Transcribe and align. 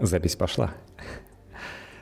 Запись 0.00 0.36
пошла. 0.36 0.74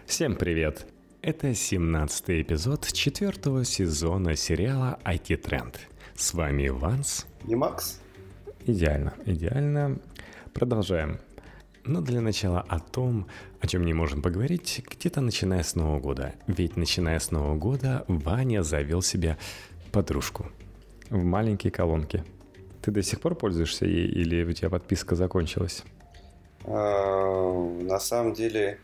Всем 0.04 0.36
привет! 0.36 0.86
Это 1.22 1.54
17 1.54 2.42
эпизод 2.42 2.92
четвертого 2.92 3.64
сезона 3.64 4.36
сериала 4.36 4.98
IT 5.02 5.38
Тренд. 5.38 5.80
С 6.14 6.34
вами 6.34 6.68
Ванс. 6.68 7.26
И 7.48 7.54
Макс. 7.54 8.02
Идеально, 8.66 9.14
идеально. 9.24 9.98
Продолжаем. 10.52 11.20
Но 11.84 12.02
для 12.02 12.20
начала 12.20 12.60
о 12.60 12.80
том, 12.80 13.28
о 13.60 13.66
чем 13.66 13.86
не 13.86 13.94
можем 13.94 14.20
поговорить, 14.20 14.84
где-то 14.90 15.22
начиная 15.22 15.62
с 15.62 15.74
Нового 15.74 15.98
года. 15.98 16.34
Ведь 16.46 16.76
начиная 16.76 17.18
с 17.18 17.30
Нового 17.30 17.56
года 17.56 18.04
Ваня 18.08 18.62
завел 18.62 19.00
себе 19.00 19.38
подружку 19.90 20.50
в 21.08 21.24
маленькой 21.24 21.70
колонке. 21.70 22.24
Ты 22.82 22.90
до 22.90 23.02
сих 23.02 23.22
пор 23.22 23.36
пользуешься 23.36 23.86
ей 23.86 24.06
или 24.06 24.44
у 24.44 24.52
тебя 24.52 24.68
подписка 24.68 25.16
закончилась? 25.16 25.82
А, 26.64 27.52
на 27.80 27.98
самом 27.98 28.32
деле, 28.32 28.78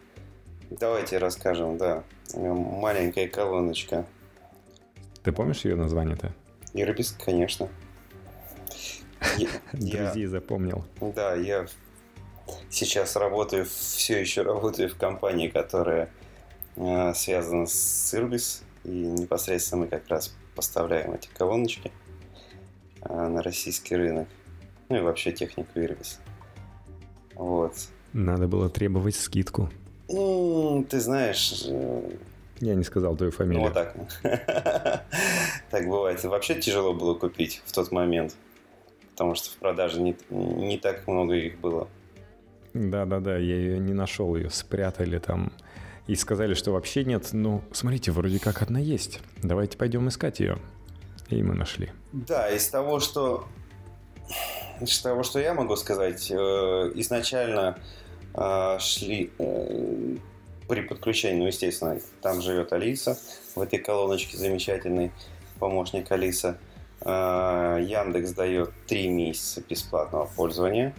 давайте 0.71 1.19
расскажем, 1.19 1.79
да. 1.79 2.05
Маленькая 2.35 3.29
колоночка. 3.29 4.07
Ты 5.23 5.33
помнишь 5.33 5.65
ее 5.65 5.77
название-то? 5.77 6.33
Ирбис, 6.75 7.13
конечно. 7.13 7.69
Друзей 9.73 10.27
запомнил. 10.27 10.85
Да, 11.01 11.35
я 11.35 11.67
сейчас 12.71 13.17
работаю, 13.17 13.67
все 13.67 14.21
еще 14.21 14.43
работаю 14.43 14.89
в 14.89 14.97
компании, 14.97 15.49
которая 15.49 16.11
э, 16.77 17.15
связана 17.15 17.67
с 17.67 18.15
Ирбис. 18.15 18.63
И 18.85 18.91
непосредственно 18.91 19.83
мы 19.83 19.89
как 19.89 20.09
раз 20.09 20.35
поставляем 20.57 21.13
эти 21.13 21.29
колоночки 21.29 21.93
э, 23.03 23.29
на 23.29 23.43
российский 23.43 23.95
рынок. 23.95 24.29
Ну 24.89 24.97
и 24.97 25.01
вообще 25.01 25.33
технику 25.33 25.71
Ирбис. 25.77 26.19
Вот. 27.35 27.75
Надо 28.13 28.47
было 28.47 28.69
требовать 28.69 29.17
скидку. 29.17 29.71
Ну, 30.09 30.85
ты 30.89 31.01
знаешь... 31.01 31.65
Э, 31.67 32.11
Я 32.61 32.75
не 32.75 32.85
сказал 32.85 33.17
твою 33.17 33.33
фамилию. 33.33 33.63
Ну, 33.63 33.71
вот 33.71 33.75
так. 33.75 33.97
Так 35.71 35.87
бывает. 35.89 36.23
Вообще 36.25 36.61
тяжело 36.61 36.93
было 36.93 37.15
купить 37.15 37.63
в 37.65 37.73
тот 37.73 37.91
момент. 37.93 38.37
Потому 39.13 39.35
что 39.35 39.51
в 39.51 39.57
продаже 39.57 40.01
не, 40.01 40.17
не 40.31 40.79
так 40.79 41.07
много 41.07 41.35
их 41.35 41.59
было. 41.61 41.89
Да-да-да, 42.75 43.37
я 43.37 43.57
ее 43.57 43.79
не 43.79 43.93
нашел, 43.93 44.35
ее 44.37 44.51
спрятали 44.51 45.19
там. 45.19 45.53
И 46.07 46.15
сказали, 46.15 46.55
что 46.55 46.73
вообще 46.73 47.05
нет. 47.05 47.29
Ну, 47.33 47.63
смотрите, 47.73 48.11
вроде 48.13 48.39
как 48.39 48.61
одна 48.63 48.81
есть. 48.81 49.21
Давайте 49.43 49.79
пойдем 49.79 50.09
искать 50.09 50.41
ее. 50.41 50.59
И 51.29 51.43
мы 51.43 51.55
нашли. 51.55 51.91
Да, 52.13 52.51
из 52.51 52.69
того, 52.69 53.01
что 53.01 53.47
из 54.81 55.01
того, 55.01 55.23
что 55.23 55.39
я 55.39 55.55
могу 55.55 55.77
сказать, 55.77 56.31
э, 56.31 56.35
изначально 56.95 57.79
э, 58.35 58.79
шли 58.81 59.31
э, 59.39 60.17
при 60.69 60.81
подключении, 60.83 61.41
ну, 61.41 61.47
естественно, 61.47 61.99
там 62.21 62.41
живет 62.41 62.73
Алиса, 62.73 63.19
в 63.55 63.61
этой 63.61 63.79
колоночке 63.79 64.37
замечательный 64.37 65.13
помощник 65.59 66.11
Алиса. 66.11 66.59
Яндекс 67.05 68.31
дает 68.31 68.71
3 68.87 69.09
месяца 69.09 69.61
бесплатного 69.69 70.27
пользования. 70.37 70.95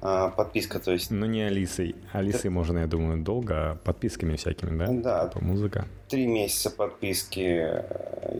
Подписка, 0.00 0.78
то 0.78 0.92
есть... 0.92 1.10
Ну, 1.10 1.24
не 1.24 1.40
Алисой. 1.40 1.96
Алисой 2.12 2.50
можно, 2.50 2.80
я 2.80 2.86
думаю, 2.86 3.22
долго, 3.22 3.70
а 3.70 3.74
подписками 3.76 4.36
всякими, 4.36 4.78
да? 4.78 4.88
Да. 4.90 5.28
Типа 5.28 5.42
музыка. 5.42 5.86
Три 6.10 6.26
месяца 6.26 6.70
подписки 6.70 7.40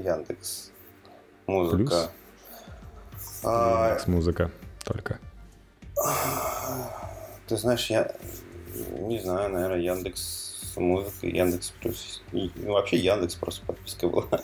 Яндекс. 0.05 0.70
Музыка. 1.47 1.77
Плюс? 1.77 2.11
А... 3.44 3.98
музыка 4.06 4.50
только. 4.84 5.19
Ты 7.47 7.56
знаешь, 7.56 7.89
я 7.91 8.14
не 8.98 9.20
знаю, 9.20 9.50
наверное, 9.50 9.81
Яндекс 9.81 10.75
музыка, 10.77 11.27
Яндекс 11.27 11.70
плюс. 11.81 12.22
И, 12.33 12.50
ну, 12.56 12.72
вообще 12.72 12.97
Яндекс 12.97 13.34
просто 13.34 13.64
подписка 13.66 14.09
была. 14.09 14.41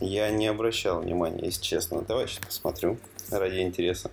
Я 0.00 0.30
не 0.30 0.48
обращал 0.48 1.00
внимания, 1.00 1.44
если 1.44 1.62
честно. 1.62 2.02
Давай 2.02 2.26
сейчас 2.26 2.44
посмотрю 2.44 2.98
ради 3.30 3.60
интереса. 3.60 4.10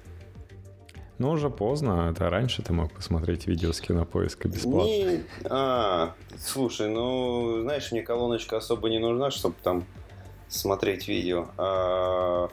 Ну, 1.18 1.32
уже 1.32 1.50
поздно. 1.50 2.10
Это 2.12 2.30
раньше 2.30 2.64
ты 2.64 2.74
мог 2.74 2.92
посмотреть 2.94 3.46
видео 3.46 3.74
с 3.74 3.82
кинопоиска 3.82 4.48
бесплатно. 4.48 4.88
Не... 4.88 5.24
А, 5.46 6.16
слушай, 6.40 6.88
ну, 6.88 7.62
знаешь, 7.62 7.92
мне 7.92 8.02
колоночка 8.02 8.58
особо 8.58 8.90
не 8.90 9.00
нужна, 9.00 9.30
чтобы 9.32 9.56
там 9.62 9.86
смотреть 10.52 11.08
видео. 11.08 11.48
А, 11.58 12.50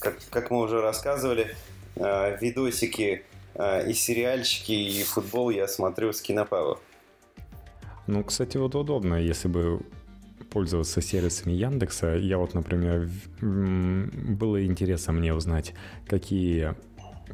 как, 0.00 0.18
как 0.30 0.50
мы 0.50 0.62
уже 0.62 0.80
рассказывали, 0.80 1.54
а, 1.96 2.36
видосики 2.40 3.22
а, 3.54 3.82
и 3.82 3.92
сериальчики, 3.92 4.72
и 4.72 5.02
футбол 5.04 5.50
я 5.50 5.68
смотрю 5.68 6.12
с 6.12 6.20
кинопава. 6.20 6.80
Ну, 8.06 8.24
кстати, 8.24 8.56
вот 8.56 8.74
удобно, 8.74 9.14
если 9.14 9.48
бы 9.48 9.80
пользоваться 10.50 11.02
сервисами 11.02 11.52
Яндекса. 11.52 12.16
Я 12.16 12.38
вот, 12.38 12.54
например, 12.54 13.10
было 13.40 14.64
интересно 14.64 15.12
мне 15.12 15.34
узнать, 15.34 15.74
какие 16.06 16.74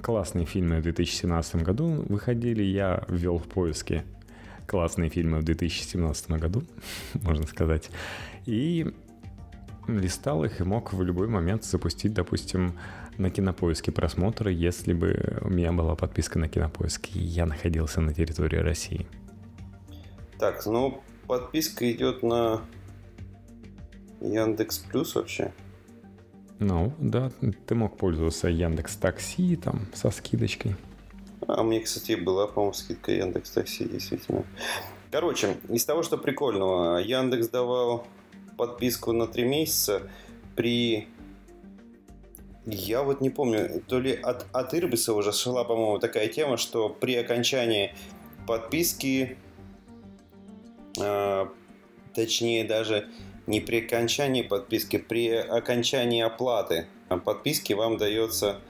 классные 0.02 0.46
фильмы 0.46 0.80
в 0.80 0.82
2017 0.82 1.62
году 1.62 2.04
выходили. 2.08 2.62
Я 2.62 3.04
ввел 3.08 3.38
в 3.38 3.44
поиске 3.44 4.04
классные 4.66 5.10
фильмы 5.10 5.38
в 5.38 5.44
2017 5.44 6.30
году, 6.32 6.64
можно 7.14 7.46
сказать. 7.46 7.90
И 8.46 8.92
листал 9.86 10.44
их 10.44 10.60
и 10.60 10.64
мог 10.64 10.92
в 10.92 11.02
любой 11.02 11.28
момент 11.28 11.64
запустить, 11.64 12.12
допустим, 12.12 12.78
на 13.18 13.30
кинопоиске 13.30 13.92
просмотры, 13.92 14.52
если 14.52 14.92
бы 14.92 15.38
у 15.42 15.48
меня 15.48 15.72
была 15.72 15.94
подписка 15.94 16.38
на 16.38 16.48
кинопоиск, 16.48 17.14
и 17.14 17.20
я 17.20 17.46
находился 17.46 18.00
на 18.00 18.12
территории 18.12 18.58
России. 18.58 19.06
Так, 20.38 20.64
ну, 20.66 21.02
подписка 21.26 21.90
идет 21.92 22.22
на 22.22 22.62
Яндекс 24.20 24.78
Плюс 24.78 25.14
вообще. 25.14 25.52
Ну, 26.58 26.92
да, 26.98 27.30
ты 27.66 27.74
мог 27.74 27.96
пользоваться 27.96 28.48
Яндекс 28.48 28.96
Такси 28.96 29.56
там 29.56 29.86
со 29.92 30.10
скидочкой. 30.10 30.76
А 31.46 31.62
мне, 31.62 31.80
кстати, 31.80 32.12
была, 32.12 32.46
по-моему, 32.46 32.72
скидка 32.72 33.12
Яндекс 33.12 33.50
Такси, 33.50 33.84
действительно. 33.84 34.44
Короче, 35.10 35.56
из 35.68 35.84
того, 35.84 36.02
что 36.02 36.16
прикольного, 36.16 36.98
Яндекс 36.98 37.48
давал 37.48 38.06
подписку 38.56 39.12
на 39.12 39.26
3 39.26 39.44
месяца 39.44 40.02
при... 40.56 41.08
Я 42.66 43.02
вот 43.02 43.20
не 43.20 43.28
помню, 43.28 43.82
то 43.86 44.00
ли 44.00 44.12
от, 44.14 44.46
от 44.52 44.74
Ирбиса 44.74 45.12
уже 45.12 45.32
шла, 45.32 45.64
по-моему, 45.64 45.98
такая 45.98 46.28
тема, 46.28 46.56
что 46.56 46.88
при 46.88 47.14
окончании 47.14 47.94
подписки, 48.46 49.36
э, 50.98 51.46
точнее 52.14 52.64
даже 52.64 53.08
не 53.46 53.60
при 53.60 53.84
окончании 53.84 54.42
подписки, 54.42 54.96
при 54.96 55.28
окончании 55.28 56.22
оплаты 56.22 56.86
подписки 57.24 57.74
вам 57.74 57.98
дается 57.98 58.60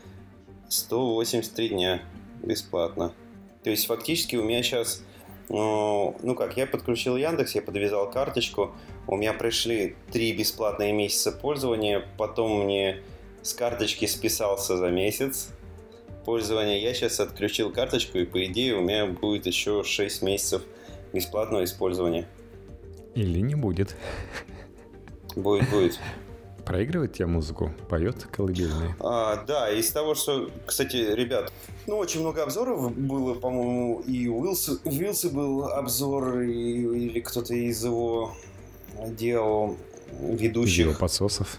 183 0.69 1.69
дня 1.69 2.03
бесплатно. 2.43 3.13
То 3.63 3.71
есть 3.71 3.87
фактически 3.87 4.37
у 4.37 4.43
меня 4.43 4.63
сейчас 4.63 5.03
ну, 5.49 6.17
ну 6.23 6.35
как, 6.35 6.57
я 6.57 6.67
подключил 6.67 7.17
Яндекс, 7.17 7.55
я 7.55 7.63
подвязал 7.63 8.11
карточку, 8.11 8.73
у 9.07 9.17
меня 9.17 9.33
пришли 9.33 9.97
три 10.11 10.33
бесплатные 10.33 10.93
месяца 10.93 11.33
пользования, 11.33 12.05
потом 12.17 12.65
мне 12.65 13.03
с 13.43 13.53
карточки 13.53 14.07
списался 14.07 14.77
за 14.77 14.89
месяц 14.91 15.51
пользования. 16.25 16.79
Я 16.79 16.95
сейчас 16.95 17.21
отключил 17.21 17.71
карточку, 17.71 18.19
и 18.19 18.25
по 18.25 18.45
идее 18.47 18.77
у 18.77 18.81
меня 18.81 19.07
будет 19.07 19.47
еще 19.47 19.85
6 19.85 20.23
месяцев 20.23 20.63
бесплатного 21.13 21.65
использования. 21.65 22.27
Или 23.15 23.41
не 23.41 23.55
будет. 23.55 23.97
Будет, 25.37 25.69
будет. 25.71 26.01
Проигрывает 26.65 27.13
тебе 27.13 27.27
музыку? 27.27 27.73
Поет 27.89 28.25
колыбельные? 28.33 28.97
А, 29.01 29.45
да, 29.45 29.71
из 29.71 29.91
того, 29.91 30.15
что, 30.15 30.51
кстати, 30.67 30.97
ребят, 30.97 31.53
ну, 31.87 31.97
очень 31.97 32.21
много 32.21 32.43
обзоров 32.43 32.97
было, 32.97 33.35
по-моему, 33.35 34.01
и 34.01 34.27
у 34.29 34.41
Уилса, 34.41 34.79
Уилса 34.85 35.31
был 35.31 35.65
обзор, 35.65 36.41
и, 36.41 36.53
или 36.53 37.21
кто-то 37.21 37.55
из 37.55 37.85
его 37.85 38.35
делал 39.07 39.77
ведущих. 40.21 40.87
Его 40.87 40.99
подсосов. 40.99 41.59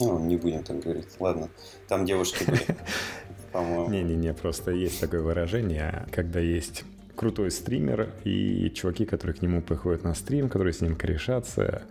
Ну, 0.00 0.18
не 0.18 0.36
будем 0.36 0.64
так 0.64 0.80
говорить. 0.80 1.06
Ладно, 1.20 1.48
там 1.88 2.04
девушки 2.04 2.44
были, 2.44 2.66
по-моему. 3.52 3.90
Не-не-не, 3.90 4.34
просто 4.34 4.70
есть 4.72 5.00
такое 5.00 5.20
выражение, 5.20 6.06
когда 6.10 6.40
есть 6.40 6.84
крутой 7.14 7.50
стример 7.50 8.12
и 8.24 8.70
чуваки, 8.74 9.04
которые 9.04 9.36
к 9.36 9.42
нему 9.42 9.62
приходят 9.62 10.02
на 10.02 10.14
стрим, 10.14 10.48
которые 10.48 10.72
с 10.72 10.80
ним 10.80 10.96
корешатся, 10.96 11.82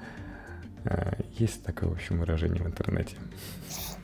а, 0.86 1.18
есть 1.38 1.64
такое, 1.64 1.90
в 1.90 1.94
общем, 1.94 2.20
выражение 2.20 2.62
в 2.62 2.68
интернете. 2.68 3.16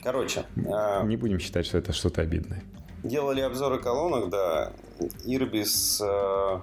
Короче. 0.02 0.44
А, 0.72 1.04
Не 1.04 1.16
будем 1.16 1.38
считать, 1.38 1.66
что 1.66 1.78
это 1.78 1.92
что-то 1.92 2.22
обидное. 2.22 2.62
Делали 3.02 3.40
обзоры 3.40 3.78
колонок, 3.78 4.28
да. 4.30 4.72
Ирбис, 5.24 6.00
а, 6.02 6.60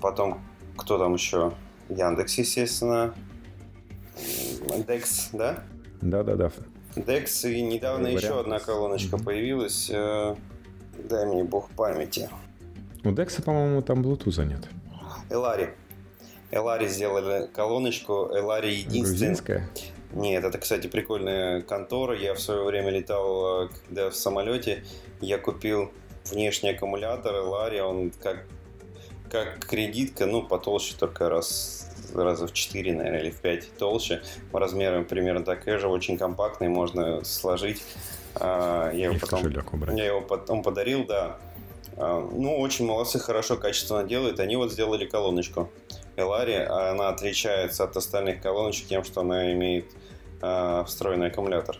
потом 0.00 0.40
кто 0.76 0.98
там 0.98 1.14
еще? 1.14 1.52
Яндекс, 1.88 2.38
естественно. 2.38 3.14
Декс, 4.86 5.30
да? 5.32 5.62
Да-да-да. 6.00 6.50
Декс, 6.96 7.44
и 7.44 7.62
недавно 7.62 8.08
еще 8.08 8.40
одна 8.40 8.58
колоночка 8.58 9.16
mm-hmm. 9.16 9.24
появилась. 9.24 9.90
дай 9.90 11.26
мне 11.26 11.44
бог 11.44 11.70
памяти. 11.70 12.28
У 13.04 13.12
Декса, 13.12 13.42
по-моему, 13.42 13.82
там 13.82 14.02
Bluetooth 14.02 14.44
нет. 14.44 14.68
Элари. 15.30 15.74
Элари 16.50 16.88
сделали 16.88 17.46
колоночку. 17.52 18.30
Элари 18.32 18.74
единственная. 18.74 19.02
Грузинская? 19.02 19.70
Нет, 20.12 20.44
это, 20.44 20.58
кстати, 20.58 20.86
прикольная 20.86 21.60
контора. 21.62 22.16
Я 22.16 22.34
в 22.34 22.40
свое 22.40 22.62
время 22.64 22.90
летал, 22.90 23.64
э, 23.64 23.68
когда 23.86 24.10
в 24.10 24.16
самолете, 24.16 24.84
я 25.20 25.38
купил 25.38 25.90
внешний 26.30 26.70
аккумулятор 26.70 27.34
Элари, 27.36 27.80
он 27.80 28.10
как, 28.22 28.44
как 29.30 29.64
кредитка, 29.66 30.26
ну, 30.26 30.42
потолще 30.42 30.94
только 30.98 31.28
раз 31.28 31.86
раза 32.14 32.46
в 32.46 32.52
4, 32.52 32.94
наверное, 32.94 33.20
или 33.20 33.30
в 33.30 33.40
5 33.40 33.76
толще. 33.78 34.22
Размером 34.52 35.04
примерно 35.04 35.44
такая 35.44 35.78
же, 35.78 35.88
очень 35.88 36.16
компактный, 36.18 36.68
можно 36.68 37.24
сложить. 37.24 37.82
А, 38.34 38.90
я 38.92 39.06
его, 39.06 39.18
потом, 39.18 39.48
я 39.96 40.06
его 40.06 40.20
потом 40.20 40.62
подарил, 40.62 41.04
да. 41.04 41.38
А, 41.96 42.20
ну, 42.20 42.58
очень 42.58 42.86
молодцы, 42.86 43.18
хорошо, 43.18 43.56
качественно 43.56 44.04
делают. 44.04 44.40
Они 44.40 44.56
вот 44.56 44.72
сделали 44.72 45.06
колоночку. 45.06 45.70
Элари, 46.16 46.54
она 46.54 47.10
отличается 47.10 47.84
от 47.84 47.96
остальных 47.96 48.40
колоночек 48.40 48.86
тем, 48.88 49.04
что 49.04 49.20
она 49.20 49.52
имеет 49.52 49.86
э, 50.42 50.84
встроенный 50.86 51.28
аккумулятор. 51.28 51.78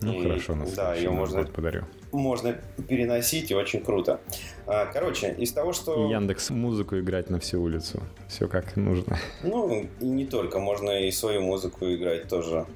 Ну 0.00 0.12
и, 0.12 0.22
хорошо, 0.22 0.54
на 0.54 0.66
да, 0.66 0.94
ее 0.94 1.10
можно, 1.10 1.44
подарю. 1.44 1.84
можно 2.12 2.56
переносить 2.88 3.50
и 3.50 3.54
очень 3.54 3.80
круто. 3.80 4.20
А, 4.66 4.86
короче, 4.86 5.34
из 5.36 5.52
того, 5.52 5.72
что... 5.72 6.08
Яндекс 6.08 6.50
музыку 6.50 6.98
играть 6.98 7.30
на 7.30 7.40
всю 7.40 7.60
улицу. 7.60 8.00
Все 8.28 8.46
как 8.46 8.76
нужно. 8.76 9.18
Ну, 9.42 9.88
и 10.00 10.04
не 10.04 10.24
только, 10.24 10.60
можно 10.60 10.90
и 10.90 11.10
свою 11.10 11.42
музыку 11.42 11.84
играть 11.86 12.28
тоже 12.28 12.66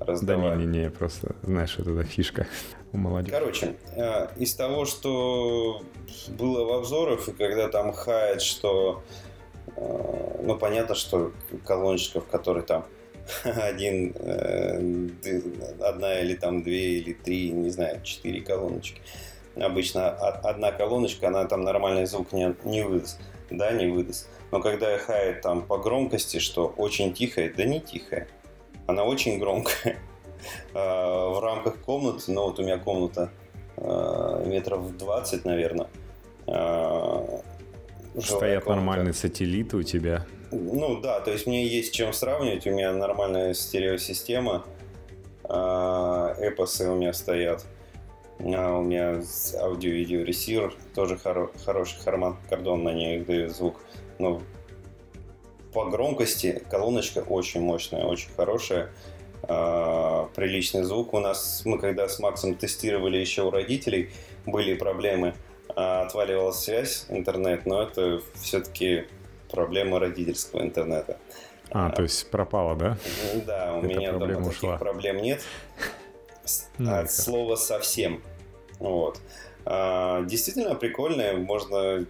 раздавать. 0.00 0.58
Да 0.58 0.64
не-не-не, 0.64 0.90
просто 0.90 1.36
знаешь, 1.42 1.76
вот 1.78 1.86
эта 1.86 2.02
фишка 2.02 2.48
у 2.92 2.96
молодежи. 2.96 3.32
Короче, 3.32 3.76
а, 3.96 4.32
из 4.36 4.54
того, 4.54 4.86
что 4.86 5.82
было 6.30 6.64
в 6.64 6.72
обзорах, 6.72 7.28
и 7.28 7.32
когда 7.32 7.68
там 7.68 7.92
хает, 7.92 8.42
что 8.42 9.04
ну, 9.76 10.56
понятно, 10.56 10.94
что 10.94 11.32
колоночка, 11.64 12.20
в 12.20 12.26
которой 12.26 12.62
там 12.62 12.86
один, 13.44 14.14
э, 14.18 15.08
одна 15.80 16.20
или 16.20 16.34
там 16.34 16.62
две 16.62 16.98
или 16.98 17.12
три, 17.12 17.50
не 17.50 17.70
знаю, 17.70 18.02
четыре 18.02 18.40
колоночки. 18.40 19.00
Обычно 19.56 20.10
одна 20.10 20.72
колоночка, 20.72 21.28
она 21.28 21.44
там 21.44 21.62
нормальный 21.62 22.06
звук 22.06 22.32
не, 22.32 22.54
не 22.64 22.82
выдаст. 22.82 23.20
Да, 23.50 23.72
не 23.72 23.88
выдаст. 23.88 24.28
Но 24.52 24.60
когда 24.60 24.96
хает 24.98 25.42
там 25.42 25.62
по 25.62 25.78
громкости, 25.78 26.38
что 26.38 26.66
очень 26.76 27.12
тихая, 27.12 27.52
да 27.52 27.64
не 27.64 27.80
тихая. 27.80 28.28
Она 28.86 29.04
очень 29.04 29.38
громкая. 29.38 29.96
Э, 30.74 31.28
в 31.30 31.40
рамках 31.42 31.80
комнаты, 31.82 32.32
ну 32.32 32.44
вот 32.44 32.58
у 32.58 32.62
меня 32.62 32.78
комната 32.78 33.30
метров 34.44 34.94
20, 34.98 35.46
наверное, 35.46 35.86
Стоят 38.18 38.66
нормальные 38.66 39.12
сателлиты 39.12 39.76
у 39.76 39.82
тебя. 39.82 40.26
Ну 40.50 41.00
да, 41.00 41.20
то 41.20 41.30
есть 41.30 41.46
мне 41.46 41.66
есть 41.66 41.94
чем 41.94 42.12
сравнивать. 42.12 42.66
У 42.66 42.70
меня 42.70 42.92
нормальная 42.92 43.54
стереосистема. 43.54 44.64
А, 45.44 46.34
эпосы 46.40 46.88
у 46.88 46.96
меня 46.96 47.12
стоят. 47.12 47.64
А 48.40 48.78
у 48.78 48.82
меня 48.82 49.22
аудио-видео 49.60 50.22
ресивер 50.22 50.74
тоже 50.94 51.14
хоро- 51.14 51.50
хороший 51.64 52.00
Харман 52.00 52.36
Кордон 52.48 52.82
на 52.82 52.92
ней 52.92 53.20
дает 53.20 53.54
звук. 53.54 53.80
Но 54.18 54.42
по 55.72 55.84
громкости 55.84 56.62
колоночка 56.68 57.18
очень 57.20 57.60
мощная, 57.60 58.04
очень 58.04 58.30
хорошая. 58.36 58.90
А, 59.44 60.28
приличный 60.34 60.82
звук. 60.82 61.14
У 61.14 61.20
нас, 61.20 61.62
мы 61.64 61.78
когда 61.78 62.08
с 62.08 62.18
Максом 62.18 62.56
тестировали 62.56 63.18
еще 63.18 63.42
у 63.42 63.50
родителей, 63.50 64.10
были 64.46 64.74
проблемы– 64.74 65.34
отваливалась 65.76 66.58
связь, 66.58 67.06
интернет, 67.08 67.66
но 67.66 67.82
это 67.82 68.20
все-таки 68.34 69.06
проблема 69.50 69.98
родительского 69.98 70.62
интернета. 70.62 71.18
А, 71.70 71.86
а 71.86 71.90
то 71.90 72.02
есть 72.02 72.30
пропала, 72.30 72.74
да? 72.74 72.96
Да, 73.46 73.74
у 73.74 73.78
Эта 73.78 73.86
меня 73.86 74.12
дома 74.12 74.48
ушла. 74.48 74.72
таких 74.72 74.78
проблем 74.78 75.18
нет. 75.18 75.42
Ну, 76.78 76.94
От 76.94 77.12
слова 77.12 77.56
совсем. 77.56 78.22
Вот. 78.78 79.20
А, 79.64 80.22
действительно 80.24 80.74
прикольная, 80.74 81.36
можно 81.36 82.06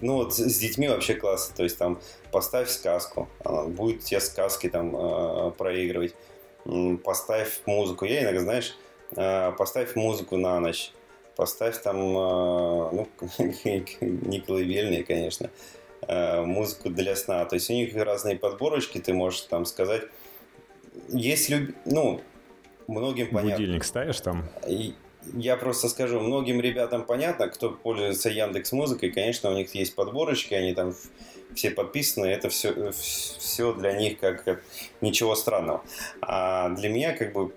ну 0.00 0.16
вот 0.16 0.34
с 0.34 0.58
детьми 0.58 0.88
вообще 0.88 1.14
классно, 1.14 1.54
то 1.56 1.62
есть 1.62 1.78
там 1.78 2.00
поставь 2.30 2.68
сказку, 2.68 3.28
она 3.44 3.64
будет 3.64 4.04
тебе 4.04 4.20
сказки 4.20 4.68
там 4.68 4.94
э, 4.96 5.50
проигрывать, 5.52 6.14
поставь 7.04 7.60
музыку, 7.66 8.04
я 8.04 8.22
иногда, 8.22 8.40
знаешь, 8.40 8.76
э, 9.16 9.52
поставь 9.58 9.96
музыку 9.96 10.36
на 10.36 10.58
ночь, 10.60 10.92
поставь 11.40 11.80
там, 11.80 11.96
э, 11.96 12.90
ну, 12.92 13.08
не 13.40 14.40
колыбельные, 14.40 15.04
конечно, 15.04 15.48
э, 16.06 16.42
музыку 16.42 16.90
для 16.90 17.16
сна. 17.16 17.46
То 17.46 17.54
есть 17.54 17.70
у 17.70 17.72
них 17.72 17.96
разные 17.96 18.36
подборочки, 18.36 18.98
ты 18.98 19.14
можешь 19.14 19.40
там 19.40 19.64
сказать. 19.64 20.02
Есть 21.08 21.48
люб... 21.48 21.74
ну, 21.86 22.20
многим 22.88 23.28
понятно. 23.28 23.56
Будильник 23.56 23.84
ставишь 23.84 24.20
там? 24.20 24.50
Я 25.32 25.56
просто 25.56 25.88
скажу, 25.88 26.20
многим 26.20 26.60
ребятам 26.60 27.04
понятно, 27.06 27.48
кто 27.48 27.70
пользуется 27.70 28.28
Яндекс 28.28 28.72
Музыкой, 28.72 29.10
конечно, 29.10 29.50
у 29.50 29.54
них 29.54 29.74
есть 29.74 29.94
подборочки, 29.94 30.52
они 30.52 30.74
там 30.74 30.94
все 31.54 31.70
подписаны, 31.70 32.26
это 32.26 32.50
все, 32.50 32.92
все 32.92 33.72
для 33.72 33.92
них 33.92 34.18
как 34.18 34.62
ничего 35.00 35.34
странного. 35.34 35.82
А 36.20 36.68
для 36.68 36.90
меня 36.90 37.14
как 37.14 37.32
бы 37.32 37.52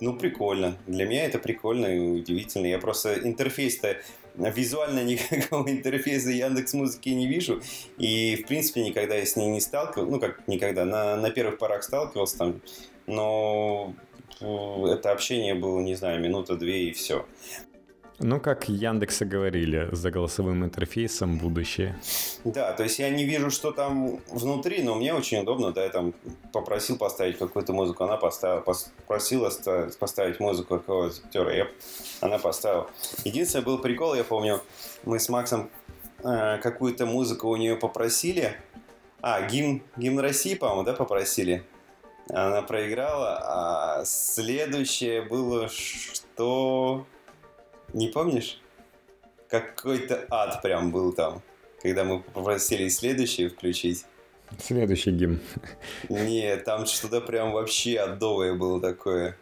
ну, 0.00 0.14
прикольно. 0.16 0.76
Для 0.86 1.06
меня 1.06 1.24
это 1.24 1.38
прикольно 1.38 1.86
и 1.86 1.98
удивительно. 1.98 2.66
Я 2.66 2.78
просто 2.78 3.14
интерфейс-то 3.14 3.96
визуально 4.34 5.04
никакого 5.04 5.68
интерфейса 5.70 6.30
Яндекс 6.30 6.74
Музыки 6.74 7.10
не 7.10 7.26
вижу. 7.26 7.62
И, 7.98 8.36
в 8.36 8.46
принципе, 8.46 8.82
никогда 8.82 9.14
я 9.14 9.24
с 9.24 9.36
ней 9.36 9.48
не 9.48 9.60
сталкивался. 9.60 10.10
Ну, 10.10 10.20
как 10.20 10.46
никогда, 10.48 10.84
на, 10.84 11.16
на 11.16 11.30
первых 11.30 11.58
порах 11.58 11.82
сталкивался 11.84 12.38
там. 12.38 12.60
Но 13.06 13.94
э, 14.40 14.86
это 14.94 15.12
общение 15.12 15.54
было, 15.54 15.80
не 15.80 15.94
знаю, 15.94 16.20
минута-две 16.20 16.88
и 16.88 16.92
все. 16.92 17.26
Ну, 18.20 18.40
как 18.40 18.68
Яндекса 18.68 19.24
говорили, 19.24 19.88
за 19.90 20.10
голосовым 20.12 20.64
интерфейсом 20.64 21.36
будущее. 21.36 21.98
Да, 22.44 22.72
то 22.72 22.84
есть 22.84 23.00
я 23.00 23.10
не 23.10 23.24
вижу, 23.24 23.50
что 23.50 23.72
там 23.72 24.20
внутри, 24.30 24.82
но 24.82 24.94
мне 24.94 25.12
очень 25.12 25.38
удобно, 25.38 25.72
да, 25.72 25.82
я 25.82 25.88
там 25.88 26.14
попросил 26.52 26.96
поставить 26.96 27.38
какую-то 27.38 27.72
музыку, 27.72 28.04
она 28.04 28.16
поставила, 28.16 28.60
попросила 28.60 29.50
поставить 29.98 30.38
музыку 30.38 30.78
какого-то 30.78 31.16
актера, 31.24 31.54
я, 31.54 31.68
она 32.20 32.38
поставила. 32.38 32.88
Единственное, 33.24 33.64
был 33.64 33.78
прикол, 33.78 34.14
я 34.14 34.22
помню, 34.22 34.62
мы 35.04 35.18
с 35.18 35.28
Максом 35.28 35.68
э, 36.22 36.58
какую-то 36.58 37.06
музыку 37.06 37.48
у 37.48 37.56
нее 37.56 37.74
попросили, 37.74 38.56
а, 39.22 39.42
гимн, 39.42 39.82
гимн 39.96 40.20
России, 40.20 40.54
по-моему, 40.54 40.84
да, 40.84 40.92
попросили? 40.92 41.64
Она 42.28 42.62
проиграла, 42.62 43.40
а 43.42 44.04
следующее 44.04 45.22
было, 45.22 45.68
что 45.68 47.06
не 47.94 48.08
помнишь? 48.08 48.60
Какой-то 49.48 50.26
ад 50.30 50.60
прям 50.62 50.90
был 50.90 51.12
там, 51.12 51.42
когда 51.80 52.04
мы 52.04 52.20
попросили 52.20 52.88
следующий 52.88 53.48
включить. 53.48 54.04
Следующий 54.58 55.10
гимн. 55.10 55.40
Нет, 56.08 56.64
там 56.64 56.86
что-то 56.86 57.20
прям 57.20 57.52
вообще 57.52 57.98
адовое 57.98 58.54
было 58.54 58.80
такое. 58.80 59.36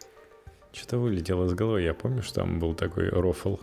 Что-то 0.72 0.98
вылетело 0.98 1.48
с 1.48 1.54
головы. 1.54 1.82
Я 1.82 1.94
помню, 1.94 2.22
что 2.22 2.36
там 2.36 2.58
был 2.58 2.74
такой 2.74 3.08
рофл. 3.08 3.56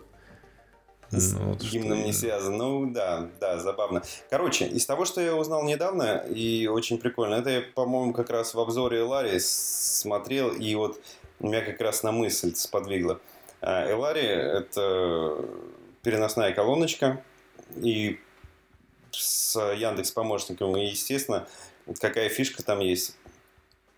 С 1.11 1.33
ну, 1.33 1.53
вот 1.53 1.61
гимном 1.63 1.97
что... 1.97 2.05
не 2.05 2.13
связан. 2.13 2.57
Ну 2.57 2.91
да, 2.91 3.29
да, 3.39 3.57
забавно. 3.57 4.03
Короче, 4.29 4.67
из 4.67 4.85
того, 4.85 5.05
что 5.05 5.21
я 5.21 5.35
узнал 5.35 5.63
недавно, 5.63 6.23
и 6.29 6.67
очень 6.67 6.99
прикольно, 6.99 7.35
это 7.35 7.49
я, 7.49 7.61
по-моему, 7.61 8.13
как 8.13 8.29
раз 8.29 8.53
в 8.53 8.59
обзоре 8.59 9.01
Ларри 9.01 9.39
смотрел, 9.39 10.49
и 10.49 10.75
вот 10.75 11.01
меня 11.39 11.61
как 11.61 11.81
раз 11.81 12.03
на 12.03 12.11
мысль 12.11 12.53
сподвигло. 12.53 13.19
А 13.61 13.91
Элари– 13.91 14.21
это 14.21 15.45
переносная 16.01 16.53
колоночка, 16.53 17.23
и 17.75 18.19
с 19.11 19.55
Яндекс 19.55 20.11
помощником, 20.11 20.77
и, 20.77 20.85
естественно, 20.87 21.47
какая 21.99 22.29
фишка 22.29 22.63
там 22.63 22.79
есть. 22.79 23.17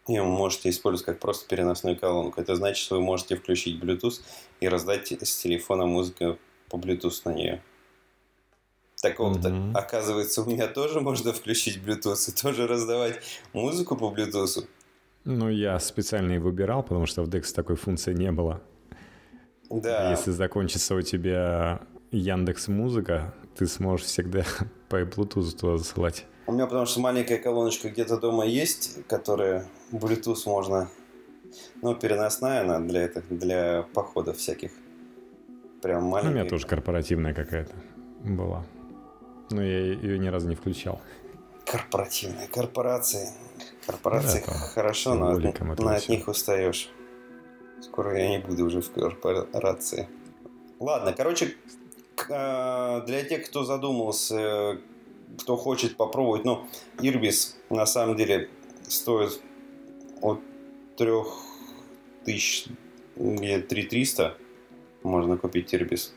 И 0.07 0.17
вы 0.17 0.25
можете 0.25 0.69
использовать 0.69 1.05
как 1.05 1.19
просто 1.19 1.47
переносную 1.47 1.97
колонку. 1.97 2.41
Это 2.41 2.55
значит, 2.55 2.83
что 2.83 2.95
вы 2.95 3.01
можете 3.01 3.35
включить 3.35 3.81
Bluetooth 3.81 4.21
и 4.59 4.67
раздать 4.67 5.11
с 5.11 5.37
телефона 5.37 5.85
музыку 5.85 6.39
по 6.69 6.77
Bluetooth 6.77 7.21
на 7.25 7.33
нее. 7.33 7.61
Такого-то, 9.01 9.49
mm-hmm. 9.49 9.73
оказывается, 9.75 10.41
у 10.41 10.45
меня 10.45 10.67
тоже 10.67 11.01
можно 11.01 11.33
включить 11.33 11.77
Bluetooth 11.77 12.29
и 12.29 12.41
тоже 12.41 12.67
раздавать 12.67 13.19
музыку 13.53 13.95
по 13.95 14.11
Bluetooth. 14.11 14.67
Ну, 15.23 15.49
я 15.49 15.79
специально 15.79 16.33
и 16.33 16.37
выбирал, 16.39 16.81
потому 16.81 17.05
что 17.05 17.21
в 17.21 17.29
DeX 17.29 17.53
такой 17.53 17.75
функции 17.75 18.13
не 18.13 18.31
было. 18.31 18.61
Да. 19.71 20.11
Если 20.11 20.31
закончится 20.31 20.95
у 20.95 21.01
тебя 21.01 21.81
Яндекс 22.11 22.67
Музыка, 22.67 23.33
ты 23.55 23.67
сможешь 23.67 24.05
всегда 24.05 24.43
по 24.89 25.01
Bluetooth 25.01 25.51
туда 25.57 25.77
засылать. 25.77 26.25
У 26.47 26.51
меня 26.51 26.65
потому 26.65 26.85
что 26.85 26.99
маленькая 26.99 27.37
колоночка 27.37 27.89
где-то 27.89 28.17
дома 28.17 28.45
есть, 28.45 29.05
которая 29.07 29.65
Bluetooth 29.91 30.41
можно, 30.45 30.89
ну, 31.81 31.95
переносная 31.95 32.61
она 32.61 32.79
для, 32.79 33.03
это, 33.03 33.23
для 33.29 33.85
походов 33.93 34.37
всяких. 34.37 34.71
прям 35.81 36.03
маленькая. 36.03 36.31
Ну, 36.31 36.37
у 36.37 36.41
меня 36.41 36.49
тоже 36.49 36.67
корпоративная 36.67 37.33
какая-то 37.33 37.73
была. 38.19 38.65
Но 39.51 39.61
я 39.61 39.79
ее 39.93 40.19
ни 40.19 40.27
разу 40.27 40.49
не 40.49 40.55
включал. 40.55 41.01
Корпоративные 41.65 42.47
корпорации. 42.47 43.29
Корпорации 43.85 44.43
да, 44.45 44.53
хорошо, 44.53 45.15
но 45.15 45.31
от, 45.31 45.79
но 45.79 45.89
от 45.89 46.09
них 46.09 46.27
устаешь. 46.27 46.89
Скоро 47.81 48.17
я 48.17 48.29
не 48.29 48.39
буду 48.39 48.65
уже 48.65 48.81
в 48.81 48.91
корпорации. 48.91 50.07
Ладно, 50.79 51.13
короче, 51.13 51.55
а, 52.29 53.01
для 53.01 53.23
тех, 53.23 53.47
кто 53.47 53.63
задумался, 53.63 54.79
кто 55.39 55.57
хочет 55.57 55.97
попробовать, 55.97 56.45
ну, 56.45 56.67
Ирбис 57.01 57.57
на 57.69 57.85
самом 57.85 58.15
деле 58.15 58.49
стоит 58.87 59.41
от 60.21 60.39
3000 60.97 62.71
где 63.15 63.59
3300 63.59 64.37
можно 65.03 65.37
купить 65.37 65.73
Ирбис. 65.73 66.13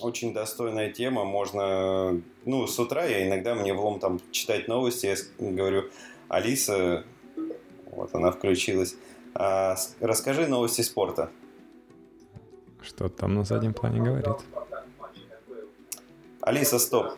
Очень 0.00 0.32
достойная 0.32 0.90
тема. 0.90 1.24
Можно... 1.24 2.22
Ну, 2.44 2.66
с 2.66 2.78
утра 2.78 3.04
я 3.04 3.26
иногда 3.26 3.54
мне 3.54 3.74
влом 3.74 4.00
там 4.00 4.20
читать 4.30 4.68
новости. 4.68 5.06
Я 5.06 5.16
говорю, 5.38 5.90
Алиса, 6.28 7.04
вот 7.90 8.14
она 8.14 8.30
включилась. 8.30 8.96
А, 9.34 9.76
расскажи 10.00 10.46
новости 10.46 10.82
спорта. 10.82 11.30
Что 12.82 13.08
там 13.08 13.34
на 13.34 13.44
заднем 13.44 13.74
плане 13.74 14.00
говорит? 14.00 14.36
Алиса, 16.40 16.78
стоп. 16.78 17.12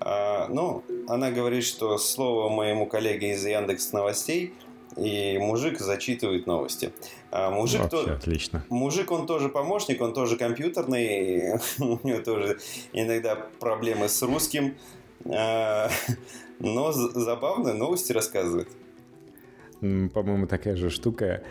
А, 0.00 0.48
ну, 0.48 0.84
она 1.08 1.30
говорит, 1.30 1.64
что 1.64 1.96
слово 1.98 2.48
моему 2.48 2.86
коллеге 2.86 3.32
из 3.32 3.44
Яндекс 3.44 3.92
Новостей, 3.92 4.54
и 4.96 5.38
мужик 5.38 5.78
зачитывает 5.78 6.46
новости. 6.46 6.92
А 7.30 7.50
мужик 7.50 7.82
Вообще 7.82 8.04
то... 8.04 8.14
отлично. 8.14 8.64
Мужик, 8.68 9.10
он 9.10 9.26
тоже 9.26 9.48
помощник, 9.48 10.00
он 10.00 10.14
тоже 10.14 10.36
компьютерный, 10.36 11.58
у 11.78 12.06
него 12.06 12.20
тоже 12.20 12.58
иногда 12.92 13.36
проблемы 13.60 14.08
с 14.08 14.22
русским, 14.22 14.76
а, 15.24 15.90
но 16.58 16.92
забавно 16.92 17.74
новости 17.74 18.12
рассказывает. 18.12 18.68
По-моему, 19.80 20.46
такая 20.46 20.76
же 20.76 20.90
штука, 20.90 21.42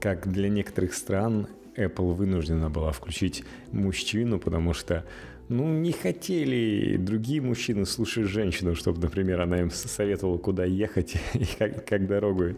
как 0.00 0.30
для 0.30 0.48
некоторых 0.48 0.94
стран 0.94 1.48
Apple 1.76 2.12
вынуждена 2.12 2.70
была 2.70 2.92
включить 2.92 3.44
мужчину, 3.70 4.38
потому 4.38 4.74
что 4.74 5.04
ну, 5.48 5.68
не 5.68 5.92
хотели 5.92 6.96
другие 6.96 7.40
мужчины 7.40 7.84
слушать 7.84 8.26
женщину, 8.26 8.74
чтобы, 8.74 9.00
например, 9.00 9.40
она 9.40 9.60
им 9.60 9.70
советовала, 9.70 10.38
куда 10.38 10.64
ехать 10.64 11.16
и 11.34 11.44
как, 11.58 11.86
как 11.86 12.06
дорогу. 12.06 12.56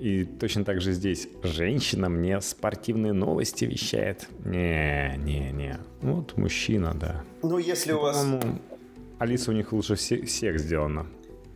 И 0.00 0.24
точно 0.24 0.64
так 0.64 0.80
же 0.80 0.92
здесь. 0.92 1.28
Женщина 1.42 2.08
мне 2.08 2.40
спортивные 2.40 3.12
новости 3.12 3.64
вещает. 3.64 4.28
Не, 4.44 5.16
не, 5.18 5.50
не. 5.52 5.78
Вот 6.02 6.36
мужчина, 6.36 6.94
да. 6.94 7.24
Ну, 7.42 7.58
если 7.58 7.92
у 7.92 8.00
вас... 8.00 8.26
Алиса 9.18 9.50
у 9.50 9.54
них 9.54 9.72
лучше 9.72 9.94
всех 9.94 10.58
сделана. 10.60 11.06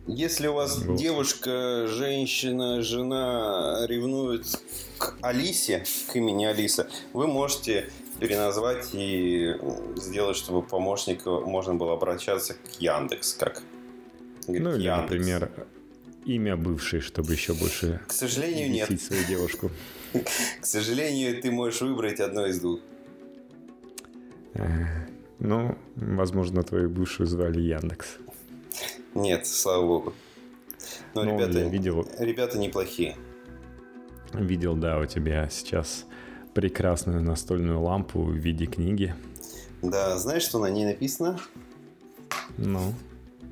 Если 0.07 0.47
у 0.47 0.53
вас 0.53 0.83
Был. 0.83 0.95
девушка, 0.95 1.85
женщина, 1.87 2.81
жена 2.81 3.85
ревнует 3.87 4.45
к 4.97 5.15
Алисе, 5.21 5.83
к 6.11 6.15
имени 6.15 6.45
Алиса, 6.45 6.87
вы 7.13 7.27
можете 7.27 7.89
переназвать 8.19 8.89
и 8.93 9.55
сделать, 9.95 10.37
чтобы 10.37 10.63
помощник 10.63 11.25
можно 11.25 11.75
было 11.75 11.93
обращаться 11.93 12.55
к 12.55 12.79
Яндекс, 12.81 13.33
как 13.33 13.61
говорит, 14.47 14.63
ну 14.63 14.75
или, 14.75 14.83
Яндекс. 14.83 15.01
например, 15.11 15.51
имя 16.25 16.57
бывшей, 16.57 16.99
чтобы 16.99 17.33
еще 17.33 17.53
больше 17.53 18.01
к 18.07 18.11
сожалению 18.11 18.71
нет 18.71 19.01
свою 19.01 19.23
девушку. 19.25 19.71
К 20.61 20.65
сожалению, 20.65 21.41
ты 21.41 21.51
можешь 21.51 21.79
выбрать 21.81 22.19
одно 22.19 22.45
из 22.45 22.59
двух. 22.59 22.81
Ну, 25.39 25.77
возможно, 25.95 26.63
твою 26.63 26.89
бывшую 26.89 27.27
звали 27.27 27.61
Яндекс. 27.61 28.17
Нет, 29.13 29.45
слава 29.45 29.85
богу. 29.85 30.13
Но 31.13 31.23
ну, 31.23 31.33
ребята, 31.33 31.59
видел... 31.59 32.07
ребята 32.17 32.57
неплохие. 32.57 33.15
Видел, 34.33 34.75
да, 34.75 34.97
у 34.99 35.05
тебя 35.05 35.49
сейчас 35.49 36.05
прекрасную 36.53 37.21
настольную 37.21 37.81
лампу 37.81 38.21
в 38.23 38.33
виде 38.33 38.65
книги. 38.65 39.13
Да, 39.81 40.17
знаешь, 40.17 40.43
что 40.43 40.59
на 40.59 40.69
ней 40.69 40.85
написано? 40.85 41.39
Ну. 42.57 42.93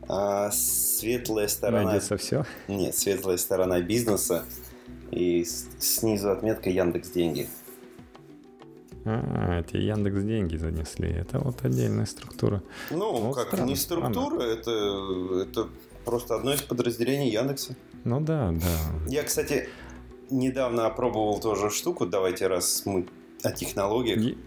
А, 0.08 0.50
светлая 0.51 1.48
сторона... 1.48 1.84
Найдется 1.84 2.18
все? 2.18 2.46
Нет, 2.68 2.96
светлая 2.96 3.38
сторона 3.38 3.82
бизнеса. 3.82 4.46
И 5.12 5.44
снизу 5.44 6.32
отметка 6.32 6.70
Яндекс 6.70 7.10
Деньги. 7.10 7.50
А, 9.06 9.62
эти 9.62 9.77
Яндекс 9.77 10.22
деньги 10.24 10.58
занесли. 10.58 11.10
Это 11.10 11.39
вот 11.39 11.63
отдельная 11.63 12.06
структура. 12.06 12.62
Ну, 12.91 13.20
вот 13.20 13.36
как 13.36 13.48
странно, 13.48 13.70
не 13.70 13.75
структура, 13.75 14.41
это, 14.41 14.72
это 15.41 15.70
просто 16.06 16.36
одно 16.36 16.53
из 16.53 16.62
подразделений 16.62 17.29
Яндекса. 17.29 17.75
Ну 18.03 18.20
да, 18.20 18.51
да. 18.51 19.08
Я, 19.08 19.24
кстати, 19.24 19.70
недавно 20.29 20.86
опробовал 20.86 21.39
тоже 21.39 21.70
штуку. 21.70 22.06
Давайте 22.06 22.48
раз 22.48 22.84
мы 22.86 23.08
о 23.44 23.51
технологиях. 23.51 24.20
И... 24.20 24.38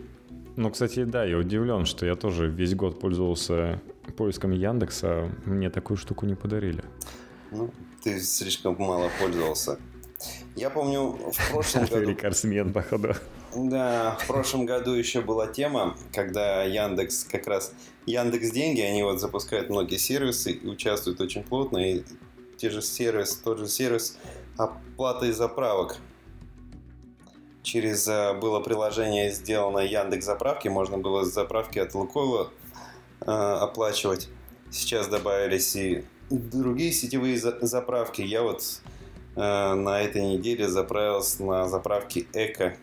Ну, 0.57 0.71
кстати, 0.71 1.05
да, 1.05 1.25
я 1.25 1.39
удивлен, 1.39 1.87
что 1.87 2.05
я 2.05 2.15
тоже 2.15 2.49
весь 2.49 2.75
год 2.75 3.01
пользовался 3.01 3.81
поиском 4.17 4.51
Яндекса. 4.51 5.31
Мне 5.47 5.71
такую 5.71 5.97
штуку 5.97 6.27
не 6.27 6.35
подарили. 6.35 6.85
Ну, 7.51 7.71
ты 8.03 8.21
слишком 8.21 8.77
мало 8.79 9.11
пользовался. 9.21 9.79
Я 10.57 10.71
помню, 10.71 11.19
в 11.33 11.51
прошлом 11.51 11.85
году... 11.91 12.11
Рекордсмен, 12.11 12.73
походу. 12.73 13.15
Да, 13.55 14.17
в 14.21 14.27
прошлом 14.27 14.67
году 14.67 14.93
еще 14.93 15.21
была 15.21 15.47
тема, 15.47 15.97
когда 16.13 16.65
Яндекс 16.65 17.25
как 17.25 17.47
раз... 17.47 17.73
Яндекс 18.07 18.51
деньги, 18.51 18.81
они 18.81 19.03
вот 19.03 19.21
запускают 19.21 19.71
многие 19.71 19.99
сервисы 19.99 20.53
и 20.53 20.67
участвуют 20.67 21.21
очень 21.21 21.43
плотно. 21.43 21.79
И 21.79 22.03
те 22.57 22.71
же 22.71 22.83
сервис, 22.83 23.37
тот 23.37 23.59
же 23.59 23.69
сервис 23.69 24.19
оплаты 24.57 25.33
заправок. 25.33 25.99
Через 27.63 28.09
э, 28.09 28.35
было 28.35 28.61
приложение 28.61 29.31
сделано 29.31 29.79
Яндекс 29.79 30.27
заправки, 30.27 30.67
можно 30.69 30.99
было 30.99 31.25
заправки 31.25 31.79
от 31.79 31.95
Лукойла 31.95 32.51
э, 33.21 33.31
оплачивать. 33.31 34.29
Сейчас 34.71 35.07
добавились 35.07 35.77
и 35.77 36.05
другие 36.31 36.93
сетевые 36.93 37.39
заправки. 37.39 38.23
Я 38.23 38.43
вот 38.43 38.83
Э, 39.35 39.75
на 39.75 40.01
этой 40.03 40.23
неделе 40.23 40.69
заправился 40.69 41.43
на 41.43 41.69
заправке 41.69 42.27
Эко, 42.35 42.77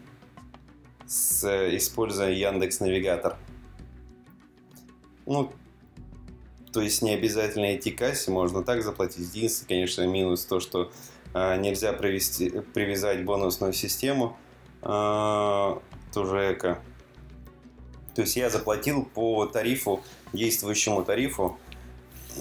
с, 1.09 1.43
используя 1.75 2.29
Яндекс 2.29 2.79
Навигатор. 2.79 3.35
Ну, 5.25 5.51
то 6.71 6.81
есть 6.81 7.01
не 7.01 7.11
обязательно 7.13 7.75
идти 7.75 7.91
к 7.91 7.97
кассе, 7.97 8.29
можно 8.29 8.63
так 8.63 8.83
заплатить. 8.83 9.33
Единственный, 9.33 9.67
конечно, 9.67 10.07
минус 10.07 10.45
то, 10.45 10.59
что 10.59 10.91
э, 11.33 11.57
нельзя 11.57 11.93
привести, 11.93 12.49
привязать 12.73 13.25
бонусную 13.25 13.73
систему, 13.73 14.37
э, 14.83 15.75
тоже 16.13 16.53
эко. 16.53 16.79
То 18.13 18.21
есть 18.21 18.35
я 18.35 18.49
заплатил 18.49 19.03
по 19.03 19.47
тарифу, 19.47 20.03
действующему 20.31 21.03
тарифу, 21.03 21.57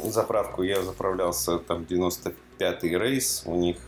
заправку 0.04 0.62
я 0.62 0.82
заправлялся 0.82 1.58
там 1.58 1.82
95-й 1.82 2.98
рейс, 2.98 3.42
у 3.46 3.56
них 3.56 3.78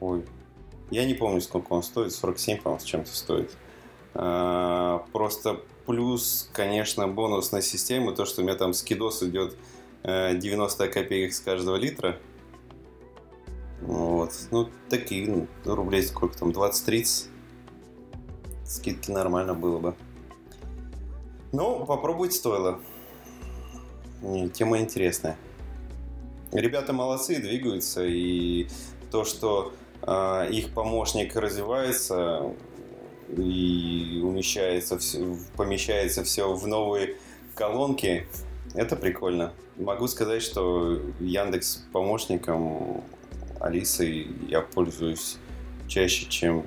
Ой, 0.00 0.26
я 0.90 1.04
не 1.04 1.14
помню, 1.14 1.40
сколько 1.40 1.72
он 1.72 1.82
стоит, 1.82 2.12
47, 2.12 2.58
по-моему, 2.58 2.80
с 2.80 2.84
чем-то 2.84 3.14
стоит. 3.14 3.56
А, 4.14 5.04
просто 5.12 5.60
плюс, 5.86 6.48
конечно, 6.52 7.08
бонусная 7.08 7.62
система, 7.62 8.12
то, 8.12 8.24
что 8.24 8.40
у 8.40 8.44
меня 8.44 8.56
там 8.56 8.72
скидос 8.72 9.22
идет 9.22 9.56
90 10.04 10.84
э, 10.84 10.88
копеек 10.88 11.32
с 11.32 11.40
каждого 11.40 11.76
литра. 11.76 12.18
Вот. 13.82 14.32
Ну, 14.50 14.68
такие 14.88 15.28
ну, 15.28 15.74
рублей 15.74 16.02
сколько 16.02 16.38
там, 16.38 16.50
20-30. 16.50 17.28
Скидки 18.64 19.10
нормально 19.10 19.54
было 19.54 19.78
бы. 19.78 19.94
Ну, 21.52 21.84
попробовать 21.84 22.32
стоило. 22.32 22.80
Тема 24.54 24.78
интересная. 24.78 25.36
Ребята 26.52 26.92
молодцы, 26.92 27.36
двигаются, 27.40 28.04
и 28.04 28.68
то, 29.10 29.24
что 29.24 29.72
их 30.02 30.70
помощник 30.74 31.34
развивается 31.36 32.52
и 33.28 34.20
умещается, 34.22 34.98
помещается 35.56 36.22
все 36.24 36.52
в 36.54 36.66
новые 36.66 37.16
колонки, 37.54 38.26
это 38.74 38.96
прикольно. 38.96 39.52
Могу 39.76 40.06
сказать, 40.06 40.42
что 40.42 41.00
Яндекс 41.20 41.86
помощником 41.92 43.04
Алисы 43.60 44.26
я 44.48 44.60
пользуюсь 44.60 45.38
чаще, 45.88 46.26
чем 46.26 46.66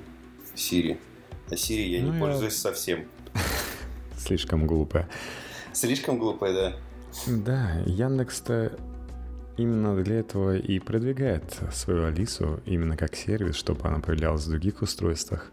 Сири. 0.54 0.98
А 1.50 1.56
Сири 1.56 1.82
я 1.82 2.02
ну, 2.02 2.12
не 2.12 2.18
я... 2.18 2.20
пользуюсь 2.20 2.56
совсем. 2.56 3.06
Слишком 4.18 4.66
глупая. 4.66 5.08
Слишком 5.72 6.18
глупая, 6.18 6.52
да. 6.52 6.76
Да, 7.26 7.82
Яндекс-то 7.86 8.78
именно 9.56 10.02
для 10.02 10.20
этого 10.20 10.56
и 10.56 10.78
продвигает 10.78 11.44
свою 11.72 12.06
Алису 12.06 12.60
именно 12.66 12.96
как 12.96 13.14
сервис, 13.14 13.56
чтобы 13.56 13.88
она 13.88 14.00
появлялась 14.00 14.46
в 14.46 14.50
других 14.50 14.82
устройствах. 14.82 15.50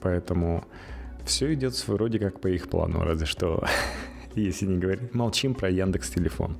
Поэтому 0.00 0.64
все 1.24 1.52
идет 1.54 1.86
вроде 1.88 2.18
как 2.18 2.40
по 2.40 2.46
их 2.46 2.68
плану, 2.68 3.02
разве 3.02 3.26
что, 3.26 3.64
если 4.34 4.66
не 4.66 4.78
говорить, 4.78 5.14
молчим 5.14 5.54
про 5.54 5.68
Яндекс 5.68 6.10
Телефон. 6.10 6.56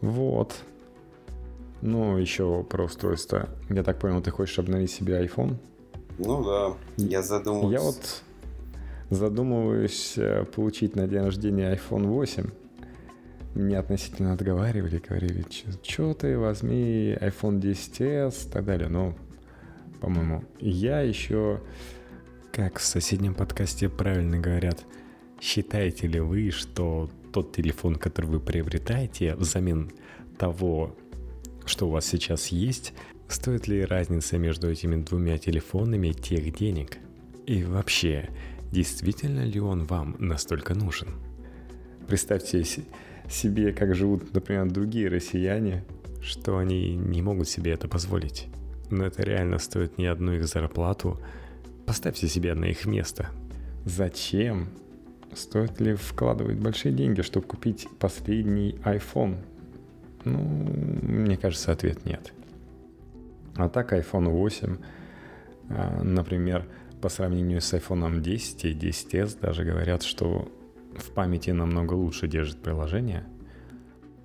Вот. 0.00 0.54
Ну, 1.80 2.18
еще 2.18 2.64
про 2.64 2.84
устройство. 2.84 3.48
Я 3.68 3.82
так 3.82 3.98
понял, 3.98 4.20
ты 4.20 4.30
хочешь 4.30 4.58
обновить 4.58 4.90
себе 4.90 5.24
iPhone? 5.24 5.56
Ну 6.18 6.44
да, 6.44 6.76
я 6.96 7.22
задумался. 7.22 7.72
Я 7.72 7.80
вот 7.80 8.22
задумываюсь 9.10 10.14
э, 10.18 10.44
получить 10.44 10.96
на 10.96 11.06
день 11.06 11.22
рождения 11.22 11.72
iPhone 11.74 12.06
8. 12.06 12.50
Меня 13.58 13.80
относительно 13.80 14.34
отговаривали, 14.34 14.98
говорили, 14.98 15.44
что 15.82 16.14
ты 16.14 16.38
возьми 16.38 17.16
iPhone 17.20 17.60
10s 17.60 18.46
и 18.46 18.52
так 18.52 18.64
далее. 18.64 18.88
Но, 18.88 19.16
по-моему, 20.00 20.44
я 20.60 21.00
еще, 21.00 21.60
как 22.52 22.78
в 22.78 22.84
соседнем 22.84 23.34
подкасте 23.34 23.88
правильно 23.88 24.38
говорят, 24.38 24.84
считаете 25.40 26.06
ли 26.06 26.20
вы, 26.20 26.52
что 26.52 27.10
тот 27.32 27.50
телефон, 27.50 27.96
который 27.96 28.26
вы 28.26 28.38
приобретаете 28.38 29.34
взамен 29.34 29.90
того, 30.38 30.96
что 31.66 31.88
у 31.88 31.90
вас 31.90 32.06
сейчас 32.06 32.48
есть, 32.48 32.92
стоит 33.26 33.66
ли 33.66 33.84
разница 33.84 34.38
между 34.38 34.70
этими 34.70 35.02
двумя 35.02 35.36
телефонами 35.36 36.12
тех 36.12 36.54
денег? 36.54 36.98
И 37.44 37.64
вообще, 37.64 38.30
действительно 38.70 39.40
ли 39.40 39.58
он 39.58 39.82
вам 39.82 40.14
настолько 40.20 40.74
нужен? 40.74 41.08
Представьте 42.06 42.60
себе, 43.28 43.72
как 43.72 43.94
живут, 43.94 44.32
например, 44.34 44.70
другие 44.70 45.08
россияне, 45.08 45.84
что 46.22 46.58
они 46.58 46.94
не 46.96 47.22
могут 47.22 47.48
себе 47.48 47.72
это 47.72 47.88
позволить. 47.88 48.46
Но 48.90 49.06
это 49.06 49.22
реально 49.22 49.58
стоит 49.58 49.98
не 49.98 50.06
одну 50.06 50.32
их 50.32 50.46
зарплату. 50.46 51.20
Поставьте 51.86 52.28
себя 52.28 52.54
на 52.54 52.66
их 52.66 52.86
место. 52.86 53.30
Зачем? 53.84 54.68
Стоит 55.34 55.80
ли 55.80 55.94
вкладывать 55.94 56.56
большие 56.58 56.92
деньги, 56.94 57.22
чтобы 57.22 57.46
купить 57.46 57.86
последний 57.98 58.72
iPhone? 58.84 59.36
Ну, 60.24 60.38
мне 60.38 61.36
кажется, 61.36 61.72
ответ 61.72 62.04
нет. 62.04 62.32
А 63.56 63.68
так 63.68 63.92
iPhone 63.92 64.28
8, 64.28 64.76
а, 65.70 66.02
например, 66.02 66.66
по 67.00 67.08
сравнению 67.08 67.60
с 67.60 67.72
iPhone 67.74 68.20
10 68.20 68.64
и 68.64 68.74
10s 68.74 69.38
даже 69.40 69.64
говорят, 69.64 70.02
что 70.02 70.50
в 71.00 71.10
памяти 71.10 71.50
намного 71.50 71.94
лучше 71.94 72.28
держит 72.28 72.62
приложение. 72.62 73.26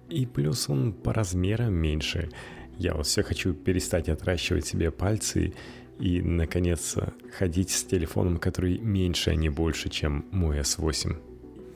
И 0.10 0.26
плюс 0.26 0.70
он 0.70 0.94
по 0.94 1.14
размерам 1.14 1.74
меньше. 1.74 2.30
Я 2.78 2.94
вот 2.94 3.08
все 3.08 3.24
хочу 3.24 3.54
перестать 3.54 4.10
отращивать 4.10 4.66
себе 4.66 4.92
пальцы 4.92 5.54
и, 6.00 6.22
наконец, 6.22 6.96
ходить 7.38 7.70
с 7.70 7.84
телефоном, 7.84 8.38
который 8.38 8.78
меньше, 8.80 9.32
а 9.32 9.36
не 9.36 9.50
больше, 9.50 9.90
чем 9.90 10.26
мой 10.32 10.60
S8 10.60 11.34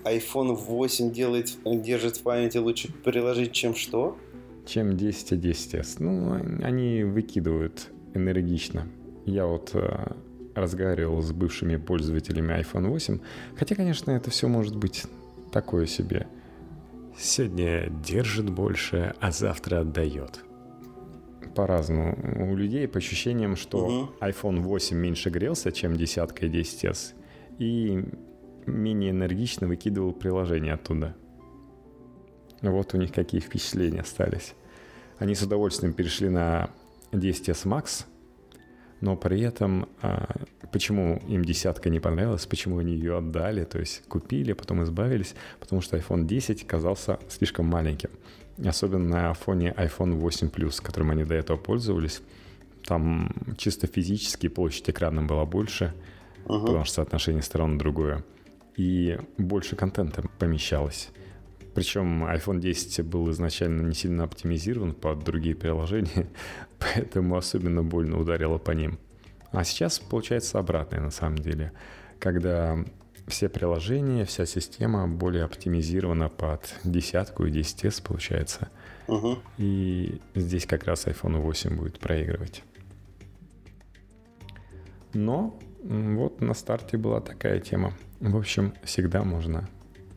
iPhone 0.07 0.53
8 0.53 1.11
делает, 1.11 1.53
держит 1.65 2.17
в 2.17 2.23
памяти 2.23 2.57
лучше 2.57 2.91
приложить, 2.91 3.51
чем 3.51 3.75
что? 3.75 4.17
Чем 4.65 4.97
10 4.97 5.31
и 5.33 5.35
10s. 5.35 5.95
Ну, 5.99 6.33
они 6.63 7.03
выкидывают 7.03 7.89
энергично. 8.13 8.87
Я 9.25 9.45
вот 9.45 9.71
э, 9.73 10.13
разговаривал 10.59 11.21
с 11.21 11.31
бывшими 11.31 11.77
пользователями 11.77 12.53
iPhone 12.59 12.87
8, 12.87 13.19
хотя, 13.55 13.75
конечно, 13.75 14.11
это 14.11 14.29
все 14.29 14.47
может 14.47 14.75
быть 14.75 15.05
такое 15.51 15.85
себе. 15.85 16.27
Сегодня 17.17 17.89
держит 17.89 18.49
больше, 18.49 19.15
а 19.19 19.31
завтра 19.31 19.81
отдает. 19.81 20.43
По-разному. 21.55 22.51
У 22.51 22.55
людей 22.55 22.87
по 22.87 22.99
ощущениям, 22.99 23.55
что 23.55 23.85
угу. 23.85 24.11
iPhone 24.21 24.59
8 24.59 24.95
меньше 24.95 25.29
грелся, 25.29 25.71
чем 25.71 25.95
десятка 25.95 26.45
и 26.45 26.49
10s, 26.49 27.13
и 27.57 28.05
менее 28.67 29.11
энергично 29.11 29.67
выкидывал 29.67 30.13
приложение 30.13 30.73
оттуда. 30.73 31.15
Вот 32.61 32.93
у 32.93 32.97
них 32.97 33.11
какие 33.11 33.41
впечатления 33.41 34.01
остались. 34.01 34.53
Они 35.17 35.33
с 35.33 35.41
удовольствием 35.41 35.93
перешли 35.93 36.29
на 36.29 36.69
10s 37.11 37.65
Max, 37.65 38.05
но 39.01 39.15
при 39.15 39.41
этом 39.41 39.87
а, 40.01 40.27
почему 40.71 41.21
им 41.27 41.43
десятка 41.43 41.89
не 41.89 41.99
понравилась, 41.99 42.45
почему 42.45 42.79
они 42.79 42.93
ее 42.93 43.17
отдали, 43.17 43.63
то 43.63 43.79
есть 43.79 44.03
купили, 44.07 44.53
потом 44.53 44.83
избавились, 44.83 45.35
потому 45.59 45.81
что 45.81 45.97
iPhone 45.97 46.25
10 46.25 46.65
казался 46.65 47.19
слишком 47.29 47.65
маленьким. 47.67 48.09
Особенно 48.65 49.07
на 49.07 49.33
фоне 49.33 49.73
iPhone 49.77 50.15
8 50.15 50.47
Plus, 50.47 50.81
которым 50.81 51.11
они 51.11 51.23
до 51.23 51.35
этого 51.35 51.57
пользовались. 51.57 52.21
Там 52.85 53.31
чисто 53.57 53.85
физически 53.85 54.47
площадь 54.47 54.89
экрана 54.89 55.21
была 55.21 55.45
больше, 55.45 55.93
uh-huh. 56.45 56.61
потому 56.61 56.85
что 56.85 56.95
соотношение 56.95 57.43
сторон 57.43 57.77
другое 57.77 58.23
и 58.77 59.17
больше 59.37 59.75
контента 59.75 60.23
помещалось. 60.39 61.09
Причем 61.77 62.25
iPhone 62.25 62.59
10 62.59 63.05
был 63.05 63.29
изначально 63.29 63.83
не 63.83 63.93
сильно 63.93 64.23
оптимизирован 64.23 64.95
под 64.95 65.23
другие 65.23 65.53
приложения, 65.53 66.27
поэтому 66.79 67.37
особенно 67.37 67.83
больно 67.83 68.19
ударило 68.19 68.57
по 68.57 68.71
ним. 68.71 68.97
А 69.51 69.63
сейчас 69.63 69.99
получается 69.99 70.57
обратное 70.57 71.01
на 71.01 71.11
самом 71.11 71.37
деле, 71.37 71.71
когда 72.17 72.83
все 73.27 73.47
приложения, 73.47 74.25
вся 74.25 74.47
система 74.47 75.07
более 75.07 75.43
оптимизирована 75.43 76.29
под 76.29 76.73
десятку 76.83 77.45
и 77.45 77.51
10s 77.51 78.01
получается. 78.03 78.69
Угу. 79.07 79.37
И 79.59 80.19
здесь 80.33 80.65
как 80.65 80.85
раз 80.85 81.05
iPhone 81.05 81.37
8 81.41 81.77
будет 81.77 81.99
проигрывать. 81.99 82.63
Но 85.13 85.59
вот 85.83 86.41
на 86.41 86.55
старте 86.55 86.97
была 86.97 87.21
такая 87.21 87.59
тема. 87.59 87.93
В 88.19 88.35
общем, 88.35 88.73
всегда 88.83 89.23
можно 89.23 89.69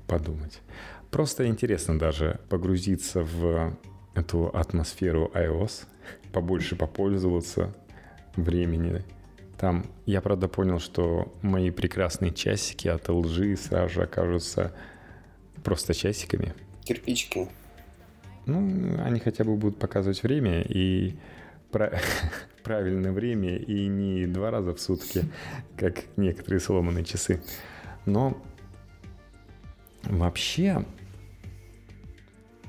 подумать. 0.06 0.62
Просто 1.10 1.46
интересно 1.46 1.98
даже 1.98 2.40
погрузиться 2.48 3.22
в 3.22 3.76
эту 4.14 4.46
атмосферу 4.48 5.30
iOS, 5.34 5.86
побольше 6.32 6.76
попользоваться 6.76 7.74
времени. 8.36 9.04
Там 9.58 9.86
я, 10.06 10.20
правда, 10.20 10.48
понял, 10.48 10.78
что 10.78 11.32
мои 11.42 11.70
прекрасные 11.70 12.32
часики 12.32 12.88
от 12.88 13.08
LG 13.08 13.56
сразу 13.56 13.94
же 13.94 14.02
окажутся 14.02 14.72
просто 15.62 15.94
часиками. 15.94 16.54
Кирпичики. 16.84 17.48
Ну, 18.46 19.02
они 19.02 19.20
хотя 19.20 19.44
бы 19.44 19.56
будут 19.56 19.78
показывать 19.78 20.22
время 20.22 20.62
и 20.62 21.16
правильное 22.62 23.12
время 23.12 23.56
и 23.56 23.86
не 23.86 24.26
два 24.26 24.50
раза 24.50 24.74
в 24.74 24.80
сутки, 24.80 25.24
как 25.76 26.04
некоторые 26.16 26.60
сломанные 26.60 27.04
часы. 27.04 27.42
Но 28.06 28.42
вообще, 30.04 30.84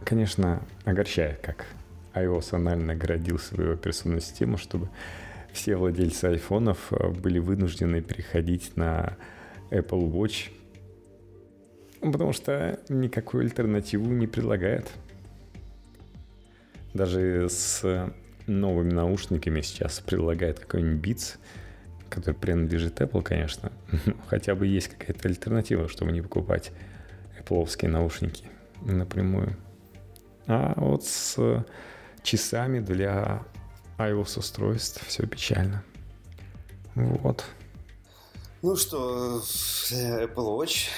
конечно, 0.05 0.61
огорчает, 0.85 1.39
как 1.39 1.65
iOS 2.13 2.55
анально 2.55 2.93
оградил 2.93 3.39
свою 3.39 3.73
операционную 3.73 4.21
систему, 4.21 4.57
чтобы 4.57 4.89
все 5.53 5.75
владельцы 5.75 6.25
айфонов 6.25 6.91
э, 6.91 7.09
были 7.09 7.39
вынуждены 7.39 8.01
переходить 8.01 8.75
на 8.77 9.17
Apple 9.69 10.11
Watch, 10.11 10.51
потому 12.01 12.33
что 12.33 12.79
никакую 12.89 13.43
альтернативу 13.43 14.05
не 14.11 14.27
предлагает. 14.27 14.89
Даже 16.93 17.47
с 17.49 18.11
новыми 18.47 18.91
наушниками 18.91 19.61
сейчас 19.61 19.99
предлагает 19.99 20.59
какой-нибудь 20.59 21.05
Beats– 21.05 21.37
который 22.11 22.35
принадлежит 22.35 22.99
Apple, 23.01 23.23
конечно, 23.23 23.71
хотя 24.27 24.53
бы 24.53 24.67
есть 24.67 24.89
какая-то 24.89 25.27
альтернатива, 25.27 25.87
чтобы 25.87 26.11
не 26.11 26.21
покупать 26.21 26.71
Apple 27.39 27.87
наушники 27.87 28.45
напрямую. 28.81 29.57
А 30.53 30.73
вот 30.75 31.05
с 31.05 31.37
часами 32.23 32.81
для 32.81 33.43
iOS 33.97 34.39
устройств 34.39 35.01
все 35.07 35.25
печально. 35.25 35.81
Вот. 36.93 37.45
Ну 38.61 38.75
что, 38.75 39.37
Apple 39.39 40.59
Watch. 40.59 40.89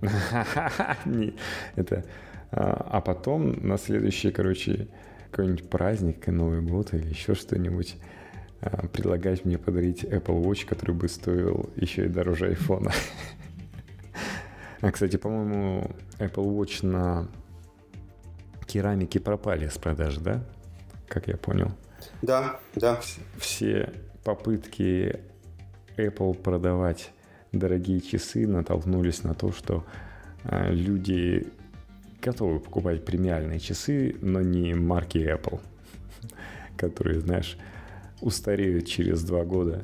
Это, 1.76 2.04
а, 2.50 2.86
а 2.90 3.00
потом 3.00 3.52
на 3.64 3.78
следующий, 3.78 4.32
короче, 4.32 4.88
какой-нибудь 5.30 5.70
праздник, 5.70 6.26
Новый 6.26 6.60
год 6.60 6.92
или 6.92 7.08
еще 7.08 7.36
что-нибудь 7.36 7.98
а, 8.62 8.88
предлагать 8.88 9.44
мне 9.44 9.58
подарить 9.58 10.02
Apple 10.02 10.42
Watch, 10.42 10.66
который 10.66 10.96
бы 10.96 11.08
стоил 11.08 11.70
еще 11.76 12.06
и 12.06 12.08
дороже 12.08 12.48
айфона. 12.48 12.90
А, 14.82 14.90
кстати, 14.92 15.18
по-моему, 15.18 15.90
Apple 16.18 16.56
Watch 16.56 16.86
на 16.86 17.28
керамике 18.70 19.20
пропали 19.20 19.68
с 19.68 19.78
продажи, 19.78 20.20
да? 20.20 20.44
Как 21.08 21.28
я 21.28 21.36
понял. 21.36 21.72
Да, 22.22 22.60
да. 22.74 23.00
Все 23.38 23.92
попытки 24.24 25.20
Apple 25.96 26.34
продавать 26.34 27.10
дорогие 27.52 28.00
часы 28.00 28.46
натолкнулись 28.46 29.24
на 29.24 29.34
то, 29.34 29.52
что 29.52 29.84
а, 30.44 30.70
люди 30.70 31.48
готовы 32.22 32.60
покупать 32.60 33.04
премиальные 33.04 33.58
часы, 33.58 34.16
но 34.20 34.40
не 34.40 34.74
марки 34.74 35.18
Apple, 35.18 35.60
которые, 36.76 37.20
знаешь, 37.20 37.56
устареют 38.20 38.86
через 38.86 39.24
два 39.24 39.44
года 39.44 39.82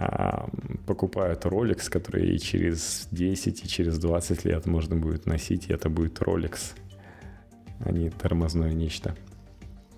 а 0.00 0.48
покупают 0.86 1.44
Rolex, 1.44 1.90
который 1.90 2.32
и 2.32 2.38
через 2.38 3.08
10, 3.10 3.64
и 3.64 3.68
через 3.68 3.98
20 3.98 4.44
лет 4.44 4.66
можно 4.66 4.94
будет 4.94 5.26
носить, 5.26 5.68
и 5.68 5.72
это 5.72 5.88
будет 5.88 6.20
Rolex, 6.20 6.74
а 7.80 7.92
не 7.92 8.10
тормозное 8.10 8.72
нечто. 8.72 9.14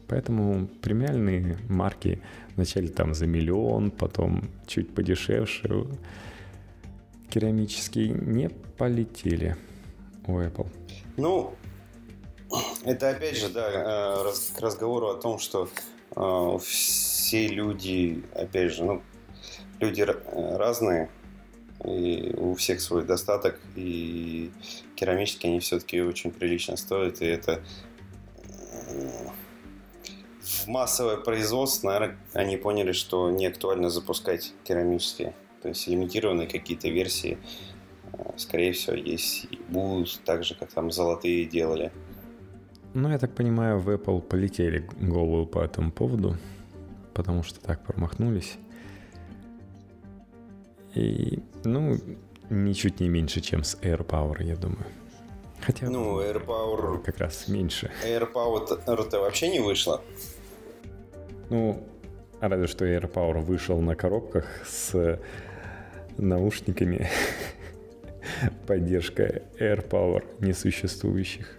Поэтому 0.09 0.67
премиальные 0.83 1.59
марки 1.69 2.21
вначале 2.57 2.89
там 2.89 3.15
за 3.15 3.27
миллион, 3.27 3.91
потом 3.91 4.51
чуть 4.67 4.93
подешевше, 4.93 5.87
керамические 7.31 8.09
не 8.09 8.49
полетели 8.49 9.57
у 10.27 10.41
Apple. 10.41 10.67
Ну, 11.17 11.55
это 12.85 13.11
опять 13.11 13.39
же, 13.39 13.49
да, 13.51 14.25
э, 14.27 14.33
к 14.57 14.61
разговору 14.61 15.09
о 15.09 15.15
том, 15.15 15.39
что 15.39 15.69
э, 16.17 16.59
все 16.65 17.47
люди, 17.47 18.25
опять 18.35 18.73
же, 18.73 18.85
ну, 18.85 19.03
люди 19.79 20.05
разные, 20.57 21.09
и 21.85 22.35
у 22.37 22.55
всех 22.55 22.81
свой 22.81 23.05
достаток, 23.05 23.59
и 23.77 24.51
керамические 24.97 25.51
они 25.51 25.61
все-таки 25.61 26.01
очень 26.01 26.31
прилично 26.31 26.77
стоят, 26.77 27.23
и 27.23 27.27
это 27.27 27.63
э, 28.89 29.29
в 30.43 30.67
массовое 30.67 31.17
производство, 31.17 31.89
наверное, 31.89 32.19
они 32.35 32.57
поняли, 32.57 32.93
что 32.93 33.31
не 33.31 33.47
актуально 33.47 33.91
запускать 33.91 34.53
керамические. 34.65 35.35
То 35.63 35.69
есть 35.69 35.87
лимитированные 35.87 36.49
какие-то 36.49 36.89
версии, 36.89 37.39
э, 38.13 38.33
скорее 38.37 38.73
всего, 38.73 38.97
есть 38.97 39.47
и 39.51 39.59
будут 39.69 40.21
так 40.25 40.45
же, 40.45 40.55
как 40.55 40.73
там 40.73 40.91
золотые 40.91 41.45
делали. 41.45 41.93
Ну, 42.93 43.09
я 43.09 43.19
так 43.19 43.35
понимаю, 43.35 43.79
в 43.79 43.89
Apple 43.89 44.21
полетели 44.21 44.89
голову 45.01 45.47
по 45.47 45.61
этому 45.61 45.93
поводу, 45.93 46.37
потому 47.15 47.43
что 47.43 47.61
так 47.61 47.85
промахнулись. 47.85 48.59
И, 50.95 51.39
ну, 51.65 51.99
ничуть 52.51 53.01
не 53.01 53.09
меньше, 53.09 53.41
чем 53.41 53.65
с 53.65 53.77
AirPower, 53.77 54.43
я 54.43 54.57
думаю. 54.57 54.87
Хотя, 55.61 55.91
ну, 55.91 56.21
AirPower... 56.21 57.03
Как 57.03 57.19
раз 57.19 57.49
меньше. 57.49 57.91
AirPower-то 58.05 59.21
вообще 59.21 59.49
не 59.49 59.61
вышло. 59.61 60.03
Ну, 61.51 61.87
разве 62.41 62.67
что 62.67 62.85
AirPower 62.87 63.41
вышел 63.41 63.81
на 63.81 63.95
коробках 63.95 64.47
с 64.67 65.19
наушниками. 66.17 67.09
Поддержка 68.67 69.43
AirPower 69.59 70.25
несуществующих. 70.41 71.59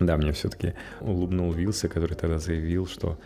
Да, 0.00 0.16
мне 0.16 0.32
все-таки 0.32 0.74
улыбнул 1.00 1.52
Вилса, 1.52 1.88
который 1.88 2.14
тогда 2.14 2.38
заявил, 2.38 2.86
что 2.86 3.18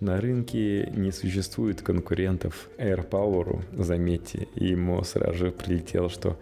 на 0.00 0.20
рынке 0.20 0.90
не 0.94 1.12
существует 1.12 1.82
конкурентов 1.82 2.68
AirPower, 2.78 3.62
заметьте, 3.72 4.48
и 4.54 4.68
ему 4.68 5.02
сразу 5.04 5.34
же 5.38 5.50
прилетело, 5.50 6.08
что 6.08 6.38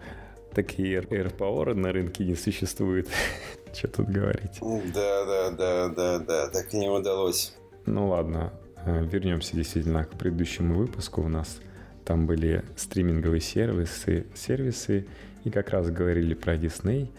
такие 0.53 1.01
AirPower 1.01 1.73
на 1.73 1.91
рынке 1.91 2.25
не 2.25 2.35
существует. 2.35 3.07
Что 3.73 3.87
тут 3.87 4.09
говорить? 4.09 4.59
Да, 4.93 5.25
да, 5.25 5.51
да, 5.51 5.87
да, 5.89 6.19
да, 6.19 6.47
так 6.49 6.73
и 6.73 6.77
не 6.77 6.89
удалось. 6.89 7.55
Ну 7.85 8.09
ладно, 8.09 8.53
э, 8.85 9.03
вернемся 9.05 9.55
действительно 9.55 10.05
к 10.05 10.11
предыдущему 10.11 10.75
выпуску. 10.75 11.21
У 11.21 11.27
нас 11.27 11.59
там 12.05 12.27
были 12.27 12.63
стриминговые 12.75 13.41
сервисы, 13.41 14.27
сервисы 14.35 15.07
и 15.43 15.49
как 15.49 15.69
раз 15.69 15.89
говорили 15.89 16.33
про 16.33 16.55
Disney. 16.55 17.09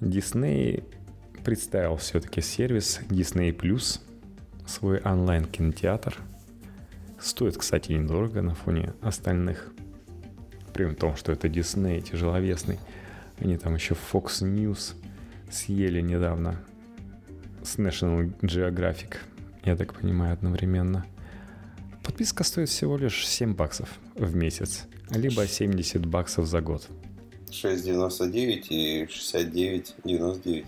Disney 0.00 0.84
представил 1.44 1.96
все-таки 1.96 2.40
сервис 2.40 3.00
Disney 3.08 3.54
Plus, 3.54 4.00
свой 4.66 5.00
онлайн-кинотеатр. 5.00 6.18
Стоит, 7.18 7.56
кстати, 7.56 7.92
недорого 7.92 8.42
на 8.42 8.54
фоне 8.54 8.92
остальных. 9.00 9.72
При 10.72 10.92
том, 10.94 11.16
что 11.16 11.32
это 11.32 11.48
Disney 11.48 12.00
тяжеловесный. 12.00 12.78
Они 13.38 13.56
там 13.56 13.74
еще 13.74 13.94
Fox 13.94 14.42
News 14.42 14.94
съели 15.50 16.00
недавно 16.00 16.60
с 17.62 17.78
National 17.78 18.32
Geographic, 18.40 19.16
я 19.64 19.76
так 19.76 19.94
понимаю, 19.94 20.34
одновременно. 20.34 21.06
Подписка 22.02 22.44
стоит 22.44 22.68
всего 22.68 22.98
лишь 22.98 23.26
7 23.26 23.54
баксов 23.54 23.88
в 24.14 24.36
месяц, 24.36 24.86
либо 25.10 25.46
70 25.46 26.04
баксов 26.04 26.46
за 26.46 26.60
год. 26.60 26.86
6,99 27.50 28.66
и 28.68 29.04
69,99. 29.04 30.66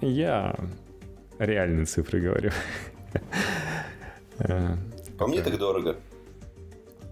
Я 0.00 0.56
реальные 1.38 1.84
цифры 1.84 2.20
говорю. 2.20 2.52
По 5.18 5.26
мне 5.26 5.42
так 5.42 5.58
дорого. 5.58 5.96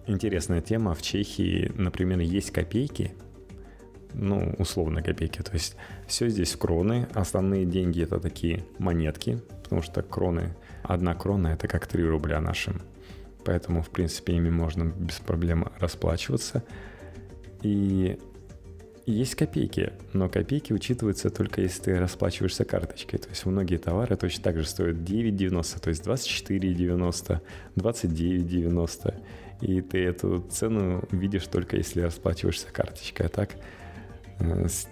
Интересная 0.07 0.61
тема. 0.61 0.95
В 0.95 1.03
Чехии, 1.03 1.73
например, 1.75 2.21
есть 2.21 2.53
копейки, 2.53 3.13
ну, 4.15 4.55
условно 4.59 5.03
копейки. 5.03 5.43
То 5.43 5.53
есть 5.53 5.77
все 6.07 6.29
здесь 6.29 6.55
кроны. 6.55 7.09
Основные 7.15 7.65
деньги 7.65 8.03
это 8.03 8.21
такие 8.21 8.65
монетки, 8.79 9.43
потому 9.63 9.83
что 9.83 10.03
кроны, 10.03 10.55
одна 10.85 11.15
крона 11.15 11.49
это 11.49 11.67
как 11.69 11.87
3 11.87 12.05
рубля 12.05 12.41
нашим. 12.41 12.83
Поэтому, 13.45 13.83
в 13.83 13.91
принципе, 13.91 14.35
ими 14.35 14.51
можно 14.51 14.85
без 14.85 15.19
проблем 15.19 15.69
расплачиваться. 15.79 16.63
И 17.63 18.19
есть 19.13 19.37
копейки, 19.37 19.93
но 20.13 20.29
копейки 20.29 20.73
учитываются 20.73 21.31
только 21.31 21.61
если 21.61 21.83
ты 21.83 21.99
расплачиваешься 21.99 22.65
карточкой. 22.65 23.21
То 23.21 23.29
есть 23.29 23.47
многие 23.47 23.77
товары 23.77 24.17
точно 24.17 24.43
так 24.43 24.59
же 24.59 24.67
стоят 24.67 24.97
9,90, 24.97 25.81
то 25.81 25.91
есть 25.91 26.05
24,90, 26.05 27.41
29,90. 27.77 29.15
И 29.61 29.81
ты 29.81 30.05
эту 30.05 30.41
цену 30.51 31.05
видишь 31.13 31.47
только 31.47 31.77
если 31.77 32.01
расплачиваешься 32.01 32.67
карточкой. 32.73 33.27
А 33.27 33.29
так 33.29 33.51
э, 34.41 34.67
с, 34.67 34.89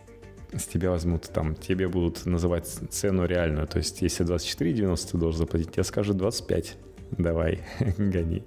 с 0.52 0.64
тебя 0.66 0.90
возьмут 0.90 1.24
там, 1.24 1.56
тебе 1.56 1.88
будут 1.88 2.24
называть 2.24 2.66
цену 2.66 3.26
реальную. 3.26 3.66
То 3.66 3.78
есть 3.78 4.00
если 4.00 4.24
24,90 4.24 5.10
ты 5.10 5.18
должен 5.18 5.38
заплатить, 5.38 5.72
тебе 5.72 5.82
скажут 5.82 6.16
25. 6.16 6.76
Давай, 7.18 7.62
гони. 7.98 8.44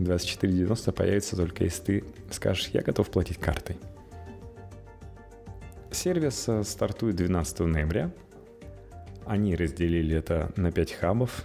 24,90 0.00 0.92
появится 0.92 1.36
только 1.36 1.62
если 1.62 1.82
ты 1.82 2.04
скажешь, 2.32 2.68
я 2.72 2.82
готов 2.82 3.08
платить 3.10 3.38
картой. 3.38 3.76
Сервис 5.90 6.48
э, 6.48 6.64
стартует 6.64 7.16
12 7.16 7.60
ноября. 7.60 8.10
Они 9.24 9.56
разделили 9.56 10.16
это 10.16 10.52
на 10.56 10.70
5 10.70 10.92
хабов, 10.92 11.44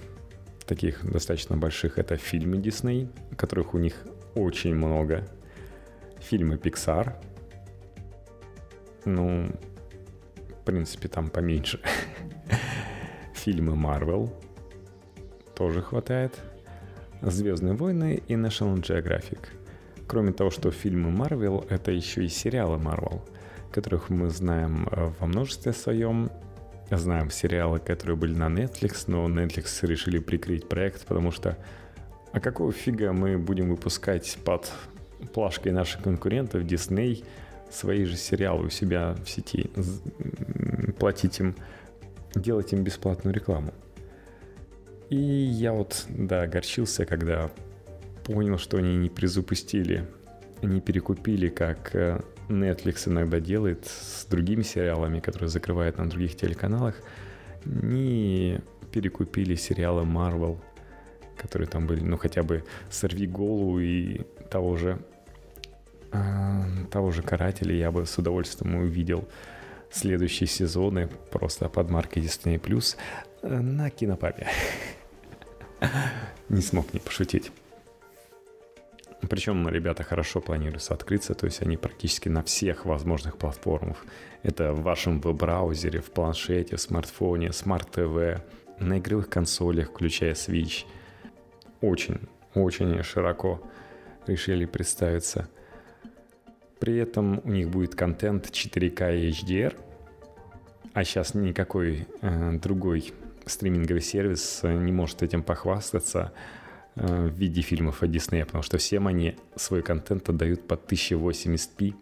таких 0.65 1.09
достаточно 1.09 1.55
больших. 1.55 1.97
Это 1.97 2.17
фильмы 2.17 2.57
Disney, 2.57 3.07
которых 3.37 3.73
у 3.73 3.77
них 3.77 3.95
очень 4.35 4.75
много. 4.75 5.25
Фильмы 6.19 6.55
Pixar. 6.55 7.13
Ну, 9.05 9.49
в 10.49 10.65
принципе, 10.65 11.07
там 11.07 11.29
поменьше. 11.29 11.79
Фильмы 13.33 13.73
Marvel 13.75 14.29
тоже 15.55 15.81
хватает. 15.81 16.33
Звездные 17.21 17.75
войны 17.75 18.21
и 18.27 18.33
National 18.33 18.75
Geographic. 18.81 19.39
Кроме 20.05 20.33
того, 20.33 20.51
что 20.51 20.69
фильмы 20.71 21.11
Marvel, 21.11 21.65
это 21.69 21.91
еще 21.91 22.25
и 22.25 22.27
сериалы 22.27 22.77
Marvel– 22.77 23.21
которых 23.73 24.09
мы 24.09 24.29
знаем 24.29 24.87
э, 24.91 25.11
во 25.19 25.27
множестве 25.27 25.73
своем. 25.73 26.31
Знаем 26.91 27.31
сериалы, 27.31 27.79
которые 27.79 28.15
были 28.15 28.35
на 28.35 28.47
Netflix, 28.47 29.05
но 29.07 29.27
Netflix 29.27 29.85
решили 29.87 30.19
прикрыть 30.19 30.69
проект, 30.69 31.05
потому 31.05 31.31
что 31.31 31.57
а 32.33 32.39
какого 32.39 32.71
фига 32.71 33.13
мы 33.13 33.37
будем 33.37 33.69
выпускать 33.69 34.37
под 34.43 34.71
плашкой 35.33 35.71
наших 35.71 36.03
конкурентов 36.03 36.63
Disney 36.63 37.23
свои 37.71 38.05
же 38.05 38.15
сериалы 38.15 38.67
у 38.67 38.69
себя 38.69 39.15
в 39.23 39.29
сети, 39.29 39.71
платить 40.99 41.39
им, 41.39 41.55
делать 42.35 42.73
им 42.73 42.83
бесплатную 42.83 43.33
рекламу. 43.33 43.73
И 45.09 45.15
я 45.15 45.73
вот, 45.73 46.05
да, 46.09 46.43
огорчился, 46.43 47.05
когда 47.05 47.51
понял, 48.23 48.57
что 48.57 48.77
они 48.77 48.95
не 48.97 49.09
призапустили, 49.09 50.07
не 50.61 50.81
перекупили, 50.81 51.49
как 51.49 51.93
э, 51.95 52.21
Netflix 52.49 53.07
иногда 53.07 53.39
делает 53.39 53.85
с 53.85 54.25
другими 54.25 54.63
сериалами, 54.63 55.19
которые 55.19 55.49
закрывают 55.49 55.97
на 55.97 56.09
других 56.09 56.35
телеканалах, 56.35 56.95
не 57.65 58.59
перекупили 58.91 59.55
сериалы 59.55 60.03
Marvel, 60.03 60.59
которые 61.37 61.67
там 61.67 61.87
были, 61.87 62.01
ну 62.01 62.17
хотя 62.17 62.43
бы 62.43 62.63
«Сорви 62.89 63.27
голову» 63.27 63.79
и 63.79 64.21
того 64.49 64.75
же, 64.75 64.99
э, 66.11 66.61
того 66.91 67.11
же 67.11 67.21
«Карателя» 67.21 67.75
я 67.75 67.91
бы 67.91 68.05
с 68.05 68.17
удовольствием 68.17 68.75
увидел 68.75 69.27
следующие 69.91 70.47
сезоны 70.47 71.09
просто 71.31 71.69
под 71.69 71.89
маркой 71.89 72.23
Disney 72.23 72.59
Plus 72.59 72.97
на 73.41 73.89
кинопабе. 73.89 74.47
Не 76.49 76.61
смог 76.61 76.93
не 76.93 76.99
пошутить. 76.99 77.51
Причем 79.29 79.67
ребята 79.69 80.03
хорошо 80.03 80.41
планируются 80.41 80.93
открыться, 80.93 81.33
то 81.33 81.45
есть 81.45 81.61
они 81.61 81.77
практически 81.77 82.29
на 82.29 82.43
всех 82.43 82.85
возможных 82.85 83.37
платформах. 83.37 84.05
Это 84.43 84.73
в 84.73 84.81
вашем 84.81 85.21
веб-браузере, 85.21 86.01
в 86.01 86.11
планшете, 86.11 86.75
в 86.75 86.81
смартфоне, 86.81 87.53
смарт-ТВ, 87.53 88.41
на 88.79 88.99
игровых 88.99 89.29
консолях, 89.29 89.89
включая 89.89 90.33
Switch. 90.33 90.85
Очень, 91.81 92.19
очень 92.53 93.01
широко 93.03 93.61
решили 94.27 94.65
представиться. 94.65 95.47
При 96.79 96.97
этом 96.97 97.39
у 97.45 97.49
них 97.49 97.69
будет 97.69 97.95
контент 97.95 98.49
4К 98.49 99.17
и 99.17 99.29
HDR, 99.29 99.75
а 100.93 101.03
сейчас 101.05 101.33
никакой 101.33 102.07
э, 102.21 102.51
другой 102.61 103.13
стриминговый 103.45 104.01
сервис 104.01 104.61
не 104.63 104.91
может 104.91 105.23
этим 105.23 105.43
похвастаться 105.43 106.33
в 106.95 107.29
виде 107.29 107.61
фильмов 107.61 108.03
от 108.03 108.09
Disney, 108.09 108.45
потому 108.45 108.63
что 108.63 108.77
всем 108.77 109.07
они 109.07 109.35
свой 109.55 109.81
контент 109.81 110.29
отдают 110.29 110.67
по 110.67 110.75
1080p 110.75 111.95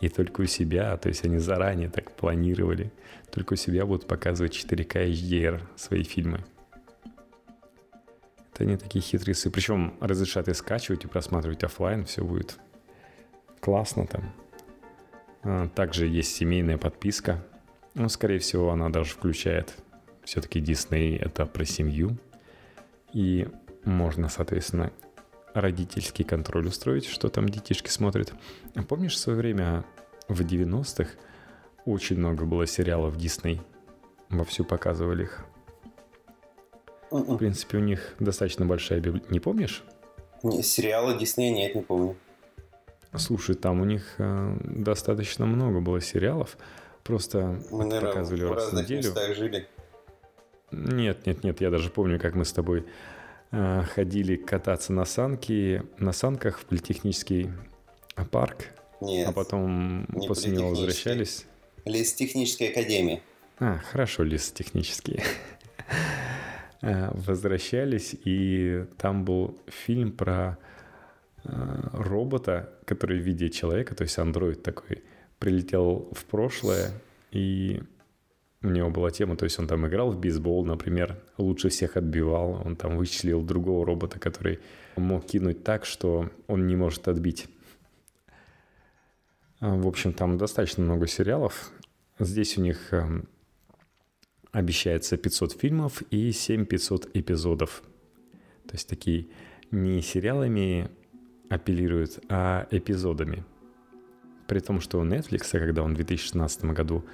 и 0.00 0.08
только 0.08 0.42
у 0.42 0.46
себя, 0.46 0.96
то 0.96 1.08
есть 1.08 1.24
они 1.24 1.38
заранее 1.38 1.88
так 1.88 2.12
планировали, 2.12 2.92
только 3.30 3.54
у 3.54 3.56
себя 3.56 3.86
будут 3.86 4.06
показывать 4.06 4.52
4К 4.52 5.08
HDR 5.10 5.62
свои 5.76 6.02
фильмы. 6.02 6.44
Это 8.52 8.64
не 8.64 8.76
такие 8.76 9.02
хитрецы. 9.02 9.50
Причем 9.50 9.94
разрешат 10.00 10.48
и 10.48 10.54
скачивать, 10.54 11.04
и 11.04 11.08
просматривать 11.08 11.64
офлайн, 11.64 12.04
все 12.04 12.24
будет 12.24 12.56
классно 13.58 14.06
там. 14.06 14.32
А, 15.42 15.68
также 15.68 16.06
есть 16.06 16.34
семейная 16.36 16.78
подписка. 16.78 17.44
Ну, 17.94 18.08
скорее 18.08 18.38
всего, 18.38 18.70
она 18.70 18.90
даже 18.90 19.10
включает 19.10 19.74
все-таки 20.22 20.60
Disney 20.60 21.18
это 21.18 21.46
про 21.46 21.64
семью. 21.64 22.16
И 23.12 23.48
можно, 23.84 24.28
соответственно, 24.28 24.92
родительский 25.54 26.24
контроль 26.24 26.66
устроить, 26.66 27.06
что 27.06 27.28
там 27.28 27.48
детишки 27.48 27.88
смотрят. 27.88 28.32
А 28.74 28.82
помнишь, 28.82 29.14
в 29.14 29.18
свое 29.18 29.38
время 29.38 29.84
в 30.28 30.40
90-х 30.40 31.10
очень 31.84 32.18
много 32.18 32.44
было 32.44 32.66
сериалов 32.66 33.16
Disney. 33.16 33.60
Вовсю 34.30 34.64
показывали 34.64 35.24
их. 35.24 35.44
В 37.10 37.36
принципе, 37.36 37.78
у 37.78 37.80
них 37.80 38.14
достаточно 38.18 38.66
большая 38.66 39.00
библиотека. 39.00 39.32
Не 39.32 39.38
помнишь? 39.38 39.84
Сериалы 40.62 41.16
Диснея 41.16 41.54
нет, 41.54 41.74
не 41.74 41.82
помню. 41.82 42.16
Слушай, 43.16 43.54
там 43.54 43.80
у 43.80 43.84
них 43.84 44.14
э, 44.18 44.56
достаточно 44.64 45.46
много 45.46 45.80
было 45.80 46.00
сериалов. 46.00 46.58
Просто 47.04 47.60
мы, 47.70 47.84
наверное, 47.84 48.12
показывали 48.12 48.42
раз 48.42 48.72
в 48.72 48.74
неделю. 48.74 48.98
местах 48.98 49.36
жили. 49.36 49.68
Нет, 50.72 51.24
нет, 51.26 51.44
нет, 51.44 51.60
я 51.60 51.70
даже 51.70 51.90
помню, 51.90 52.18
как 52.18 52.34
мы 52.34 52.44
с 52.44 52.52
тобой 52.52 52.84
ходили 53.94 54.36
кататься 54.36 54.92
на 54.92 55.04
санки, 55.04 55.82
на 55.98 56.12
санках 56.12 56.58
в 56.58 56.64
политехнический 56.64 57.50
парк. 58.30 58.66
Нет, 59.00 59.28
а 59.28 59.32
потом 59.32 60.06
не 60.12 60.26
после 60.26 60.52
него 60.52 60.70
возвращались. 60.70 61.46
Лесотехническая 61.84 62.70
академия. 62.70 63.20
А, 63.58 63.78
хорошо, 63.78 64.22
лесотехнические. 64.22 65.22
Э, 66.80 67.10
возвращались, 67.14 68.16
и 68.24 68.86
там 68.98 69.24
был 69.24 69.58
фильм 69.68 70.12
про 70.12 70.58
робота, 71.92 72.72
который 72.84 73.18
в 73.18 73.22
виде 73.22 73.50
человека, 73.50 73.94
то 73.94 74.02
есть 74.02 74.18
андроид 74.18 74.62
такой, 74.62 75.02
прилетел 75.38 76.08
в 76.12 76.24
прошлое, 76.24 76.90
и 77.30 77.82
у 78.64 78.70
него 78.70 78.88
была 78.90 79.10
тема, 79.10 79.36
то 79.36 79.44
есть 79.44 79.58
он 79.58 79.66
там 79.66 79.86
играл 79.86 80.10
в 80.10 80.18
бейсбол, 80.18 80.64
например, 80.64 81.20
лучше 81.36 81.68
всех 81.68 81.98
отбивал, 81.98 82.62
он 82.64 82.76
там 82.76 82.96
вычислил 82.96 83.42
другого 83.42 83.84
робота, 83.84 84.18
который 84.18 84.58
мог 84.96 85.26
кинуть 85.26 85.62
так, 85.62 85.84
что 85.84 86.30
он 86.46 86.66
не 86.66 86.74
может 86.74 87.06
отбить. 87.06 87.46
А, 89.60 89.76
в 89.76 89.86
общем, 89.86 90.14
там 90.14 90.38
достаточно 90.38 90.82
много 90.82 91.06
сериалов. 91.06 91.72
Здесь 92.18 92.56
у 92.56 92.62
них 92.62 92.92
эм, 92.92 93.28
обещается 94.50 95.18
500 95.18 95.52
фильмов 95.52 96.02
и 96.10 96.32
7500 96.32 97.14
эпизодов. 97.14 97.82
То 98.66 98.74
есть 98.74 98.88
такие 98.88 99.28
не 99.70 100.00
сериалами 100.00 100.90
апеллируют, 101.50 102.18
а 102.30 102.66
эпизодами. 102.70 103.44
При 104.48 104.60
том, 104.60 104.80
что 104.80 105.00
у 105.00 105.04
Netflix, 105.04 105.50
когда 105.50 105.82
он 105.82 105.92
в 105.92 105.96
2016 105.96 106.64
году 106.66 107.04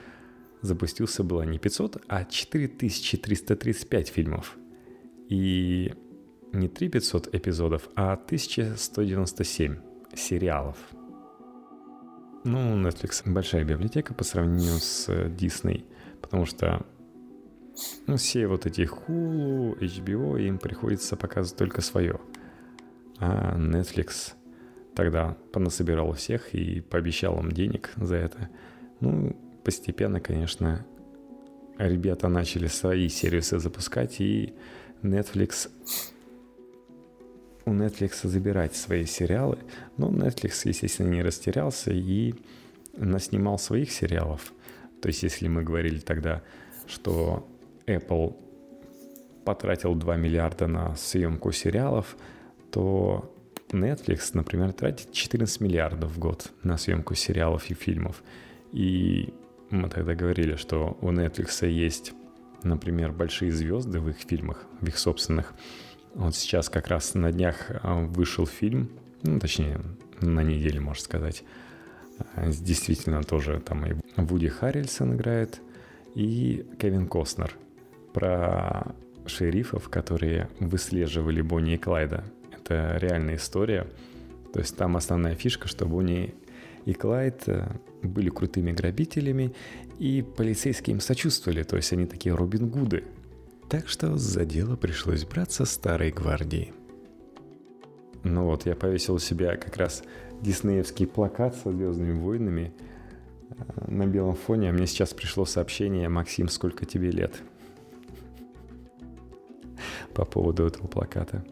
запустился, 0.63 1.23
было 1.25 1.43
не 1.43 1.59
500, 1.59 2.03
а 2.09 2.25
4335 2.25 4.09
фильмов. 4.09 4.57
И 5.29 5.95
не 6.53 6.69
3500 6.69 7.35
эпизодов, 7.35 7.89
а 7.95 8.13
1197 8.15 9.77
сериалов. 10.15 10.77
Ну, 12.45 12.81
Netflix 12.81 13.23
большая 13.31 13.65
библиотека 13.65 14.15
по 14.15 14.25
сравнению 14.25 14.79
с 14.79 15.09
Disney, 15.09 15.85
потому 16.21 16.47
что 16.47 16.87
ну, 18.07 18.17
все 18.17 18.47
вот 18.47 18.67
эти 18.67 18.83
Hulu, 18.83 19.79
HBO, 19.79 20.41
им 20.41 20.59
приходится 20.59 21.17
показывать 21.17 21.59
только 21.59 21.81
свое. 21.81 22.21
А 23.19 23.57
Netflix 23.57 24.33
тогда 24.95 25.37
понасобирал 25.53 26.13
всех 26.15 26.55
и 26.55 26.81
пообещал 26.81 27.39
им 27.41 27.53
денег 27.53 27.93
за 27.97 28.17
это. 28.17 28.49
Ну, 29.01 29.37
постепенно, 29.65 30.21
конечно, 30.21 30.87
ребята 31.79 32.29
начали 32.29 32.67
свои 32.67 33.09
сервисы 33.09 33.59
запускать, 33.59 34.21
и 34.21 34.55
Netflix 35.03 35.71
у 37.67 37.73
Netflix 37.73 38.27
забирать 38.27 38.75
свои 38.75 39.05
сериалы. 39.05 39.59
Но 39.97 40.11
Netflix, 40.11 40.63
естественно, 40.65 41.11
не 41.11 41.23
растерялся 41.23 41.93
и 41.93 42.35
наснимал 42.97 43.59
своих 43.59 43.93
сериалов. 43.93 44.53
То 45.01 45.09
есть, 45.09 45.23
если 45.23 45.49
мы 45.49 45.63
говорили 45.63 45.99
тогда, 45.99 46.43
что 46.87 47.49
Apple 47.87 48.37
потратил 49.45 49.95
2 49.95 50.17
миллиарда 50.17 50.67
на 50.67 50.97
съемку 50.97 51.53
сериалов, 51.53 52.17
то 52.71 53.33
Netflix, 53.71 54.31
например, 54.35 54.73
тратит 54.73 55.13
14 55.13 55.61
миллиардов 55.61 56.13
в 56.13 56.19
год 56.19 56.51
на 56.63 56.77
съемку 56.77 57.15
сериалов 57.15 57.71
и 57.71 57.75
фильмов. 57.75 58.23
И 58.73 59.33
мы 59.71 59.89
тогда 59.89 60.15
говорили, 60.15 60.57
что 60.57 60.97
у 61.01 61.11
Netflix 61.11 61.67
есть, 61.69 62.13
например, 62.63 63.13
большие 63.13 63.53
звезды 63.53 64.01
в 64.01 64.09
их 64.09 64.17
фильмах, 64.19 64.65
в 64.81 64.87
их 64.87 64.99
собственных. 64.99 65.55
Вот 66.15 66.35
сейчас 66.35 66.69
как 66.69 66.89
раз 66.89 67.15
на 67.15 67.31
днях 67.31 67.71
а, 67.83 68.01
вышел 68.01 68.47
фильм, 68.47 68.91
ну, 69.23 69.39
точнее, 69.39 69.81
на 70.21 70.43
неделе, 70.43 70.81
можно 70.81 71.03
сказать. 71.03 71.45
А, 72.35 72.49
действительно 72.49 73.23
тоже 73.23 73.61
там 73.61 73.87
и 73.87 73.95
Вуди 74.17 74.49
Харрельсон 74.49 75.15
играет, 75.15 75.61
и 76.15 76.67
Кевин 76.79 77.07
Костнер 77.07 77.55
про 78.13 78.95
шерифов, 79.27 79.89
которые 79.89 80.49
выслеживали 80.59 81.41
Бонни 81.41 81.75
и 81.75 81.79
Клайда. 81.79 82.25
Это 82.53 82.97
реальная 83.01 83.37
история. 83.37 83.87
То 84.53 84.59
есть 84.59 84.77
там 84.77 84.97
основная 84.97 85.37
фишка, 85.37 85.69
что 85.69 85.87
Бонни 85.87 86.35
и 86.85 86.93
Клайд 86.93 87.45
э, 87.47 87.69
были 88.03 88.31
крутыми 88.31 88.73
грабителями, 88.73 89.55
и 89.99 90.23
полицейские 90.23 90.95
им 90.95 91.01
сочувствовали, 91.01 91.63
то 91.63 91.77
есть 91.77 91.93
они 91.93 92.07
такие 92.07 92.35
Робин 92.35 92.69
Гуды. 92.69 93.05
Так 93.69 93.89
что 93.89 94.17
за 94.17 94.45
дело 94.45 94.77
пришлось 94.77 95.25
браться 95.25 95.65
старой 95.65 96.11
гвардии. 96.11 96.73
Ну 98.25 98.45
вот, 98.45 98.67
я 98.67 98.75
повесил 98.75 99.15
у 99.15 99.19
себя 99.19 99.57
как 99.57 99.77
раз 99.77 100.03
диснеевский 100.43 101.07
плакат 101.07 101.55
со 101.57 101.71
Звездными 101.73 102.13
войнами 102.13 102.73
э, 103.51 103.91
на 103.91 104.07
белом 104.07 104.35
фоне, 104.35 104.71
а 104.71 104.73
мне 104.73 104.87
сейчас 104.87 105.15
пришло 105.15 105.45
сообщение 105.45 106.09
«Максим, 106.09 106.49
сколько 106.49 106.85
тебе 106.85 107.11
лет?» 107.11 107.43
по 110.15 110.25
поводу 110.25 110.67
этого 110.67 110.87
плаката. 110.87 111.45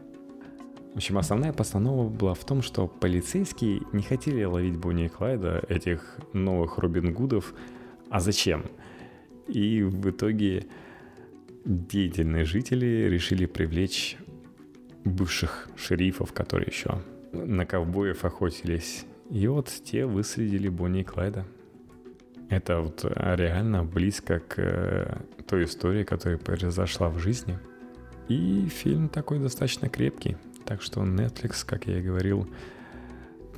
В 0.98 1.00
общем, 1.00 1.18
основная 1.18 1.52
постанова 1.52 2.08
была 2.08 2.34
в 2.34 2.44
том, 2.44 2.60
что 2.60 2.88
полицейские 2.88 3.82
не 3.92 4.02
хотели 4.02 4.42
ловить 4.42 4.76
Бонни 4.76 5.04
и 5.04 5.08
Клайда, 5.08 5.62
этих 5.68 6.16
новых 6.32 6.78
Робин 6.78 7.12
Гудов. 7.14 7.54
А 8.10 8.18
зачем? 8.18 8.64
И 9.46 9.80
в 9.84 10.10
итоге 10.10 10.66
деятельные 11.64 12.44
жители 12.44 13.06
решили 13.08 13.46
привлечь 13.46 14.16
бывших 15.04 15.68
шерифов, 15.76 16.32
которые 16.32 16.66
еще 16.66 17.00
на 17.30 17.64
ковбоев 17.64 18.24
охотились. 18.24 19.06
И 19.30 19.46
вот 19.46 19.68
те 19.68 20.04
выследили 20.04 20.68
Бонни 20.68 21.02
и 21.02 21.04
Клайда. 21.04 21.46
Это 22.50 22.80
вот 22.80 23.04
реально 23.04 23.84
близко 23.84 24.40
к 24.40 24.54
э, 24.58 25.18
той 25.46 25.62
истории, 25.66 26.02
которая 26.02 26.38
произошла 26.38 27.08
в 27.08 27.20
жизни. 27.20 27.56
И 28.26 28.66
фильм 28.66 29.08
такой 29.08 29.38
достаточно 29.38 29.88
крепкий. 29.88 30.36
Так 30.68 30.82
что 30.82 31.00
Netflix, 31.00 31.64
как 31.64 31.86
я 31.86 31.98
и 31.98 32.02
говорил, 32.02 32.46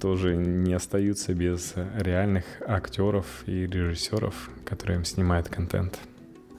тоже 0.01 0.37
не 0.37 0.73
остаются 0.73 1.35
без 1.35 1.75
реальных 1.97 2.45
актеров 2.65 3.27
и 3.47 3.67
режиссеров, 3.67 4.49
которые 4.65 4.99
им 4.99 5.05
снимают 5.05 5.49
контент. 5.49 5.99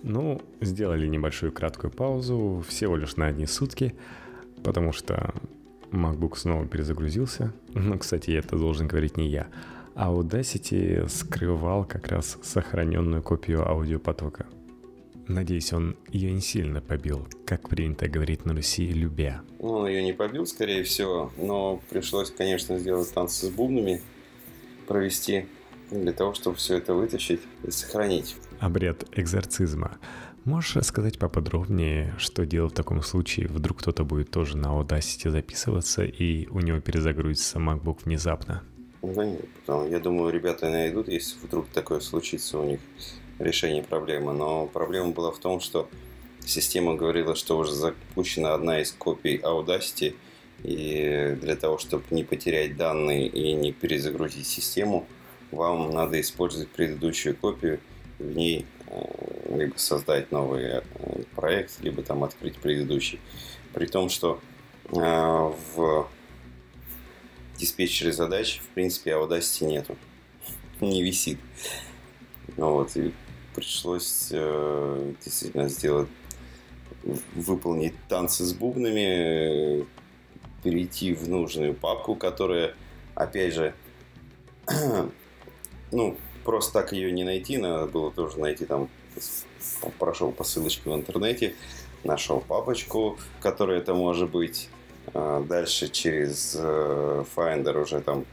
Ну, 0.03 0.41
сделали 0.59 1.07
небольшую 1.07 1.53
краткую 1.53 1.91
паузу, 1.91 2.65
всего 2.67 2.97
лишь 2.97 3.15
на 3.15 3.27
одни 3.27 3.45
сутки, 3.45 3.95
потому 4.61 4.91
что 4.91 5.33
MacBook 5.91 6.35
снова 6.35 6.67
перезагрузился. 6.67 7.53
Ну, 7.73 7.97
кстати, 7.97 8.31
это 8.31 8.57
должен 8.57 8.89
говорить 8.89 9.15
не 9.15 9.29
я. 9.29 9.47
А 9.95 10.11
Audacity 10.11 11.07
скрывал 11.07 11.85
как 11.85 12.09
раз 12.09 12.37
сохраненную 12.41 13.23
копию 13.23 13.65
аудиопотока. 13.65 14.47
Надеюсь, 15.31 15.71
он 15.71 15.95
ее 16.09 16.33
не 16.33 16.41
сильно 16.41 16.81
побил, 16.81 17.25
как 17.45 17.69
принято 17.69 18.09
говорить 18.09 18.43
на 18.45 18.53
Руси, 18.53 18.91
любя. 18.91 19.41
Ну, 19.59 19.69
он 19.69 19.87
ее 19.87 20.03
не 20.03 20.11
побил, 20.11 20.45
скорее 20.45 20.83
всего, 20.83 21.31
но 21.37 21.81
пришлось, 21.89 22.31
конечно, 22.31 22.77
сделать 22.77 23.13
танцы 23.13 23.45
с 23.45 23.49
бубнами, 23.49 24.01
провести 24.87 25.45
для 25.89 26.11
того, 26.11 26.33
чтобы 26.33 26.57
все 26.57 26.77
это 26.77 26.93
вытащить 26.93 27.39
и 27.63 27.71
сохранить. 27.71 28.35
Обряд 28.59 29.05
экзорцизма. 29.17 29.99
Можешь 30.43 30.75
рассказать 30.75 31.17
поподробнее, 31.17 32.13
что 32.17 32.45
делать 32.45 32.73
в 32.73 32.75
таком 32.75 33.01
случае? 33.01 33.47
Вдруг 33.47 33.79
кто-то 33.79 34.03
будет 34.03 34.31
тоже 34.31 34.57
на 34.57 34.67
Audacity 34.67 35.29
записываться, 35.29 36.03
и 36.03 36.47
у 36.47 36.59
него 36.59 36.81
перезагрузится 36.81 37.57
MacBook 37.57 37.99
внезапно? 38.03 38.63
Да 39.01 39.25
нет, 39.25 39.45
я 39.67 39.99
думаю, 39.99 40.33
ребята 40.33 40.69
найдут, 40.69 41.07
если 41.07 41.39
вдруг 41.39 41.67
такое 41.69 42.01
случится 42.01 42.59
у 42.59 42.65
них 42.65 42.81
решение 43.43 43.83
проблемы. 43.83 44.33
Но 44.33 44.67
проблема 44.67 45.11
была 45.11 45.31
в 45.31 45.39
том, 45.39 45.59
что 45.59 45.89
система 46.45 46.95
говорила, 46.95 47.35
что 47.35 47.57
уже 47.57 47.73
запущена 47.73 48.53
одна 48.53 48.81
из 48.81 48.91
копий 48.91 49.37
Audacity, 49.37 50.15
и 50.63 51.37
для 51.41 51.55
того, 51.55 51.79
чтобы 51.79 52.03
не 52.11 52.23
потерять 52.23 52.77
данные 52.77 53.27
и 53.27 53.53
не 53.53 53.71
перезагрузить 53.71 54.45
систему, 54.45 55.07
вам 55.51 55.91
надо 55.91 56.21
использовать 56.21 56.69
предыдущую 56.69 57.35
копию, 57.35 57.79
в 58.19 58.35
ней 58.35 58.65
э, 58.87 59.57
либо 59.57 59.77
создать 59.77 60.31
новый 60.31 60.63
э, 60.63 60.81
проект, 61.35 61.81
либо 61.81 62.03
там 62.03 62.23
открыть 62.23 62.57
предыдущий. 62.57 63.19
При 63.73 63.87
том, 63.87 64.09
что 64.09 64.39
э, 64.91 64.95
в 64.95 66.07
диспетчере 67.57 68.11
задач, 68.11 68.59
в 68.59 68.67
принципе, 68.69 69.11
Audacity 69.11 69.65
нету. 69.65 69.97
Не 70.79 71.01
висит. 71.01 71.39
Ну 72.57 72.73
вот, 72.73 72.95
и 72.95 73.11
пришлось 73.55 74.29
э, 74.31 75.13
действительно 75.23 75.69
сделать, 75.69 76.07
выполнить 77.35 77.93
танцы 78.07 78.43
с 78.43 78.53
бубнами, 78.53 79.85
перейти 80.63 81.13
в 81.13 81.27
нужную 81.27 81.73
папку, 81.73 82.15
которая, 82.15 82.75
опять 83.15 83.53
же, 83.53 83.73
ну, 85.91 86.17
просто 86.43 86.73
так 86.73 86.93
ее 86.93 87.11
не 87.11 87.23
найти, 87.23 87.57
надо 87.57 87.87
было 87.87 88.11
тоже 88.11 88.39
найти 88.39 88.65
там, 88.65 88.89
прошел 89.99 90.31
по 90.31 90.43
ссылочке 90.43 90.89
в 90.89 90.95
интернете, 90.95 91.55
нашел 92.03 92.39
папочку, 92.39 93.17
которая 93.41 93.79
это 93.79 93.93
может 93.93 94.29
быть, 94.29 94.69
а 95.13 95.41
дальше 95.41 95.89
через 95.89 96.55
э, 96.59 97.25
Finder 97.35 97.81
уже 97.81 98.01
там 98.01 98.25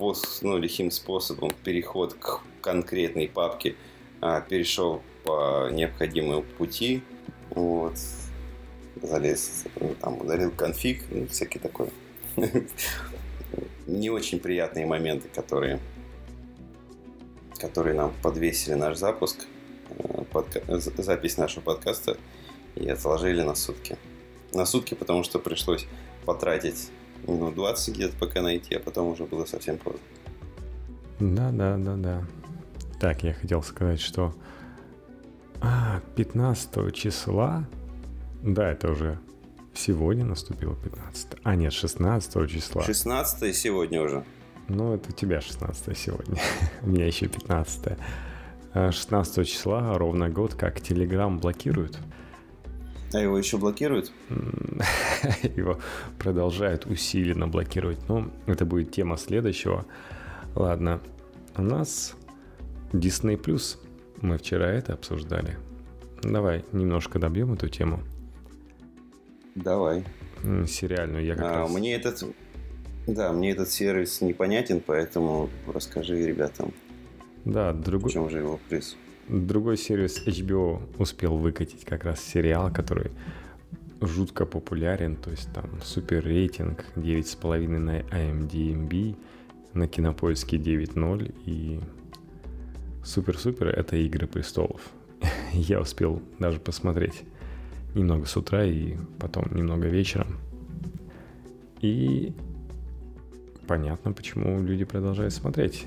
способ, 0.00 0.42
ну, 0.42 0.56
лихим 0.56 0.90
способом 0.90 1.52
переход 1.62 2.14
к 2.14 2.40
конкретной 2.62 3.28
папке 3.28 3.76
а, 4.22 4.40
перешел 4.40 5.02
по 5.24 5.68
необходимому 5.70 6.42
пути, 6.42 7.02
вот, 7.50 7.98
залез, 9.02 9.64
ну, 9.78 9.94
там, 10.00 10.18
удалил 10.18 10.52
конфиг, 10.52 11.02
ну, 11.10 11.26
всякий 11.26 11.58
такой. 11.58 11.90
Не 13.86 14.08
очень 14.08 14.40
приятные 14.40 14.86
моменты, 14.86 15.28
которые, 15.28 15.80
которые 17.58 17.94
нам 17.94 18.14
подвесили 18.22 18.74
наш 18.74 18.96
запуск, 18.96 19.46
э, 19.90 20.24
подка... 20.32 20.62
запись 20.78 21.36
нашего 21.36 21.62
подкаста 21.62 22.16
и 22.74 22.88
отложили 22.88 23.42
на 23.42 23.54
сутки. 23.54 23.98
На 24.52 24.64
сутки, 24.64 24.94
потому 24.94 25.24
что 25.24 25.38
пришлось 25.38 25.86
потратить 26.24 26.90
минут 27.26 27.54
20 27.54 27.94
где-то 27.94 28.16
пока 28.18 28.42
найти, 28.42 28.74
а 28.74 28.80
потом 28.80 29.08
уже 29.08 29.24
было 29.24 29.44
совсем 29.44 29.78
поздно. 29.78 30.00
Да, 31.18 31.50
да, 31.50 31.76
да, 31.76 31.96
да. 31.96 32.24
Так, 32.98 33.22
я 33.24 33.34
хотел 33.34 33.62
сказать, 33.62 34.00
что 34.00 34.34
а, 35.60 36.00
15 36.16 36.94
числа, 36.94 37.66
да, 38.42 38.72
это 38.72 38.90
уже 38.90 39.18
сегодня 39.74 40.24
наступило 40.24 40.74
15. 40.76 41.28
А, 41.42 41.54
нет, 41.54 41.72
16 41.72 42.50
числа. 42.50 42.82
16 42.82 43.54
сегодня 43.54 44.02
уже. 44.02 44.24
Ну, 44.68 44.94
это 44.94 45.10
у 45.10 45.12
тебя 45.12 45.40
16 45.40 45.96
сегодня. 45.98 46.36
у 46.82 46.88
меня 46.88 47.06
еще 47.06 47.28
15. 47.28 47.98
16 48.72 49.38
а, 49.38 49.44
числа 49.44 49.98
ровно 49.98 50.28
год, 50.30 50.54
как 50.54 50.78
Telegram 50.78 51.38
блокируют. 51.38 51.98
А 53.12 53.18
его 53.18 53.36
еще 53.36 53.58
блокируют? 53.58 54.12
его 55.56 55.80
продолжают 56.18 56.86
усиленно 56.86 57.48
блокировать. 57.48 57.98
Но 58.08 58.30
это 58.46 58.64
будет 58.64 58.92
тема 58.92 59.16
следующего. 59.16 59.84
Ладно, 60.54 61.00
у 61.56 61.62
нас 61.62 62.14
Disney 62.92 63.36
Plus. 63.36 63.78
Мы 64.20 64.38
вчера 64.38 64.70
это 64.70 64.92
обсуждали. 64.92 65.58
Давай 66.22 66.64
немножко 66.72 67.18
добьем 67.18 67.54
эту 67.54 67.68
тему. 67.68 68.00
Давай. 69.54 70.04
Сериальную 70.66 71.24
я 71.24 71.34
как 71.34 71.44
а, 71.44 71.58
раз... 71.60 71.70
Мне 71.70 71.94
этот... 71.94 72.24
Да, 73.06 73.32
мне 73.32 73.50
этот 73.50 73.70
сервис 73.70 74.20
непонятен, 74.20 74.80
поэтому 74.84 75.50
расскажи 75.66 76.26
ребятам. 76.26 76.72
Да, 77.44 77.72
другой... 77.72 78.10
В 78.10 78.12
чем 78.12 78.30
же 78.30 78.38
его 78.38 78.60
приз? 78.68 78.96
Другой 79.30 79.76
сервис 79.76 80.20
HBO 80.26 80.82
успел 80.98 81.36
выкатить 81.36 81.84
как 81.84 82.02
раз 82.02 82.20
сериал, 82.20 82.72
который 82.72 83.12
жутко 84.00 84.44
популярен, 84.44 85.14
то 85.14 85.30
есть 85.30 85.48
там 85.52 85.70
супер 85.84 86.24
рейтинг 86.24 86.84
9,5 86.96 87.68
на 87.78 88.00
IMDb, 88.00 89.14
на 89.72 89.86
кинопоиске 89.86 90.56
9.0 90.56 91.32
и 91.46 91.78
супер-супер 93.04 93.68
это 93.68 93.94
Игры 93.94 94.26
престолов. 94.26 94.80
Я 95.52 95.80
успел 95.80 96.20
даже 96.40 96.58
посмотреть 96.58 97.22
немного 97.94 98.26
с 98.26 98.36
утра 98.36 98.64
и 98.64 98.96
потом 99.20 99.44
немного 99.54 99.86
вечером. 99.86 100.38
И 101.80 102.34
понятно, 103.68 104.10
почему 104.10 104.60
люди 104.60 104.84
продолжают 104.84 105.32
смотреть. 105.32 105.86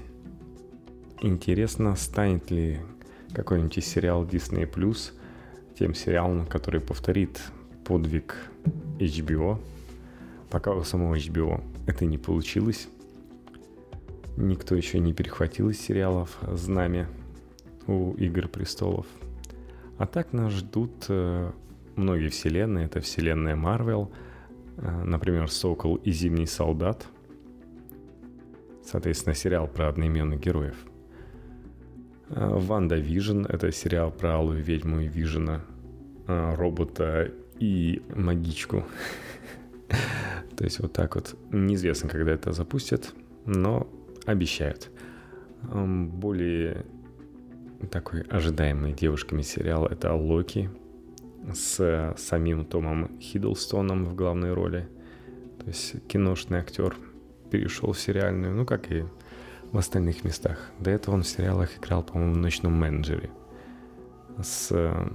Интересно, 1.21 1.97
станет 1.97 2.49
ли 2.49 2.79
какой-нибудь 3.34 3.84
сериал 3.84 4.26
Disney 4.26 4.69
Plus 4.72 5.12
тем 5.78 5.93
сериалом, 5.93 6.46
который 6.46 6.80
повторит 6.80 7.41
подвиг 7.84 8.36
HBO. 9.00 9.60
Пока 10.50 10.72
у 10.72 10.84
самого 10.84 11.15
HBO 11.15 11.63
это 11.88 12.06
не 12.06 12.17
получилось. 12.17 12.88
Никто 14.38 14.76
еще 14.76 15.00
не 15.00 15.13
перехватил 15.13 15.69
из 15.69 15.80
сериалов 15.80 16.38
знамя 16.48 17.08
у 17.88 18.13
Игр 18.13 18.48
Престолов. 18.48 19.06
А 19.98 20.08
так 20.08 20.34
нас 20.34 20.52
ждут 20.52 20.91
э, 21.10 21.52
многие 21.96 22.30
вселенные. 22.30 22.86
Это 22.86 23.00
вселенная 23.02 23.56
Марвел, 23.56 24.12
э, 24.78 25.04
например, 25.04 25.50
Сокол 25.52 25.96
и 25.96 26.12
Зимний 26.12 26.48
Солдат. 26.48 27.06
Соответственно, 28.84 29.36
сериал 29.36 29.67
про 29.67 29.88
одноименных 29.88 30.39
героев– 30.39 30.76
WandaVision— 32.36 33.46
это 33.50 33.72
сериал 33.72 34.12
про 34.12 34.36
Алую 34.36 34.63
ведьму 34.63 35.02
и 35.02 35.08
Вижена, 35.08 35.62
а, 36.28 36.56
робота 36.56 37.32
и 37.60 38.02
магичку. 38.15 38.86
То 40.58 40.63
есть 40.63 40.80
вот 40.80 40.93
так 40.93 41.15
вот. 41.15 41.36
Неизвестно, 41.52 42.10
когда 42.10 42.32
это 42.32 42.52
запустят, 42.52 43.13
но 43.46 43.88
обещают. 44.26 44.89
Более 45.62 46.86
такой 47.91 48.22
ожидаемый 48.22 48.93
девушками 48.93 49.41
сериал— 49.41 49.86
это 49.88 50.13
Локи 50.13 50.69
с 51.54 52.15
самим 52.17 52.65
Томом 52.65 53.19
Хиддлстоном 53.19 54.06
в 54.06 54.15
главной 54.15 54.54
роли. 54.54 54.88
То 55.60 55.67
есть 55.67 56.08
киношный 56.08 56.60
актер 56.60 56.96
перешел 57.52 57.91
в 57.91 58.00
сериальную, 58.00 58.56
ну 58.56 58.65
как 58.65 58.91
и 58.91 59.06
в 59.74 59.78
остальных 59.80 60.24
местах. 60.24 60.72
До 60.80 60.92
этого 60.92 61.16
он 61.16 61.24
в 61.24 61.28
сериалах 61.28 61.78
играл, 61.78 62.04
по-моему, 62.04 62.36
в 62.36 62.38
«Ночном 62.38 62.74
менеджере» 62.74 63.32
с, 64.42 64.70
э, 64.72 65.10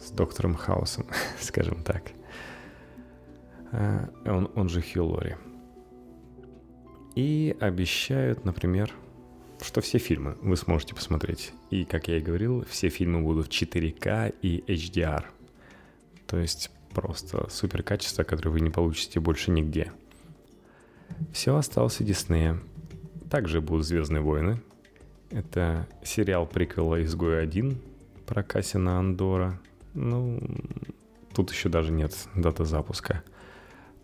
с 0.00 0.10
доктором 0.12 0.54
Хаусом, 0.54 1.06
скажем 1.40 1.82
так. 1.82 2.12
Э, 3.72 4.06
он, 4.24 4.50
он 4.54 4.68
же 4.68 4.82
Хью 4.82 5.06
Лори. 5.06 5.34
И 7.16 7.56
обещают, 7.60 8.44
например, 8.44 8.92
что 9.60 9.80
все 9.80 9.98
фильмы 9.98 10.36
вы 10.42 10.56
сможете 10.56 10.94
посмотреть. 10.94 11.52
И, 11.70 11.84
как 11.84 12.06
я 12.06 12.18
и 12.18 12.20
говорил, 12.20 12.64
все 12.66 12.88
фильмы 12.88 13.20
будут 13.20 13.48
в 13.48 13.50
4К 13.50 14.32
и 14.42 14.64
HDR. 14.68 15.24
То 16.28 16.38
есть 16.38 16.70
просто 16.92 17.50
супер 17.50 17.82
качество, 17.82 18.22
которое 18.22 18.50
вы 18.50 18.60
не 18.60 18.70
получите 18.70 19.18
больше 19.18 19.50
нигде– 19.50 19.90
все 21.32 21.56
осталось 21.56 22.00
у 22.00 22.04
Диснея. 22.04 22.58
Также 23.30 23.60
будут 23.60 23.86
«Звездные 23.86 24.20
войны». 24.20 24.60
Это 25.30 25.88
сериал 26.04 26.46
приквела 26.46 27.02
«Изгой 27.02 27.44
1» 27.44 27.76
про 28.26 28.42
Кассина 28.42 28.98
Андора. 28.98 29.60
Ну, 29.94 30.40
тут 31.34 31.50
еще 31.50 31.68
даже 31.68 31.92
нет 31.92 32.14
даты 32.34 32.64
запуска. 32.64 33.22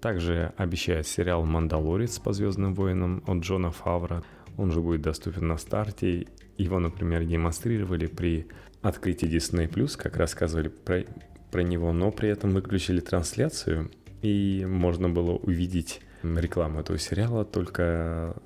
Также 0.00 0.52
обещает 0.56 1.06
сериал 1.06 1.44
«Мандалорец» 1.44 2.18
по 2.18 2.32
«Звездным 2.32 2.74
войнам» 2.74 3.22
от 3.26 3.38
Джона 3.38 3.70
Фавра. 3.70 4.22
Он 4.56 4.72
же 4.72 4.80
будет 4.80 5.02
доступен 5.02 5.46
на 5.46 5.56
старте 5.56 6.26
его, 6.56 6.78
например, 6.78 7.24
демонстрировали 7.24 8.06
при 8.06 8.46
открытии 8.82 9.28
Disney+, 9.28 9.96
как 9.96 10.16
рассказывали 10.16 10.68
про, 10.68 11.04
про 11.50 11.62
него, 11.62 11.92
но 11.92 12.10
при 12.10 12.28
этом 12.28 12.50
выключили 12.50 13.00
трансляцию, 13.00 13.90
и 14.22 14.66
можно 14.68 15.08
было 15.08 15.32
увидеть 15.32 16.00
рекламу 16.22 16.80
этого 16.80 16.98
сериала 16.98 17.44
только 17.44 18.36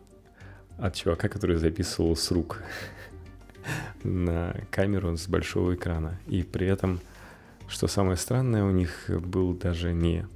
от 0.79 0.95
чувака, 0.95 1.29
который 1.29 1.57
записывал 1.57 2.17
с 2.17 2.31
рук 2.31 2.63
на 4.03 4.55
камеру 4.71 5.17
с 5.17 5.29
большого 5.29 5.75
экрана. 5.75 6.19
И 6.27 6.43
при 6.43 6.67
этом, 6.67 7.01
что 7.69 7.87
самое 7.87 8.17
странное, 8.17 8.65
у 8.65 8.71
них 8.71 9.09
был 9.09 9.55
даже 9.55 9.93
не 9.93 10.27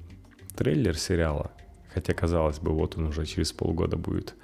трейлер 0.56 0.96
сериала, 0.96 1.52
хотя 1.92 2.14
казалось 2.14 2.58
бы, 2.58 2.72
вот 2.72 2.96
он 2.96 3.06
уже 3.06 3.26
через 3.26 3.52
полгода 3.52 3.96
будет, 3.96 4.34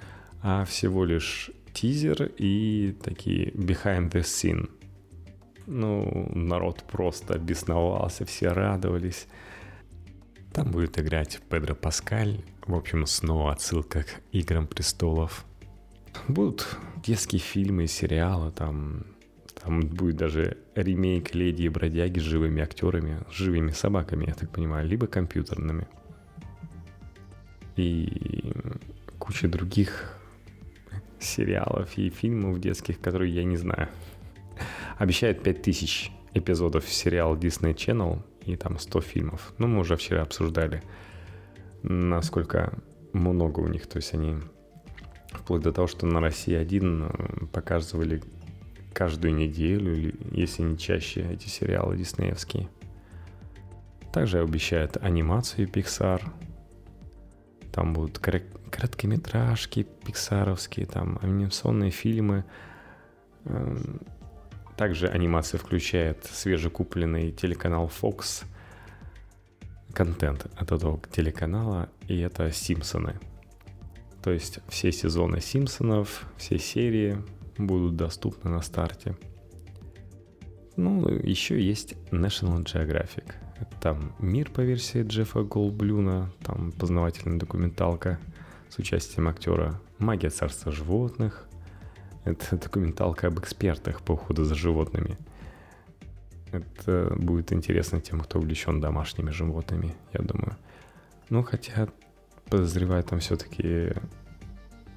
а 0.41 0.65
всего 0.65 1.05
лишь 1.05 1.51
тизер 1.73 2.31
и 2.37 2.95
такие 3.03 3.51
behind 3.51 4.11
the 4.11 4.21
scene. 4.21 4.69
Ну, 5.67 6.31
народ 6.33 6.83
просто 6.83 7.37
бесновался, 7.37 8.25
все 8.25 8.49
радовались. 8.49 9.27
Там 10.55 10.71
будет 10.71 10.97
играть 10.97 11.41
Педро 11.49 11.75
Паскаль. 11.75 12.39
В 12.65 12.73
общем, 12.73 13.05
снова 13.05 13.51
отсылка 13.51 14.03
к 14.03 14.21
Играм 14.31 14.67
Престолов. 14.67 15.43
Будут 16.29 16.77
детские 17.03 17.41
фильмы 17.41 17.83
и 17.83 17.87
сериалы, 17.87 18.53
там, 18.53 19.05
там 19.61 19.81
будет 19.81 20.15
даже 20.15 20.57
ремейк 20.73 21.35
«Леди 21.35 21.63
и 21.63 21.67
бродяги» 21.67 22.19
с 22.19 22.21
живыми 22.21 22.63
актерами, 22.63 23.19
с 23.29 23.33
живыми 23.33 23.71
собаками, 23.71 24.27
я 24.27 24.33
так 24.33 24.49
понимаю, 24.49 24.87
либо 24.87 25.07
компьютерными. 25.07 25.87
И 27.75 28.53
куча 29.19 29.49
других 29.49 30.17
сериалов 31.19 31.97
и 31.97 32.09
фильмов 32.09 32.61
детских, 32.61 33.01
которые 33.01 33.35
я 33.35 33.43
не 33.43 33.57
знаю. 33.57 33.89
Обещают 34.97 35.43
5000 35.43 36.13
эпизодов 36.33 36.87
сериала 36.87 37.35
Disney 37.35 37.75
Channel 37.75 38.21
и 38.45 38.55
там 38.55 38.79
100 38.79 39.01
фильмов. 39.01 39.53
Ну, 39.57 39.67
мы 39.67 39.79
уже 39.79 39.95
вчера 39.95 40.21
обсуждали, 40.21 40.83
насколько 41.83 42.73
много 43.13 43.59
у 43.59 43.67
них. 43.67 43.87
То 43.87 43.97
есть 43.97 44.13
они 44.13 44.35
вплоть 45.31 45.61
до 45.61 45.71
того, 45.71 45.87
что 45.87 46.05
на 46.05 46.19
России 46.19 46.53
один 46.53 47.09
показывали 47.51 48.21
каждую 48.93 49.35
неделю, 49.35 50.13
если 50.31 50.63
не 50.63 50.77
чаще, 50.77 51.27
эти 51.29 51.47
сериалы 51.47 51.97
диснеевские. 51.97 52.69
Также 54.13 54.39
обещают 54.39 54.97
анимацию 54.97 55.67
Pixar. 55.67 56.21
Там 57.73 57.93
будут 57.93 58.19
короткометражки 58.19 59.85
пиксаровские, 60.05 60.85
там 60.85 61.19
анимационные 61.21 61.91
фильмы. 61.91 62.45
Также 64.77 65.07
анимация 65.07 65.57
включает 65.57 66.25
свежекупленный 66.25 67.31
телеканал 67.31 67.89
Fox 68.01 68.43
контент 69.93 70.47
от 70.57 70.71
этого 70.71 70.99
телеканала, 71.11 71.89
и 72.07 72.19
это 72.19 72.51
«Симпсоны». 72.51 73.17
То 74.21 74.31
есть 74.31 74.59
все 74.67 74.91
сезоны 74.91 75.39
«Симпсонов», 75.39 76.25
все 76.35 76.59
серии 76.59 77.17
будут 77.57 77.95
доступны 77.95 78.49
на 78.49 78.61
старте. 78.61 79.15
Ну, 80.75 81.07
еще 81.07 81.61
есть 81.61 81.93
National 82.11 82.63
Geographic. 82.65 83.33
Там 83.79 84.13
мир 84.19 84.51
по 84.51 84.59
версии 84.59 85.03
Джеффа 85.03 85.43
Голблюна, 85.43 86.33
там 86.43 86.73
познавательная 86.73 87.39
документалка 87.39 88.19
с 88.69 88.77
участием 88.77 89.29
актера 89.29 89.79
«Магия 89.99 90.29
царства 90.29 90.73
животных». 90.73 91.47
Это 92.25 92.57
документалка 92.57 93.27
об 93.27 93.39
экспертах 93.39 94.01
по 94.01 94.13
уходу 94.13 94.43
за 94.43 94.55
животными. 94.55 95.17
Это 96.51 97.13
будет 97.15 97.53
интересно 97.53 98.01
тем, 98.01 98.19
кто 98.19 98.39
увлечен 98.39 98.81
домашними 98.81 99.29
животными, 99.29 99.95
я 100.13 100.21
думаю. 100.23 100.57
Ну, 101.29 101.43
хотя 101.43 101.87
подозреваю, 102.49 103.03
там 103.03 103.19
все-таки 103.19 103.93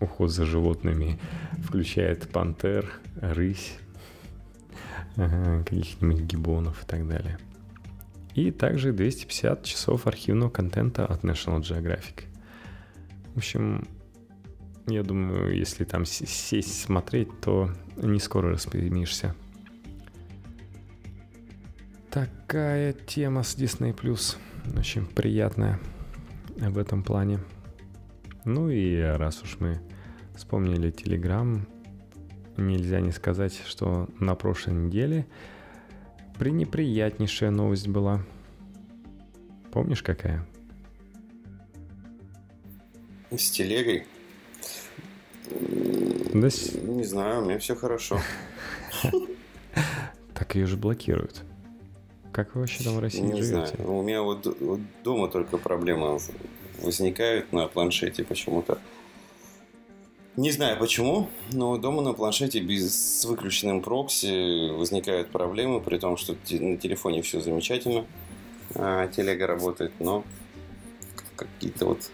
уход 0.01 0.31
за 0.31 0.45
животными 0.45 1.18
включает 1.64 2.29
пантер, 2.31 2.91
рысь, 3.20 3.76
каких-нибудь 5.16 6.22
гибонов 6.22 6.83
и 6.83 6.87
так 6.87 7.07
далее. 7.07 7.39
И 8.35 8.53
также 8.53 8.93
250 8.93 9.64
часов 9.64 10.07
архивного 10.07 10.49
контента 10.51 11.05
от 11.05 11.24
National 11.24 11.61
Geographic. 11.61 12.24
В 13.35 13.39
общем, 13.39 13.89
я 14.89 15.03
думаю, 15.03 15.57
если 15.57 15.84
там 15.84 16.05
сесть 16.05 16.82
смотреть, 16.82 17.28
то 17.41 17.70
не 17.97 18.20
скоро 18.20 18.51
распрямишься. 18.51 19.34
Такая 22.11 22.93
тема 22.93 23.43
с 23.43 23.57
Disney+. 23.57 23.95
Очень 24.76 25.07
приятная 25.07 25.78
в 26.57 26.78
этом 26.78 27.03
плане. 27.03 27.41
Ну 28.45 28.70
и 28.70 28.99
раз 28.99 29.43
уж 29.43 29.59
мы 29.61 29.80
вспомнили 30.34 30.93
Telegram, 30.93 31.61
нельзя 32.57 33.01
не 33.01 33.12
сказать, 33.12 33.61
что 33.66 34.09
на 34.18 34.34
прошлой 34.34 34.74
неделе 34.74 35.26
пренеприятнейшая 36.39 37.51
новость 37.51 37.89
была. 37.89 38.24
Помнишь 39.72 40.03
какая? 40.03 40.47
С 43.30 43.51
телегой? 43.51 44.07
Да 46.34 46.49
Не 46.82 47.05
знаю, 47.05 47.42
у 47.42 47.44
меня 47.44 47.59
все 47.59 47.74
хорошо. 47.74 48.20
Так 50.34 50.55
ее 50.55 50.66
же 50.66 50.76
блокируют. 50.76 51.42
Как 52.32 52.55
вы 52.55 52.61
вообще 52.61 52.84
там 52.84 52.94
в 52.94 53.01
России 53.01 53.22
не 53.22 53.42
живете? 53.42 53.74
знаю. 53.76 53.92
У 53.92 54.03
меня 54.03 54.22
вот, 54.22 54.46
вот 54.61 54.78
дома 55.03 55.28
только 55.28 55.59
проблема 55.59 56.20
возникают 56.80 57.53
на 57.53 57.66
планшете 57.66 58.22
почему-то. 58.22 58.78
Не 60.36 60.53
знаю 60.53 60.78
почему, 60.78 61.28
но 61.51 61.76
дома 61.78 62.01
на 62.03 62.12
планшете 62.12 62.61
без, 62.61 62.94
с 62.94 63.24
выключенным 63.24 63.82
прокси 63.82 64.70
возникают 64.70 65.30
проблемы, 65.30 65.80
при 65.80 65.99
том, 65.99 66.16
что 66.16 66.34
на 66.34 66.76
телефоне 66.76 67.22
все 67.22 67.40
замечательно, 67.40 68.07
а 68.76 69.09
телега 69.09 69.49
работает, 69.49 69.90
но 69.99 70.22
какие-то 71.34 71.86
вот 71.86 72.12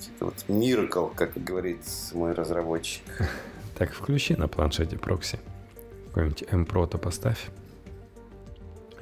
какие-то 0.00 0.24
вот 0.26 0.34
миракл, 0.48 1.06
как 1.08 1.32
говорит 1.42 1.80
мой 2.14 2.32
разработчик. 2.32 3.02
Так, 3.78 3.92
включи 3.94 4.34
на 4.36 4.46
планшете 4.46 4.98
прокси. 4.98 5.38
Какой-нибудь 6.08 6.44
M-Pro-то 6.50 6.98
поставь. 6.98 7.48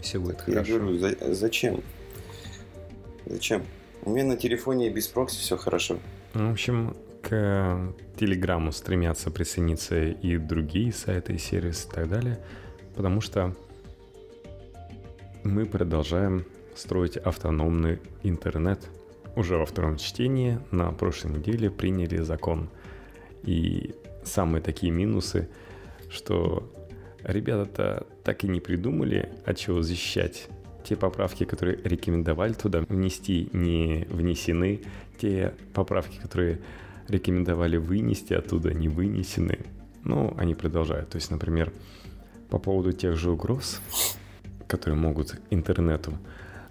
Все 0.01 0.21
будет 0.21 0.39
Я 0.47 0.55
хорошо. 0.55 0.79
говорю, 0.79 0.99
за- 0.99 1.35
зачем? 1.35 1.83
Зачем? 3.27 3.65
У 4.03 4.11
меня 4.11 4.25
на 4.25 4.37
телефоне 4.37 4.89
без 4.91 5.09
прокси 5.09 5.41
все 5.41 5.57
хорошо. 5.57 5.99
Ну, 6.35 6.51
В 6.51 6.53
общем, 6.53 6.97
к 7.23 7.93
Телеграму 8.21 8.71
стремятся 8.71 9.33
присоединиться 9.33 10.01
и 10.01 10.37
другие 10.37 10.93
сайты, 10.93 11.33
и 11.33 11.39
сервисы 11.39 11.89
и 11.89 11.91
так 11.91 12.09
далее, 12.09 12.39
потому 12.95 13.21
что 13.21 13.57
мы 15.43 15.67
продолжаем 15.67 16.45
строить 16.77 17.17
автономный 17.17 17.99
интернет. 18.23 18.81
Уже 19.39 19.57
во 19.57 19.67
втором 19.67 19.99
чтении 19.99 20.59
на 20.73 20.91
прошлой 20.91 21.39
неделе 21.39 21.71
приняли 21.71 22.17
закон. 22.17 22.71
И 23.45 23.95
самые 24.25 24.61
такие 24.61 24.91
минусы, 24.91 25.49
что 26.11 26.69
ребята-то 27.23 28.05
так 28.25 28.43
и 28.43 28.49
не 28.49 28.59
придумали, 28.59 29.29
от 29.47 29.57
чего 29.57 29.81
защищать 29.81 30.49
те 30.83 30.97
поправки, 30.97 31.45
которые 31.45 31.79
рекомендовали 31.85 32.53
туда 32.53 32.81
внести, 32.81 33.49
не 33.53 34.09
внесены. 34.11 34.81
Те 35.21 35.55
поправки, 35.73 36.19
которые 36.19 36.59
рекомендовали 37.07 37.77
вынести 37.77 38.33
оттуда, 38.33 38.75
не 38.75 38.89
вынесены. 38.89 39.61
Ну, 40.03 40.35
они 40.37 40.57
продолжают. 40.57 41.11
То 41.11 41.17
есть, 41.17 41.31
например, 41.31 41.73
по 42.51 42.59
поводу 42.59 42.91
тех 42.91 43.15
же 43.17 43.31
угроз, 43.31 43.81
которые 44.67 44.99
могут 44.99 45.41
интернету 45.51 46.15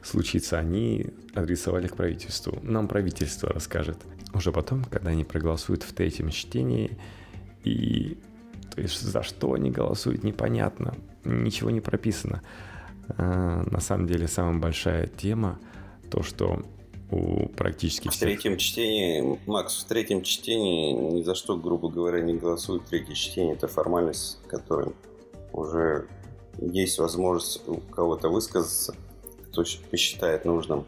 случиться, 0.07 0.57
они 0.57 1.07
адресовали 1.33 1.87
к 1.87 1.95
правительству. 1.95 2.59
Нам 2.63 2.87
правительство 2.87 3.49
расскажет. 3.49 3.97
Уже 4.33 4.51
потом, 4.51 4.83
когда 4.83 5.11
они 5.11 5.23
проголосуют 5.23 5.83
в 5.83 5.93
третьем 5.93 6.29
чтении, 6.29 6.97
и 7.63 8.17
то 8.73 8.81
есть 8.81 9.01
за 9.01 9.23
что 9.23 9.53
они 9.53 9.71
голосуют, 9.71 10.23
непонятно, 10.23 10.95
ничего 11.23 11.69
не 11.69 11.81
прописано. 11.81 12.41
А, 13.09 13.63
на 13.69 13.79
самом 13.79 14.07
деле 14.07 14.27
самая 14.27 14.59
большая 14.59 15.07
тема 15.07 15.59
то, 16.11 16.23
что 16.23 16.61
у 17.09 17.47
практически 17.47 18.09
В 18.09 18.11
всех... 18.11 18.27
третьем 18.27 18.57
чтении, 18.57 19.39
Макс, 19.45 19.83
в 19.83 19.87
третьем 19.87 20.23
чтении 20.23 20.91
ни 20.91 21.23
за 21.23 21.35
что, 21.35 21.57
грубо 21.57 21.89
говоря, 21.89 22.21
не 22.21 22.35
голосуют. 22.35 22.85
Третье 22.85 23.13
чтение– 23.13 23.53
это 23.55 23.67
формальность, 23.67 24.39
которая 24.47 24.91
уже 25.53 26.07
есть 26.59 26.99
возможность 26.99 27.67
у 27.67 27.77
кого-то 27.77 28.29
высказаться, 28.29 28.93
кто 29.63 29.89
посчитает 29.89 30.45
нужным. 30.45 30.85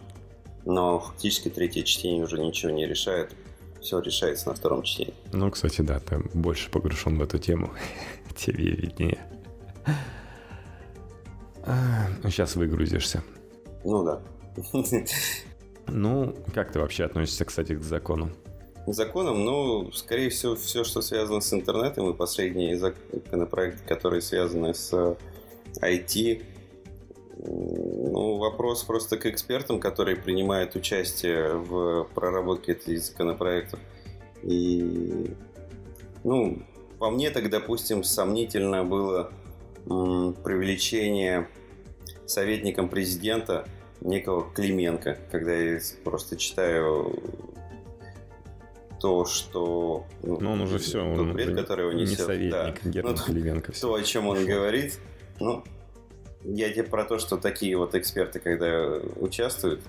Но 0.65 0.99
фактически 0.99 1.49
третье 1.49 1.83
чтение 1.83 2.23
уже 2.23 2.39
ничего 2.39 2.71
не 2.71 2.85
решает. 2.85 3.33
все 3.81 3.99
решается 3.99 4.49
на 4.49 4.55
втором 4.55 4.83
чтении. 4.83 5.13
Ну, 5.31 5.49
кстати, 5.49 5.81
да, 5.81 5.99
ты 5.99 6.19
больше 6.33 6.69
погружен 6.69 7.17
в 7.17 7.21
эту 7.21 7.39
тему. 7.39 7.71
Тебе 8.35 8.71
виднее. 8.71 9.19
А, 11.63 12.07
ну, 12.23 12.29
сейчас 12.29 12.55
выгрузишься. 12.55 13.23
Ну 13.83 14.03
да. 14.03 14.21
Ну, 15.87 16.35
как 16.53 16.71
ты 16.71 16.79
вообще 16.79 17.05
относишься, 17.05 17.45
кстати, 17.45 17.75
к 17.75 17.81
закону? 17.81 18.29
К 18.85 18.93
законам, 18.93 19.43
ну, 19.43 19.91
скорее 19.91 20.29
всего, 20.29 20.55
все, 20.55 20.83
что 20.83 21.01
связано 21.01 21.41
с 21.41 21.53
интернетом 21.53 22.09
и 22.09 22.13
последние 22.13 22.77
законопроекты, 22.77 23.87
которые 23.87 24.21
связаны 24.21 24.73
с 24.73 25.17
IT, 25.81 26.43
ну, 27.41 28.37
вопрос 28.37 28.83
просто 28.83 29.17
к 29.17 29.25
экспертам, 29.25 29.79
которые 29.79 30.17
принимают 30.17 30.75
участие 30.75 31.53
в 31.53 32.05
проработке 32.13 32.73
этих 32.73 33.01
законопроектов. 33.01 33.79
И, 34.43 35.33
ну, 36.23 36.61
по 36.99 37.09
мне 37.09 37.29
так, 37.29 37.49
допустим, 37.49 38.03
сомнительно 38.03 38.83
было 38.83 39.31
м, 39.89 40.33
привлечение 40.43 41.47
советником 42.25 42.89
президента 42.89 43.67
некого 44.01 44.49
Клименко, 44.53 45.17
когда 45.31 45.53
я 45.53 45.79
просто 46.03 46.35
читаю 46.35 47.21
то, 48.99 49.25
что... 49.25 50.05
Ну, 50.23 50.39
ну 50.41 50.51
он 50.51 50.61
уже 50.61 50.77
все, 50.77 51.01
он 51.01 51.33
бред, 51.33 51.49
уже 51.49 51.55
который 51.55 51.87
он 51.87 51.95
несет. 51.95 52.19
не 52.19 52.25
советник 52.25 52.83
да. 52.83 52.89
Герман 52.89 53.15
ну, 53.17 53.23
Клименко. 53.23 53.71
То, 53.79 53.93
о 53.93 54.03
чем 54.03 54.27
он 54.27 54.45
говорит, 54.45 54.99
ну, 55.39 55.63
я 56.43 56.71
тебе 56.71 56.83
про 56.83 57.03
то, 57.03 57.19
что 57.19 57.37
такие 57.37 57.77
вот 57.77 57.95
эксперты, 57.95 58.39
когда 58.39 58.97
участвуют, 59.17 59.81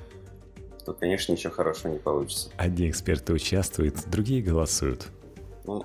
то, 0.85 0.93
конечно, 0.93 1.33
ничего 1.33 1.53
хорошего 1.53 1.93
не 1.93 1.99
получится. 1.99 2.51
Одни 2.57 2.91
эксперты 2.91 3.33
участвуют, 3.33 3.97
другие 4.07 4.43
голосуют. 4.43 5.09
Ну, 5.65 5.85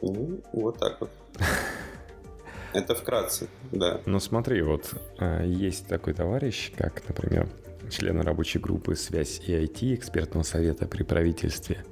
ну 0.00 0.40
вот 0.52 0.78
так 0.78 1.00
вот. 1.00 1.10
Это 2.72 2.94
вкратце, 2.94 3.48
да. 3.72 4.00
Ну 4.06 4.20
смотри, 4.20 4.62
вот 4.62 4.94
э, 5.18 5.44
есть 5.46 5.86
такой 5.86 6.14
товарищ, 6.14 6.72
как, 6.76 7.06
например, 7.08 7.48
член 7.90 8.20
рабочей 8.20 8.58
группы 8.58 8.94
«Связь 8.94 9.40
и 9.46 9.52
IT» 9.52 9.94
экспертного 9.94 10.44
совета 10.44 10.86
при 10.86 11.02
правительстве 11.02 11.84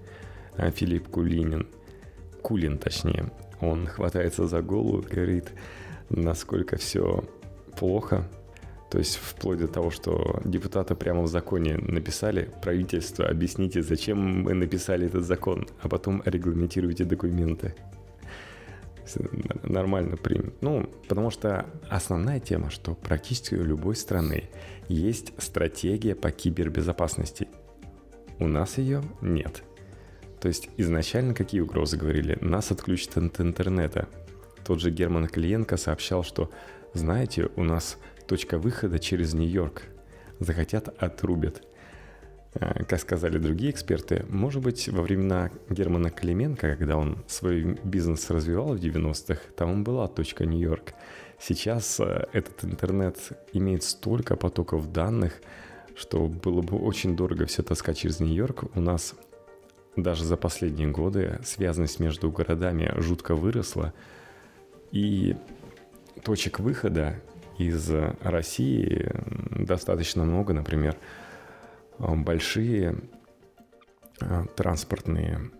э, 0.57 0.71
Филипп 0.71 1.09
Кулинин, 1.09 1.67
Кулин 2.43 2.79
точнее, 2.79 3.33
он 3.61 3.87
хватается 3.87 4.47
за 4.47 4.62
голову, 4.62 5.03
говорит, 5.03 5.51
насколько 6.11 6.77
все 6.77 7.25
плохо. 7.79 8.29
То 8.91 8.99
есть 8.99 9.16
вплоть 9.16 9.59
до 9.59 9.68
того, 9.68 9.91
что 9.91 10.41
депутаты 10.45 10.95
прямо 10.95 11.22
в 11.22 11.29
законе 11.29 11.77
написали, 11.77 12.51
правительство, 12.62 13.27
объясните, 13.27 13.83
зачем 13.83 14.43
мы 14.43 14.55
написали 14.55 15.07
этот 15.07 15.24
закон, 15.24 15.66
а 15.83 15.89
потом 15.89 16.22
регламентируйте 16.24 17.05
документы. 17.05 17.74
Нормально 19.62 20.16
примет. 20.16 20.62
Ну, 20.62 20.89
потому 21.09 21.31
что 21.31 21.66
основная 21.89 22.41
тема, 22.41 22.70
что 22.70 22.95
практически 22.95 23.55
у 23.55 23.64
любой 23.64 23.97
страны 23.97 24.45
есть 24.89 25.33
стратегия 25.39 26.14
по 26.14 26.31
кибербезопасности. 26.31 27.49
У 28.39 28.47
нас 28.47 28.79
ее 28.79 29.03
нет. 29.20 29.62
То 30.41 30.49
есть 30.49 30.68
изначально 30.77 31.35
какие 31.35 31.61
угрозы 31.61 31.97
говорили? 31.97 32.39
Нас 32.41 32.70
отключат 32.70 33.16
от 33.16 33.41
интернета. 33.41 34.09
Тот 34.64 34.81
же 34.81 34.91
Герман 34.91 35.29
Клиенко 35.29 35.77
сообщал, 35.77 36.22
что 36.22 36.51
знаете, 36.97 37.49
у 37.57 37.64
нас 37.64 37.99
точка 38.26 38.59
выхода 38.59 38.99
через 38.99 39.34
Нью-Йорк. 39.34 39.82
Захотят– 40.40 40.88
отрубят. 40.99 41.62
А, 42.59 42.84
как 42.84 43.01
сказали 43.01 43.38
другие 43.38 43.70
эксперты, 43.70 44.24
может 44.28 44.62
быть, 44.62 44.88
во 44.88 45.03
времена 45.03 45.51
Германа 45.68 46.11
Клименко, 46.11 46.76
когда 46.76 46.97
он 46.97 47.18
свой 47.26 47.78
бизнес 47.84 48.30
развивал 48.30 48.74
в 48.74 48.80
90-х, 48.80 49.40
там 49.57 49.84
была 49.84 50.09
точка 50.09 50.47
Нью-Йорк. 50.47 50.94
Сейчас 51.38 52.01
а, 52.01 52.28
этот 52.32 52.64
интернет 52.64 53.18
имеет 53.53 53.82
столько 53.82 54.36
потоков 54.36 54.92
данных, 54.92 55.40
что 55.94 56.26
было 56.26 56.62
бы 56.62 56.78
очень 56.78 57.16
дорого 57.16 57.47
все 57.47 57.62
таскать 57.62 57.99
через 57.99 58.20
Нью-Йорк. 58.20 58.64
У 58.74 58.80
нас 58.80 59.14
даже 59.97 60.24
за 60.24 60.36
последние 60.36 60.88
годы 60.88 61.40
связанность 61.44 62.01
между 62.01 62.30
городами 62.30 62.92
жутко 62.99 63.34
выросла. 63.34 63.92
И 64.92 65.36
точек 66.23 66.61
выхода 66.61 67.21
из 67.59 67.91
России 68.21 69.11
достаточно 69.51 70.25
много, 70.25 70.53
например, 70.53 70.97
большие 71.99 72.97
а, 74.21 74.45
транспортные 74.47 75.51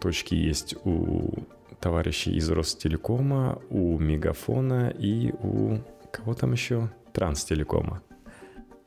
точки 0.00 0.34
есть 0.34 0.74
у 0.84 1.46
товарищей 1.80 2.34
из 2.36 2.48
Ростелекома, 2.50 3.60
у 3.68 3.98
Мегафона 3.98 4.88
и 4.88 5.32
у 5.32 5.78
кого 6.12 6.34
там 6.34 6.52
еще? 6.52 6.90
Транстелекома. 7.12 8.02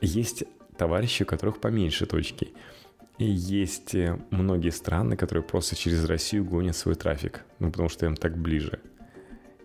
Есть 0.00 0.44
товарищи, 0.76 1.22
у 1.22 1.26
которых 1.26 1.60
поменьше 1.60 2.06
точки. 2.06 2.52
И 3.18 3.24
есть 3.24 3.94
многие 4.30 4.70
страны, 4.70 5.16
которые 5.16 5.42
просто 5.42 5.74
через 5.76 6.04
Россию 6.04 6.44
гонят 6.44 6.76
свой 6.76 6.94
трафик, 6.94 7.44
ну 7.58 7.70
потому 7.70 7.88
что 7.88 8.06
им 8.06 8.14
так 8.16 8.36
ближе. 8.38 8.80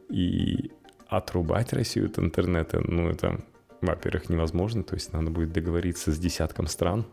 И 0.09 0.71
отрубать 1.17 1.73
Россию 1.73 2.07
от 2.07 2.19
интернета, 2.19 2.81
ну, 2.83 3.09
это, 3.09 3.39
во-первых, 3.81 4.29
невозможно, 4.29 4.83
то 4.83 4.95
есть 4.95 5.13
надо 5.13 5.29
будет 5.31 5.51
договориться 5.51 6.11
с 6.11 6.17
десятком 6.17 6.67
стран, 6.67 7.05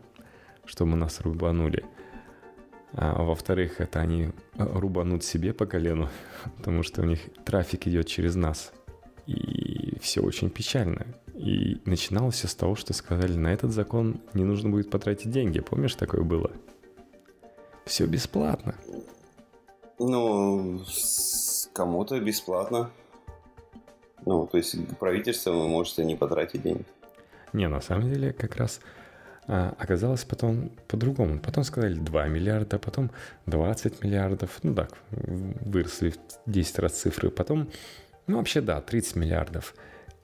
чтобы 0.65 0.95
нас 0.95 1.21
рубанули. 1.21 1.85
А 2.93 3.23
во-вторых, 3.23 3.79
это 3.79 3.99
они 3.99 4.31
рубанут 4.55 5.23
себе 5.23 5.53
по 5.53 5.65
колену, 5.65 6.09
потому 6.57 6.83
что 6.83 7.01
у 7.01 7.05
них 7.05 7.19
трафик 7.45 7.87
идет 7.87 8.07
через 8.07 8.35
нас. 8.35 8.73
И 9.27 9.97
все 10.01 10.21
очень 10.21 10.49
печально. 10.49 11.05
И 11.35 11.81
начиналось 11.85 12.35
все 12.35 12.47
с 12.47 12.55
того, 12.55 12.75
что 12.75 12.93
сказали, 12.93 13.37
на 13.37 13.53
этот 13.53 13.71
закон 13.71 14.19
не 14.33 14.43
нужно 14.43 14.69
будет 14.69 14.89
потратить 14.89 15.31
деньги. 15.31 15.59
Помнишь, 15.59 15.95
такое 15.95 16.23
было? 16.23 16.51
Все 17.85 18.05
бесплатно. 18.05 18.75
Ну, 19.97 20.81
кому-то 21.73 22.19
бесплатно. 22.19 22.91
Ну, 24.25 24.47
то 24.47 24.57
есть 24.57 24.75
правительство 24.97 25.51
вы 25.51 25.67
можете 25.67 26.05
не 26.05 26.15
потратить 26.15 26.61
денег. 26.61 26.85
Не, 27.53 27.67
на 27.67 27.81
самом 27.81 28.09
деле 28.09 28.33
как 28.33 28.55
раз 28.55 28.79
а, 29.47 29.75
оказалось 29.77 30.23
потом 30.23 30.69
по-другому. 30.87 31.39
Потом 31.39 31.63
сказали 31.63 31.95
2 31.95 32.27
миллиарда, 32.27 32.79
потом 32.79 33.11
20 33.47 34.03
миллиардов. 34.03 34.59
Ну 34.63 34.73
так, 34.73 34.97
выросли 35.09 36.11
в 36.11 36.17
10 36.45 36.79
раз 36.79 36.93
цифры. 36.93 37.29
Потом, 37.29 37.69
ну 38.27 38.37
вообще 38.37 38.61
да, 38.61 38.79
30 38.81 39.15
миллиардов. 39.15 39.75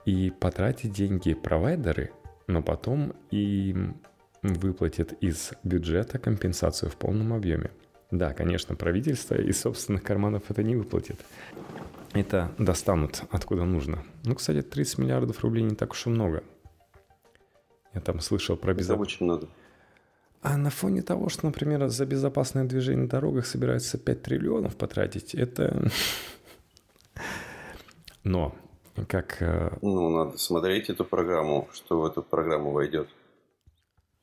И 0.04 0.30
потратить 0.30 0.92
деньги 0.92 1.34
провайдеры, 1.34 2.12
но 2.46 2.62
потом 2.62 3.12
им 3.30 4.00
выплатят 4.42 5.12
из 5.20 5.52
бюджета 5.64 6.18
компенсацию 6.18 6.90
в 6.90 6.96
полном 6.96 7.34
объеме. 7.34 7.70
Да, 8.10 8.32
конечно, 8.32 8.74
правительство 8.74 9.34
из 9.34 9.60
собственных 9.60 10.02
карманов 10.02 10.44
это 10.48 10.62
не 10.62 10.76
выплатит 10.76 11.20
это 12.12 12.52
достанут 12.58 13.22
откуда 13.30 13.64
нужно. 13.64 14.04
Ну, 14.24 14.34
кстати, 14.34 14.62
30 14.62 14.98
миллиардов 14.98 15.40
рублей 15.40 15.62
не 15.64 15.74
так 15.74 15.92
уж 15.92 16.06
и 16.06 16.10
много. 16.10 16.42
Я 17.94 18.00
там 18.00 18.20
слышал 18.20 18.56
про 18.56 18.74
безопасность. 18.74 19.16
очень 19.16 19.26
много. 19.26 19.48
А 20.40 20.56
на 20.56 20.70
фоне 20.70 21.02
того, 21.02 21.28
что, 21.28 21.46
например, 21.46 21.88
за 21.88 22.06
безопасное 22.06 22.64
движение 22.64 23.02
на 23.04 23.08
дорогах 23.08 23.46
собираются 23.46 23.98
5 23.98 24.22
триллионов 24.22 24.76
потратить, 24.76 25.34
это... 25.34 25.90
Но, 28.24 28.54
как... 29.08 29.38
Э, 29.40 29.76
ну, 29.82 30.10
надо 30.10 30.38
смотреть 30.38 30.90
эту 30.90 31.04
программу, 31.04 31.68
что 31.72 32.00
в 32.00 32.06
эту 32.06 32.22
программу 32.22 32.70
войдет. 32.70 33.08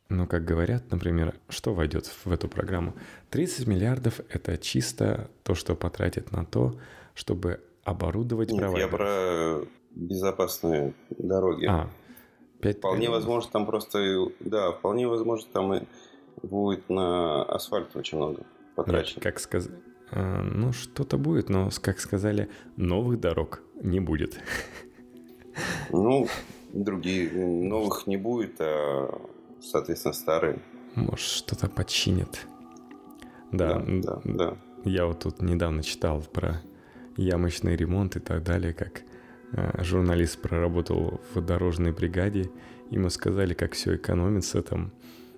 Ну, 0.07 0.27
как 0.27 0.45
говорят, 0.45 0.89
например, 0.91 1.35
что 1.49 1.73
войдет 1.73 2.05
в 2.05 2.31
эту 2.31 2.47
программу? 2.47 2.93
30 3.31 3.67
миллиардов– 3.67 4.21
это 4.29 4.57
чисто 4.57 5.29
то, 5.43 5.55
что 5.55 5.75
потратит 5.75 6.31
на 6.31 6.45
то, 6.45 6.79
чтобы 7.15 7.61
оборудовать 7.85 8.51
Нет, 8.51 8.59
провайдер. 8.59 8.85
Я 8.85 8.91
про 8.91 9.67
безопасные 9.91 10.93
дороги. 11.11 11.65
А, 11.67 11.87
5 12.59 12.77
вполне 12.79 13.01
миллионов. 13.01 13.19
возможно, 13.21 13.51
там 13.51 13.65
просто, 13.65 14.27
да, 14.41 14.71
вполне 14.73 15.07
возможно, 15.07 15.47
там 15.53 15.73
и 15.75 15.81
будет 16.41 16.89
на 16.89 17.43
асфальт 17.43 17.95
очень 17.95 18.17
много 18.17 18.43
потрачено. 18.75 19.15
Нет, 19.17 19.23
как 19.23 19.39
сказать, 19.39 19.71
а, 20.11 20.41
ну 20.41 20.73
что-то 20.73 21.17
будет, 21.17 21.49
но, 21.49 21.69
как 21.81 21.99
сказали, 21.99 22.49
новых 22.75 23.19
дорог 23.19 23.61
не 23.81 23.99
будет. 23.99 24.39
Ну, 25.91 26.27
другие, 26.73 27.31
новых 27.31 28.07
не 28.07 28.17
будет, 28.17 28.55
а, 28.59 29.21
соответственно, 29.61 30.13
старые. 30.13 30.59
Может, 30.95 31.25
что-то 31.25 31.69
починят. 31.69 32.47
Да, 33.51 33.79
да, 33.79 33.85
да, 33.85 34.21
да. 34.23 34.57
Я 34.83 35.05
вот 35.05 35.19
тут 35.19 35.41
недавно 35.41 35.81
читал 35.83 36.21
про 36.21 36.61
ямочный 37.17 37.75
ремонт 37.75 38.15
и 38.15 38.19
так 38.19 38.43
далее, 38.43 38.73
как 38.73 39.01
э, 39.53 39.83
журналист 39.83 40.41
проработал 40.41 41.21
в 41.33 41.41
дорожной 41.41 41.91
бригаде, 41.91 42.49
ему 42.89 43.09
сказали, 43.09 43.53
как 43.53 43.73
все 43.73 43.95
экономится 43.95 44.61
там, 44.61 44.91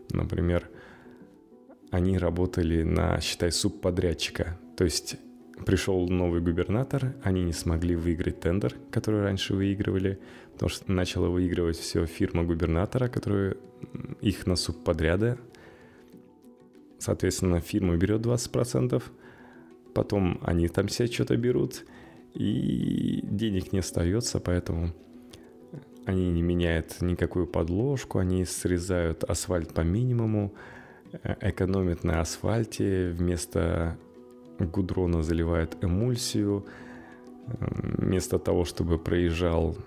например, 0.09 0.69
они 1.91 2.17
работали 2.17 2.84
на, 2.84 3.19
считай, 3.21 3.51
субподрядчика. 3.51 4.59
То 4.75 4.84
есть 4.84 5.17
пришел 5.65 6.07
новый 6.07 6.41
губернатор, 6.41 7.15
они 7.23 7.43
не 7.43 7.53
смогли 7.53 7.95
выиграть 7.95 8.39
тендер, 8.39 8.75
который 8.91 9.21
раньше 9.21 9.55
выигрывали, 9.55 10.19
потому 10.53 10.69
что 10.69 10.91
начала 10.91 11.30
выигрывать 11.30 11.78
все 11.78 12.05
фирма 12.05 12.43
губернатора, 12.43 13.07
которая 13.07 13.55
их 14.21 14.45
на 14.45 14.55
субподряды. 14.55 15.38
Соответственно, 16.99 17.61
фирма 17.61 17.95
берет 17.95 18.21
20%, 18.21 19.01
потом 19.98 20.39
они 20.43 20.68
там 20.68 20.89
себе 20.89 21.12
что-то 21.12 21.36
берут, 21.38 21.84
и 22.36 23.20
денег 23.24 23.74
не 23.74 23.80
остается, 23.80 24.39
поэтому 24.39 24.93
они 26.06 26.30
не 26.30 26.43
меняют 26.43 27.02
никакую 27.02 27.48
подложку, 27.48 28.20
они 28.20 28.45
срезают 28.45 29.24
асфальт 29.24 29.74
по 29.74 29.82
минимуму, 29.82 30.54
э, 31.24 31.36
экономят 31.41 32.04
на 32.04 32.22
асфальте, 32.22 33.10
вместо 33.10 33.98
гудрона 34.60 35.24
заливают 35.24 35.84
эмульсию, 35.84 36.68
вместо 37.48 38.38
того, 38.38 38.66
чтобы 38.66 39.00
проезжал 39.00 39.78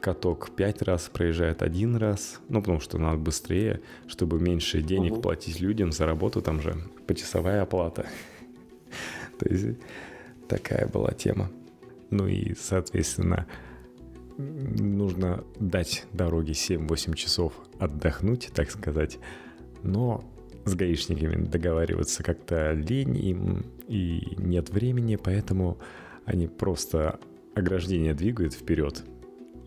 каток 0.00 0.52
пять 0.56 0.80
раз, 0.80 1.10
проезжает 1.12 1.62
один 1.62 1.96
раз, 1.96 2.40
ну, 2.48 2.62
потому 2.62 2.80
что 2.80 2.96
надо 2.96 3.18
быстрее, 3.18 3.82
чтобы 4.06 4.40
меньше 4.40 4.80
денег 4.80 5.12
угу. 5.12 5.20
платить 5.20 5.60
людям 5.60 5.92
за 5.92 6.06
работу, 6.06 6.40
там 6.40 6.62
же 6.62 6.76
почасовая 7.06 7.60
оплата. 7.60 8.06
То 9.40 9.48
есть 9.48 9.78
такая 10.48 10.86
была 10.86 11.12
тема. 11.12 11.50
Ну 12.10 12.26
и, 12.26 12.54
соответственно, 12.54 13.46
нужно 14.36 15.44
дать 15.58 16.06
дороге 16.12 16.52
7-8 16.52 17.14
часов 17.14 17.54
отдохнуть, 17.78 18.50
так 18.54 18.70
сказать. 18.70 19.18
Но 19.82 20.24
с 20.64 20.74
гаишниками 20.74 21.42
договариваться 21.42 22.22
как-то 22.22 22.72
лень 22.72 23.16
им 23.16 23.66
и 23.88 24.34
нет 24.36 24.70
времени, 24.70 25.16
поэтому 25.16 25.78
они 26.24 26.46
просто 26.46 27.18
ограждение 27.54 28.14
двигают 28.14 28.52
вперед. 28.54 29.02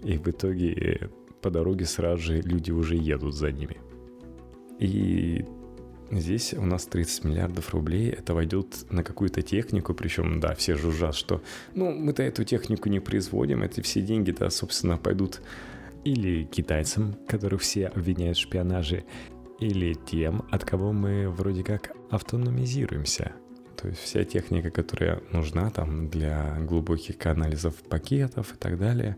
И 0.03 0.17
в 0.17 0.27
итоге 0.27 1.09
по 1.41 1.49
дороге 1.49 1.85
сразу 1.85 2.21
же 2.21 2.41
люди 2.41 2.71
уже 2.71 2.95
едут 2.95 3.35
за 3.35 3.51
ними. 3.51 3.77
И 4.79 5.45
Здесь 6.11 6.53
у 6.53 6.65
нас 6.65 6.85
30 6.85 7.23
миллиардов 7.23 7.73
рублей, 7.73 8.09
это 8.09 8.33
войдет 8.33 8.85
на 8.91 9.03
какую-то 9.03 9.41
технику, 9.41 9.93
причем, 9.93 10.39
да, 10.39 10.53
все 10.53 10.75
жужжат, 10.75 11.15
что, 11.15 11.41
ну, 11.73 11.91
мы-то 11.91 12.23
эту 12.23 12.43
технику 12.43 12.89
не 12.89 12.99
производим, 12.99 13.63
эти 13.63 13.81
все 13.81 14.01
деньги-то, 14.01 14.49
собственно, 14.49 14.97
пойдут 14.97 15.41
или 16.03 16.43
китайцам, 16.43 17.15
которых 17.27 17.61
все 17.61 17.87
обвиняют 17.87 18.37
в 18.37 18.41
шпионаже, 18.41 19.05
или 19.59 19.93
тем, 19.93 20.45
от 20.51 20.65
кого 20.65 20.91
мы 20.91 21.29
вроде 21.29 21.63
как 21.63 21.95
автономизируемся. 22.11 23.31
То 23.81 23.87
есть 23.87 24.01
вся 24.01 24.23
техника, 24.23 24.69
которая 24.69 25.21
нужна 25.31 25.69
там 25.71 26.09
для 26.09 26.57
глубоких 26.61 27.25
анализов 27.25 27.75
пакетов 27.75 28.53
и 28.53 28.57
так 28.57 28.77
далее, 28.77 29.17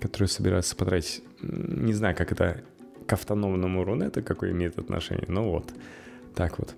которую 0.00 0.28
собираются 0.28 0.74
потратить, 0.76 1.22
не 1.40 1.92
знаю, 1.92 2.16
как 2.16 2.32
это 2.32 2.62
к 3.06 3.12
автономному 3.12 3.84
Рунету 3.84 4.22
какое 4.22 4.50
имеет 4.50 4.78
отношение, 4.78 5.26
но 5.28 5.50
вот– 5.50 5.72
так 6.36 6.58
вот. 6.58 6.76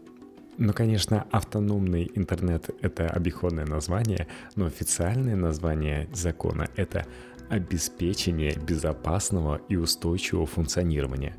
Ну, 0.56 0.72
конечно, 0.72 1.26
автономный 1.30 2.10
интернет— 2.14 2.70
это 2.80 3.08
обиходное 3.08 3.66
название, 3.66 4.28
но 4.56 4.66
официальное 4.66 5.36
название 5.36 6.08
закона— 6.14 6.68
это 6.76 7.06
обеспечение 7.50 8.54
безопасного 8.56 9.60
и 9.68 9.76
устойчивого 9.76 10.46
функционирования. 10.46 11.36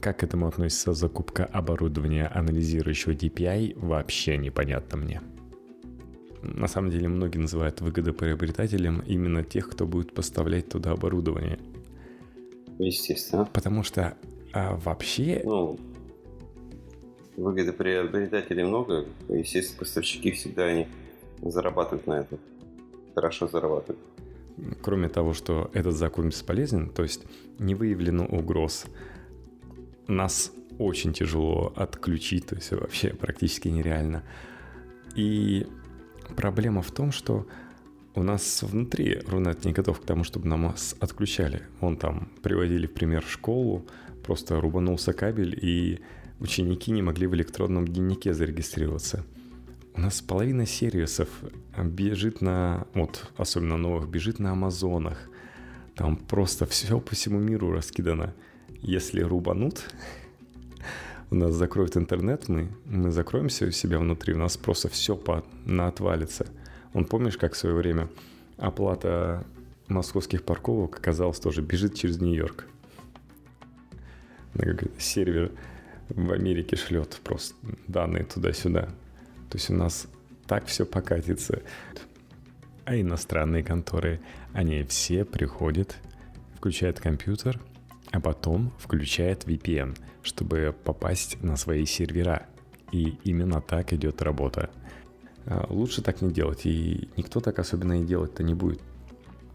Как 0.00 0.18
к 0.18 0.22
этому 0.22 0.46
относится 0.46 0.92
закупка 0.92 1.44
оборудования, 1.44 2.26
анализирующего 2.26 3.12
DPI, 3.12 3.78
вообще 3.78 4.36
непонятно 4.36 4.98
мне. 4.98 5.20
На 6.42 6.68
самом 6.68 6.90
деле 6.90 7.08
многие 7.08 7.38
называют 7.38 7.80
выгодоприобретателем 7.80 9.00
именно 9.00 9.42
тех, 9.42 9.70
кто 9.70 9.86
будет 9.86 10.14
поставлять 10.14 10.68
туда 10.68 10.92
оборудование. 10.92 11.58
Естественно. 12.78 13.48
Потому 13.52 13.82
что 13.82 14.16
а 14.52 14.76
вообще 14.76 15.42
ну, 15.44 15.78
выгоды 17.38 17.72
приобретателей 17.72 18.64
много, 18.64 19.06
естественно, 19.28 19.78
поставщики 19.78 20.32
всегда 20.32 20.64
они 20.64 20.88
зарабатывают 21.42 22.06
на 22.06 22.20
этом. 22.20 22.38
Хорошо 23.14 23.46
зарабатывают. 23.46 24.00
Кроме 24.82 25.08
того, 25.08 25.34
что 25.34 25.70
этот 25.72 25.94
закон 25.94 26.28
бесполезен, 26.28 26.90
то 26.90 27.02
есть 27.02 27.24
не 27.58 27.74
выявлено 27.74 28.24
угроз, 28.26 28.86
нас 30.08 30.52
очень 30.78 31.12
тяжело 31.12 31.72
отключить, 31.76 32.46
то 32.46 32.56
есть 32.56 32.72
вообще 32.72 33.10
практически 33.10 33.68
нереально. 33.68 34.24
И 35.14 35.66
проблема 36.36 36.82
в 36.82 36.90
том, 36.90 37.12
что 37.12 37.46
у 38.14 38.22
нас 38.22 38.62
внутри 38.64 39.20
Рунет 39.28 39.64
не 39.64 39.72
готов 39.72 40.00
к 40.00 40.04
тому, 40.04 40.24
чтобы 40.24 40.48
нам 40.48 40.74
отключали. 41.00 41.62
Он 41.80 41.96
там 41.96 42.32
приводили 42.42 42.86
в 42.86 42.94
пример 42.94 43.22
школу, 43.22 43.86
просто 44.24 44.60
рубанулся 44.60 45.12
кабель 45.12 45.56
и 45.60 46.00
ученики 46.40 46.90
не 46.90 47.02
могли 47.02 47.26
в 47.26 47.34
электронном 47.34 47.86
дневнике 47.86 48.34
зарегистрироваться. 48.34 49.24
У 49.94 50.00
нас 50.00 50.20
половина 50.20 50.66
сервисов 50.66 51.28
бежит 51.76 52.40
на, 52.40 52.86
вот, 52.94 53.30
особенно 53.36 53.76
новых, 53.76 54.08
бежит 54.08 54.38
на 54.38 54.52
Амазонах. 54.52 55.18
Там 55.96 56.16
просто 56.16 56.66
все 56.66 57.00
по 57.00 57.14
всему 57.14 57.40
миру 57.40 57.72
раскидано. 57.72 58.32
Если 58.80 59.20
рубанут, 59.20 59.92
у 61.30 61.34
нас 61.34 61.52
закроют 61.54 61.96
интернет, 61.96 62.48
мы, 62.48 62.68
мы 62.84 63.10
закроемся 63.10 63.66
у 63.66 63.70
себя 63.72 63.98
внутри, 63.98 64.34
у 64.34 64.38
нас 64.38 64.56
просто 64.56 64.88
все 64.88 65.16
по, 65.16 65.44
на 65.64 65.88
отвалится. 65.88 66.46
Он 66.94 67.04
помнишь, 67.04 67.36
как 67.36 67.54
в 67.54 67.56
свое 67.56 67.74
время 67.74 68.08
оплата 68.56 69.44
московских 69.88 70.44
парковок 70.44 70.96
оказалась 70.98 71.40
тоже 71.40 71.62
бежит 71.62 71.94
через 71.94 72.20
Нью-Йорк. 72.20 72.66
На 74.54 74.76
сервер 74.98 75.52
в 76.08 76.32
Америке 76.32 76.76
шлет 76.76 77.20
просто 77.24 77.54
данные 77.86 78.24
туда-сюда. 78.24 78.82
То 79.50 79.56
есть 79.56 79.70
у 79.70 79.74
нас 79.74 80.06
так 80.46 80.66
все 80.66 80.84
покатится. 80.86 81.62
А 82.84 82.96
иностранные 82.96 83.62
конторы, 83.62 84.20
они 84.52 84.82
все 84.84 85.24
приходят, 85.24 85.96
включают 86.56 87.00
компьютер, 87.00 87.60
а 88.10 88.20
потом 88.20 88.72
включают 88.78 89.44
VPN, 89.44 89.96
чтобы 90.22 90.74
попасть 90.84 91.42
на 91.42 91.56
свои 91.56 91.84
сервера. 91.84 92.46
И 92.90 93.18
именно 93.24 93.60
так 93.60 93.92
идет 93.92 94.22
работа. 94.22 94.70
А 95.44 95.66
лучше 95.68 96.00
так 96.00 96.22
не 96.22 96.32
делать, 96.32 96.64
и 96.64 97.10
никто 97.16 97.40
так 97.40 97.58
особенно 97.58 98.00
и 98.00 98.06
делать-то 98.06 98.42
не 98.42 98.54
будет. 98.54 98.80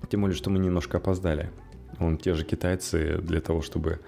Тем 0.09 0.21
более, 0.21 0.35
что 0.35 0.51
мы 0.51 0.59
немножко 0.59 0.97
опоздали. 0.97 1.49
Вон 1.97 2.17
те 2.17 2.35
же 2.35 2.45
китайцы 2.45 3.17
для 3.19 3.41
того, 3.41 3.61
чтобы 3.61 3.99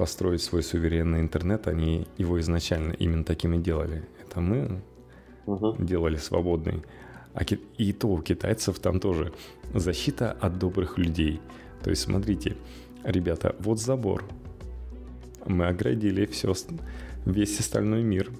построить 0.00 0.40
свой 0.40 0.62
суверенный 0.62 1.20
интернет, 1.20 1.68
они 1.68 2.06
его 2.16 2.40
изначально 2.40 2.94
именно 2.94 3.22
таким 3.22 3.52
и 3.52 3.58
делали. 3.58 4.02
Это 4.22 4.40
мы 4.40 4.80
угу. 5.44 5.76
делали 5.78 6.16
свободный. 6.16 6.82
А 7.34 7.44
и 7.44 7.92
то 7.92 8.08
у 8.08 8.22
китайцев 8.22 8.78
там 8.78 8.98
тоже 8.98 9.34
защита 9.74 10.32
от 10.40 10.58
добрых 10.58 10.96
людей. 10.96 11.38
То 11.82 11.90
есть, 11.90 12.00
смотрите, 12.00 12.56
ребята, 13.04 13.54
вот 13.58 13.78
забор. 13.78 14.24
Мы 15.44 15.66
оградили 15.66 16.24
все, 16.24 16.54
весь 17.26 17.60
остальной 17.60 18.02
мир. 18.02 18.30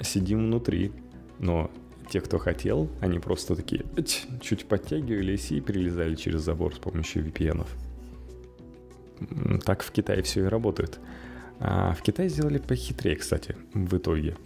Сидим 0.00 0.44
внутри. 0.44 0.92
Но 1.40 1.72
те, 2.08 2.20
кто 2.20 2.38
хотел, 2.38 2.88
они 3.00 3.18
просто 3.18 3.56
такие 3.56 3.84
чуть 4.40 4.66
подтягивались 4.66 5.50
и 5.50 5.60
перелезали 5.60 6.14
через 6.14 6.42
забор 6.42 6.72
с 6.72 6.78
помощью 6.78 7.24
VPN. 7.26 7.62
-ов. 7.62 7.91
Так 9.64 9.82
в 9.82 9.90
Китае 9.90 10.22
все 10.22 10.44
и 10.44 10.48
работает. 10.48 10.98
А 11.58 11.94
в 11.94 12.02
Китае 12.02 12.28
сделали 12.28 12.58
похитрее, 12.58 13.16
кстати, 13.16 13.56
в 13.72 13.96
итоге. 13.96 14.36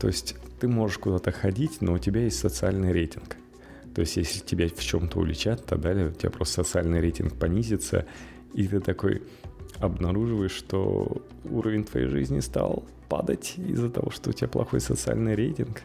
То 0.00 0.06
есть 0.06 0.36
ты 0.60 0.68
можешь 0.68 0.98
куда-то 0.98 1.32
ходить, 1.32 1.80
но 1.80 1.94
у 1.94 1.98
тебя 1.98 2.22
есть 2.22 2.38
социальный 2.38 2.92
рейтинг. 2.92 3.36
То 3.94 4.02
есть 4.02 4.16
если 4.16 4.40
тебя 4.40 4.68
в 4.68 4.80
чем-то 4.80 5.18
уличат, 5.18 5.66
то 5.66 5.76
далее 5.76 6.08
у 6.08 6.12
тебя 6.12 6.30
просто 6.30 6.62
социальный 6.62 7.00
рейтинг 7.00 7.34
понизится, 7.34 8.06
и 8.54 8.66
ты 8.66 8.80
такой 8.80 9.22
обнаруживаешь, 9.78 10.52
что 10.52 11.22
уровень 11.44 11.84
твоей 11.84 12.06
жизни 12.06 12.40
стал 12.40 12.84
падать 13.08 13.54
из-за 13.56 13.90
того, 13.90 14.10
что 14.10 14.30
у 14.30 14.32
тебя 14.32 14.48
плохой 14.48 14.80
социальный 14.80 15.34
рейтинг. 15.34 15.82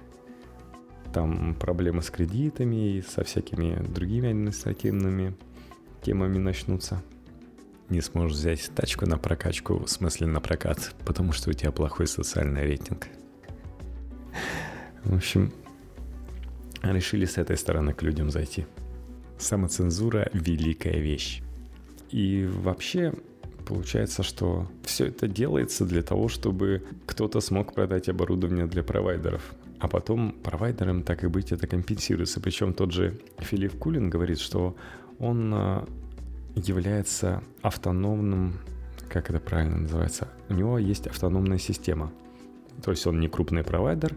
Там 1.14 1.56
проблемы 1.56 2.02
с 2.02 2.10
кредитами 2.10 2.98
и 2.98 3.02
со 3.02 3.24
всякими 3.24 3.82
другими 3.88 4.30
административными 4.30 5.36
темами 6.04 6.38
начнутся 6.38 7.02
не 7.90 8.02
сможешь 8.02 8.38
взять 8.38 8.72
тачку 8.76 9.06
на 9.06 9.18
прокачку, 9.18 9.80
в 9.80 9.90
смысле 9.90 10.28
на 10.28 10.40
прокат, 10.40 10.96
потому 11.06 11.32
что 11.32 11.50
у 11.50 11.54
тебя 11.54 11.72
плохой 11.72 12.08
социальный 12.08 12.64
рейтинг. 12.64 13.08
В 15.04 15.16
общем, 15.16 15.54
решили 16.82 17.26
с 17.26 17.38
этой 17.38 17.58
стороны 17.58 17.94
к 17.94 18.02
людям 18.02 18.32
зайти. 18.32 18.66
Самоцензура– 19.38 20.30
великая 20.34 21.00
вещь. 21.00 21.42
И 22.10 22.46
вообще, 22.46 23.14
Получается, 23.66 24.22
что 24.22 24.68
все 24.84 25.08
это 25.08 25.28
делается 25.28 25.86
для 25.86 26.04
того, 26.04 26.28
чтобы 26.28 26.84
кто-то 27.08 27.42
смог 27.42 27.74
продать 27.74 28.08
оборудование 28.10 28.68
для 28.68 28.84
провайдеров. 28.84 29.42
А 29.80 29.88
потом 29.88 30.32
провайдерам, 30.32 31.04
так 31.04 31.24
и 31.24 31.28
быть, 31.28 31.52
это 31.52 31.66
компенсируется. 31.66 32.40
Причем 32.40 32.74
тот 32.74 32.92
же 32.92 33.20
Филипп 33.40 33.78
Кулин 33.80 34.10
говорит, 34.10 34.40
что 34.40 34.76
он 35.18 35.52
а, 35.54 35.88
является 36.56 37.44
автономным, 37.62 38.60
как 39.10 39.30
это 39.30 39.40
правильно 39.40 39.78
называется, 39.78 40.30
у 40.50 40.54
него 40.54 40.78
есть 40.78 41.08
автономная 41.08 41.58
система. 41.58 42.12
То 42.84 42.92
есть 42.92 43.06
он 43.08 43.20
не 43.20 43.28
крупный 43.28 43.64
провайдер, 43.64 44.16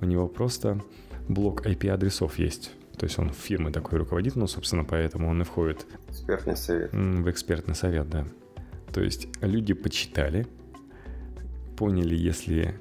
у 0.00 0.04
него 0.04 0.28
просто 0.28 0.80
блок 1.28 1.66
IP-адресов 1.66 2.38
есть. 2.38 2.72
То 2.98 3.04
есть 3.06 3.18
он 3.18 3.30
фирмы 3.30 3.72
такой 3.72 3.98
руководит, 3.98 4.36
ну, 4.36 4.46
собственно, 4.46 4.84
поэтому 4.84 5.28
он 5.28 5.42
и 5.42 5.44
входит. 5.44 5.86
Экспертный 6.08 6.56
совет. 6.56 6.92
В 6.92 7.30
экспертный 7.30 7.74
совет, 7.74 8.08
да. 8.08 8.26
То 8.92 9.02
есть 9.02 9.28
люди 9.40 9.74
почитали, 9.74 10.46
поняли, 11.76 12.14
если 12.14 12.78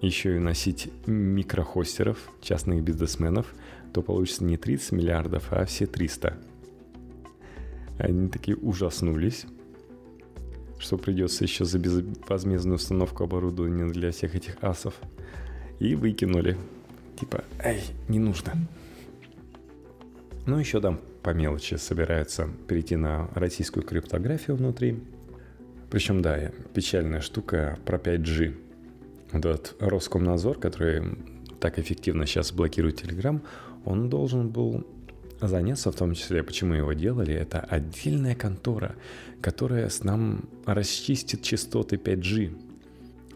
еще 0.00 0.36
и 0.36 0.38
носить 0.38 0.90
микрохостеров, 1.06 2.18
частных 2.40 2.82
бизнесменов, 2.82 3.52
то 3.92 4.02
получится 4.02 4.44
не 4.44 4.56
30 4.56 4.92
миллиардов, 4.92 5.48
а 5.50 5.64
все 5.64 5.86
300. 5.86 6.38
Они 8.00 8.28
такие 8.28 8.56
ужаснулись, 8.56 9.44
что 10.78 10.96
придется 10.96 11.44
еще 11.44 11.66
за 11.66 11.78
безвозмездную 11.78 12.76
установку 12.76 13.24
оборудования 13.24 13.86
для 13.92 14.10
всех 14.10 14.34
этих 14.34 14.56
асов. 14.62 14.94
И 15.78 15.94
выкинули. 15.94 16.56
Типа, 17.18 17.44
эй, 17.62 17.82
не 18.08 18.18
нужно. 18.18 18.52
Ну, 20.46 20.58
еще 20.58 20.80
там 20.80 20.98
по 21.22 21.30
мелочи 21.30 21.74
собираются 21.74 22.48
перейти 22.66 22.96
на 22.96 23.28
российскую 23.34 23.84
криптографию 23.84 24.56
внутри. 24.56 24.98
Причем, 25.90 26.22
да, 26.22 26.52
печальная 26.72 27.20
штука 27.20 27.78
про 27.84 27.98
5G. 27.98 28.56
Вот 29.32 29.44
этот 29.44 29.76
Роскомнадзор, 29.78 30.58
который 30.58 31.18
так 31.60 31.78
эффективно 31.78 32.24
сейчас 32.24 32.52
блокирует 32.52 33.02
Telegram, 33.02 33.42
он 33.84 34.08
должен 34.08 34.48
был 34.48 34.86
заняться, 35.40 35.90
в 35.90 35.96
том 35.96 36.14
числе, 36.14 36.42
почему 36.42 36.74
его 36.74 36.92
делали, 36.92 37.34
это 37.34 37.60
отдельная 37.60 38.34
контора, 38.34 38.94
которая 39.40 39.88
с 39.88 40.04
нам 40.04 40.48
расчистит 40.66 41.42
частоты 41.42 41.96
5G. 41.96 42.56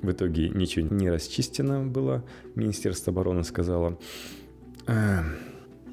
В 0.03 0.11
итоге 0.11 0.51
ничего 0.51 0.87
не 0.89 1.11
расчистено 1.11 1.85
было. 1.85 2.25
Министерство 2.55 3.13
обороны 3.13 3.43
сказало, 3.45 3.99
э, 4.87 5.23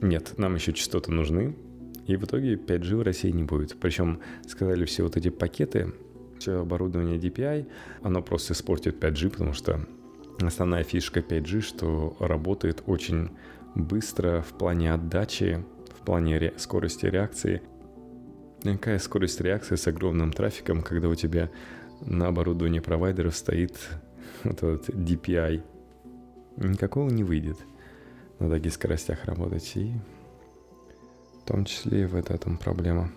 нет, 0.02 0.34
нам 0.38 0.56
еще 0.56 0.74
частоты 0.74 1.12
нужны. 1.12 1.56
И 2.08 2.16
в 2.18 2.26
итоге 2.26 2.56
5G 2.56 2.96
в 2.98 3.02
России 3.04 3.30
не 3.30 3.44
будет. 3.44 3.78
Причем 3.80 4.20
сказали 4.48 4.86
все 4.86 5.04
вот 5.04 5.16
эти 5.16 5.30
пакеты, 5.30 5.94
все 6.40 6.60
оборудование 6.60 7.18
DPI, 7.18 7.68
оно 8.02 8.22
просто 8.22 8.54
испортит 8.54 9.02
5G, 9.02 9.30
потому 9.30 9.54
что 9.54 9.80
основная 10.42 10.84
фишка 10.84 11.20
5G, 11.20 11.62
что 11.62 12.18
работает 12.20 12.84
очень 12.88 13.30
быстро 13.76 14.42
в 14.42 14.58
плане 14.58 14.92
отдачи 14.94 15.64
в 16.02 16.06
плане 16.06 16.38
ре- 16.38 16.54
скорости 16.58 17.06
реакции. 17.06 17.62
Какая 18.64 19.00
скорость 19.00 19.40
реакции 19.42 19.76
с 19.76 19.88
огромным 19.88 20.34
трафиком, 20.34 20.82
когда 20.82 21.08
у 21.10 21.16
тебя 21.16 21.50
на 22.02 22.28
оборудовании 22.28 22.80
провайдеров 22.80 23.36
стоит 23.36 23.78
вот 24.44 24.64
этот 24.64 24.90
DPI? 24.90 25.64
Никакого 26.58 27.10
не 27.10 27.24
выйдет 27.24 27.58
на 28.40 28.50
таких 28.50 28.74
скоростях 28.74 29.26
работать. 29.26 29.72
И 29.76 29.94
в 31.42 31.48
том 31.48 31.66
числе 31.66 32.04
и 32.04 32.06
в 32.06 32.16
этом 32.16 32.58
проблема. 32.58 33.12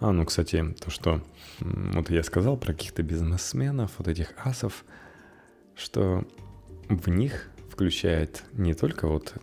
А, 0.00 0.12
ну, 0.12 0.24
кстати, 0.24 0.64
то, 0.80 0.90
что 0.90 1.22
вот 1.60 2.10
я 2.10 2.22
сказал 2.22 2.56
про 2.56 2.72
каких-то 2.72 3.02
бизнесменов, 3.02 3.92
вот 3.98 4.08
этих 4.08 4.32
асов, 4.44 4.84
что 5.76 6.24
в 6.88 7.08
них 7.08 7.50
включает 7.70 8.42
не 8.52 8.74
только 8.74 9.06
вот 9.06 9.34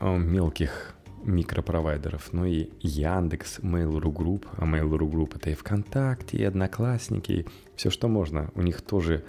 мелких 0.00 0.94
микропровайдеров, 1.24 2.32
но 2.32 2.46
и 2.46 2.70
Яндекс, 2.80 3.60
Mail.ru 3.60 4.12
Group, 4.12 4.46
а 4.56 4.64
Mail.ru 4.64 5.10
Group 5.10 5.36
это 5.36 5.50
и 5.50 5.54
ВКонтакте, 5.54 6.38
и 6.38 6.44
Одноклассники, 6.44 7.46
все 7.76 7.90
что 7.90 8.08
можно. 8.08 8.50
У 8.54 8.62
них 8.62 8.80
тоже 8.80 9.24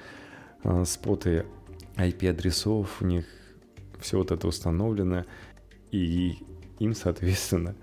э, 0.63 0.83
споты 0.85 1.45
IP-адресов, 1.97 3.01
у 3.01 3.05
них 3.05 3.25
все 3.99 4.17
вот 4.17 4.31
это 4.31 4.47
установлено, 4.47 5.25
и 5.91 6.37
им, 6.79 6.95
соответственно, 6.95 7.75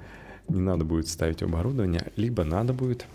не 0.49 0.61
надо 0.61 0.85
будет 0.85 1.09
ставить 1.09 1.43
оборудование, 1.43 2.11
либо 2.17 2.45
надо 2.45 2.73
будет... 2.73 3.07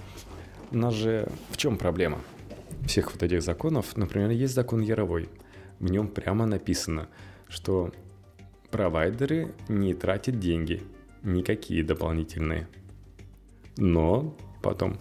У 0.71 0.77
нас 0.77 0.93
же 0.93 1.27
в 1.49 1.57
чем 1.57 1.77
проблема 1.77 2.19
всех 2.85 3.11
вот 3.11 3.21
этих 3.21 3.41
законов? 3.41 3.95
Например, 3.95 4.29
есть 4.29 4.55
закон 4.55 4.81
Яровой. 4.81 5.29
В 5.79 5.91
нем 5.91 6.07
прямо 6.07 6.45
написано, 6.45 7.09
что 7.47 7.91
провайдеры 8.73 9.53
не 9.69 9.93
тратят 9.93 10.39
деньги, 10.39 10.81
никакие 11.21 11.83
дополнительные. 11.83 12.67
Но 13.77 14.35
потом 14.63 14.99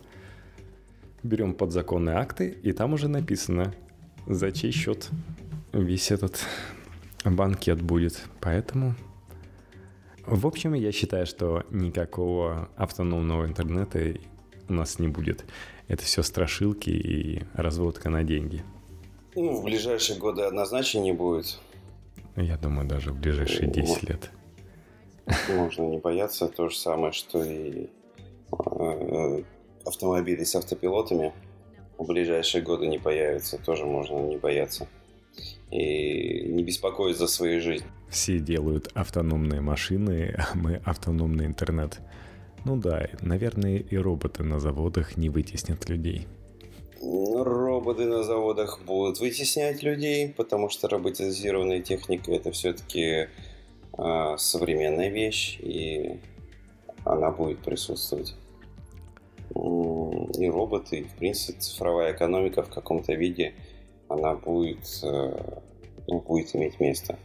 берем 1.22 1.54
подзаконные 1.54 2.16
акты, 2.16 2.50
и 2.62 2.72
там 2.72 2.92
уже 2.92 3.08
написано, 3.08 3.74
за 4.26 4.52
чей 4.52 4.72
счет 4.72 5.08
весь 5.72 6.10
этот 6.10 6.44
банкет 7.24 7.80
будет. 7.80 8.22
Поэтому, 8.42 8.94
в 10.26 10.46
общем, 10.46 10.74
я 10.74 10.92
считаю, 10.92 11.24
что 11.24 11.64
никакого 11.70 12.68
автономного 12.76 13.46
интернета 13.46 14.16
у 14.68 14.74
нас 14.74 14.98
не 14.98 15.08
будет. 15.08 15.46
Это 15.88 16.04
все 16.04 16.22
страшилки 16.22 16.90
и 16.90 17.42
разводка 17.54 18.10
на 18.10 18.22
деньги. 18.22 18.62
Ну, 19.34 19.54
в 19.54 19.64
ближайшие 19.64 20.18
годы 20.18 20.42
однозначно 20.42 20.98
не 20.98 21.12
будет. 21.12 21.58
Я 22.36 22.56
думаю, 22.56 22.88
даже 22.88 23.12
в 23.12 23.20
ближайшие 23.20 23.70
10 23.70 24.08
лет. 24.08 24.30
Можно 25.50 25.82
не 25.82 25.98
бояться. 25.98 26.48
То 26.48 26.68
же 26.68 26.76
самое, 26.76 27.12
что 27.12 27.42
и 27.42 27.88
э, 28.52 29.42
автомобили 29.84 30.44
с 30.44 30.54
автопилотами 30.56 31.32
в 31.98 32.06
ближайшие 32.06 32.62
годы 32.62 32.86
не 32.86 32.98
появятся. 32.98 33.58
Тоже 33.58 33.84
можно 33.84 34.18
не 34.18 34.36
бояться. 34.36 34.88
И 35.70 36.48
не 36.48 36.62
беспокоить 36.62 37.16
за 37.16 37.26
свою 37.26 37.60
жизнь. 37.60 37.84
Все 38.08 38.38
делают 38.38 38.90
автономные 38.94 39.60
машины, 39.60 40.34
а 40.36 40.56
мы 40.56 40.76
автономный 40.84 41.46
интернет. 41.46 42.00
Ну 42.64 42.76
да, 42.76 43.08
наверное, 43.20 43.78
и 43.78 43.96
роботы 43.96 44.42
на 44.42 44.60
заводах 44.60 45.16
не 45.16 45.30
вытеснят 45.30 45.88
людей 45.88 46.26
роботы 47.02 48.04
на 48.04 48.22
заводах 48.22 48.80
будут 48.84 49.18
вытеснять 49.18 49.82
людей, 49.82 50.28
потому 50.28 50.68
что 50.68 50.88
роботизированная 50.88 51.80
техника 51.80 52.32
это 52.32 52.52
все-таки 52.52 53.28
э, 53.98 54.34
современная 54.38 55.08
вещь, 55.08 55.58
и 55.60 56.20
она 57.04 57.30
будет 57.30 57.58
присутствовать. 57.58 58.36
И 59.54 60.48
роботы, 60.48 61.00
и, 61.00 61.02
в 61.02 61.14
принципе, 61.16 61.58
цифровая 61.58 62.12
экономика 62.12 62.62
в 62.62 62.70
каком-то 62.70 63.14
виде, 63.14 63.54
она 64.08 64.34
будет, 64.34 65.00
э, 65.02 65.60
ну, 66.06 66.20
будет 66.20 66.54
иметь 66.54 66.78
место. 66.78 67.18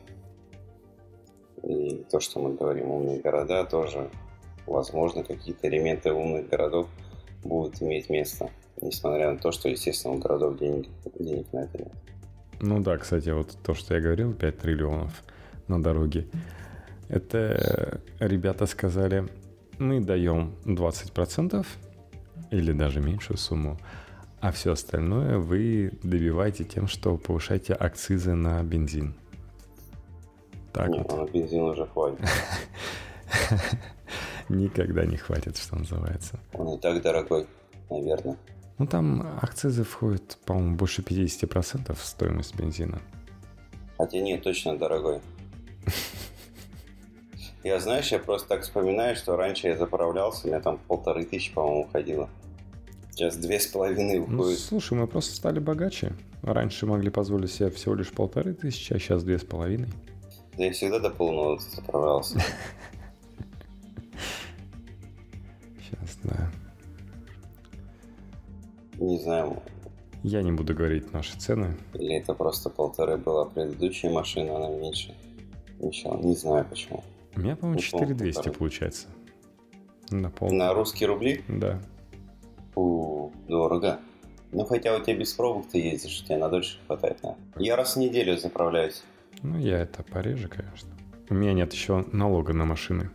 И 1.63 2.03
то, 2.09 2.19
что 2.19 2.39
мы 2.39 2.53
говорим, 2.53 2.89
умные 2.89 3.19
города 3.19 3.63
тоже, 3.63 4.09
возможно, 4.65 5.23
какие-то 5.23 5.67
элементы 5.67 6.11
умных 6.11 6.49
городов 6.49 6.87
будут 7.43 7.81
иметь 7.81 8.09
место 8.09 8.49
несмотря 8.81 9.31
на 9.31 9.37
то, 9.37 9.51
что, 9.51 9.69
естественно, 9.69 10.15
у 10.15 10.17
городов 10.17 10.57
денег, 10.57 10.87
денег 11.19 11.51
на 11.53 11.59
это 11.59 11.77
нет. 11.77 11.91
Ну 12.59 12.81
да, 12.81 12.97
кстати, 12.97 13.29
вот 13.29 13.55
то, 13.63 13.73
что 13.73 13.95
я 13.95 14.01
говорил, 14.01 14.33
5 14.33 14.57
триллионов 14.57 15.23
на 15.67 15.81
дороге, 15.81 16.27
это 17.09 18.01
ребята 18.19 18.65
сказали, 18.65 19.27
мы 19.77 20.01
даем 20.01 20.55
20% 20.65 21.65
или 22.51 22.71
даже 22.71 22.99
меньшую 22.99 23.37
сумму, 23.37 23.77
а 24.39 24.51
все 24.51 24.73
остальное 24.73 25.37
вы 25.37 25.91
добиваете 26.03 26.63
тем, 26.63 26.87
что 26.87 27.17
повышаете 27.17 27.73
акцизы 27.73 28.33
на 28.33 28.61
бензин. 28.63 29.15
Так 30.73 30.89
Нет, 30.89 31.11
вот. 31.11 31.27
на 31.27 31.31
бензин 31.31 31.61
уже 31.61 31.85
хватит. 31.85 32.19
Никогда 34.49 35.05
не 35.05 35.17
хватит, 35.17 35.57
что 35.57 35.75
называется. 35.75 36.39
Он 36.53 36.75
и 36.75 36.79
так 36.79 37.01
дорогой, 37.01 37.47
наверное. 37.89 38.37
Ну, 38.77 38.85
там 38.85 39.39
акцизы 39.41 39.83
входят, 39.83 40.37
по-моему, 40.45 40.75
больше 40.75 41.01
50% 41.01 41.95
в 41.95 42.05
стоимость 42.05 42.55
бензина. 42.55 43.01
Хотя 43.97 44.19
нет, 44.19 44.43
точно 44.43 44.77
дорогой. 44.77 45.19
Я, 47.63 47.79
знаешь, 47.79 48.11
я 48.11 48.19
просто 48.19 48.47
так 48.47 48.61
вспоминаю, 48.61 49.15
что 49.15 49.35
раньше 49.35 49.67
я 49.67 49.75
заправлялся, 49.75 50.45
у 50.45 50.47
меня 50.47 50.59
там 50.59 50.77
полторы 50.77 51.25
тысячи, 51.25 51.53
по-моему, 51.53 51.81
уходило. 51.81 52.29
Сейчас 53.11 53.35
две 53.35 53.59
с 53.59 53.65
половиной 53.65 54.19
уходит. 54.19 54.37
Ну, 54.37 54.55
слушай, 54.55 54.93
мы 54.93 55.07
просто 55.07 55.35
стали 55.35 55.59
богаче. 55.59 56.13
Раньше 56.43 56.85
могли 56.85 57.09
позволить 57.09 57.51
себе 57.51 57.71
всего 57.71 57.95
лишь 57.95 58.11
полторы 58.11 58.53
тысячи, 58.53 58.93
а 58.93 58.99
сейчас 58.99 59.23
две 59.23 59.39
с 59.39 59.43
половиной. 59.43 59.89
Я 60.55 60.71
всегда 60.71 60.99
до 60.99 61.09
полного 61.09 61.59
заправлялся. 61.59 62.39
Сейчас, 65.79 66.17
да. 66.23 66.51
Не 68.99 69.19
знаю, 69.19 69.61
Я 70.23 70.41
не 70.41 70.51
буду 70.51 70.73
говорить 70.73 71.13
наши 71.13 71.37
цены. 71.37 71.75
или 71.93 72.15
это 72.15 72.33
просто 72.33 72.69
полторы 72.69 73.17
была 73.17 73.45
предыдущая 73.45 74.11
машина, 74.11 74.55
она 74.57 74.69
меньше. 74.69 75.15
Ничего, 75.79 76.15
не 76.17 76.35
знаю 76.35 76.65
почему. 76.69 77.03
У 77.35 77.39
меня, 77.39 77.55
по-моему, 77.55 77.79
Ну, 77.79 77.81
4200 77.99 78.35
полторы. 78.35 78.55
получается. 78.57 79.07
На 80.09 80.29
пол. 80.31 80.51
На 80.51 80.73
русские 80.73 81.07
рубли? 81.07 81.43
Да. 81.47 81.79
Фу, 82.73 83.31
дорого. 83.47 83.99
Ну, 84.51 84.63
хотя 84.65 84.95
у 84.95 85.03
тебя 85.03 85.15
без 85.17 85.33
пробок 85.33 85.67
ты 85.67 85.77
ездишь, 85.79 86.21
у 86.21 86.25
тебя 86.25 86.37
на 86.37 86.49
дольше 86.49 86.79
хватает, 86.87 87.19
да. 87.21 87.35
Я 87.57 87.75
раз 87.75 87.95
в 87.95 87.99
неделю 87.99 88.37
заправляюсь. 88.37 89.03
Ну, 89.43 89.59
я 89.59 89.79
это 89.79 90.01
пореже, 90.03 90.47
конечно. 90.47 90.89
У 91.29 91.33
меня 91.35 91.53
нет 91.53 91.73
еще 91.73 92.05
налога 92.11 92.53
на 92.53 92.65
машины. 92.65 93.11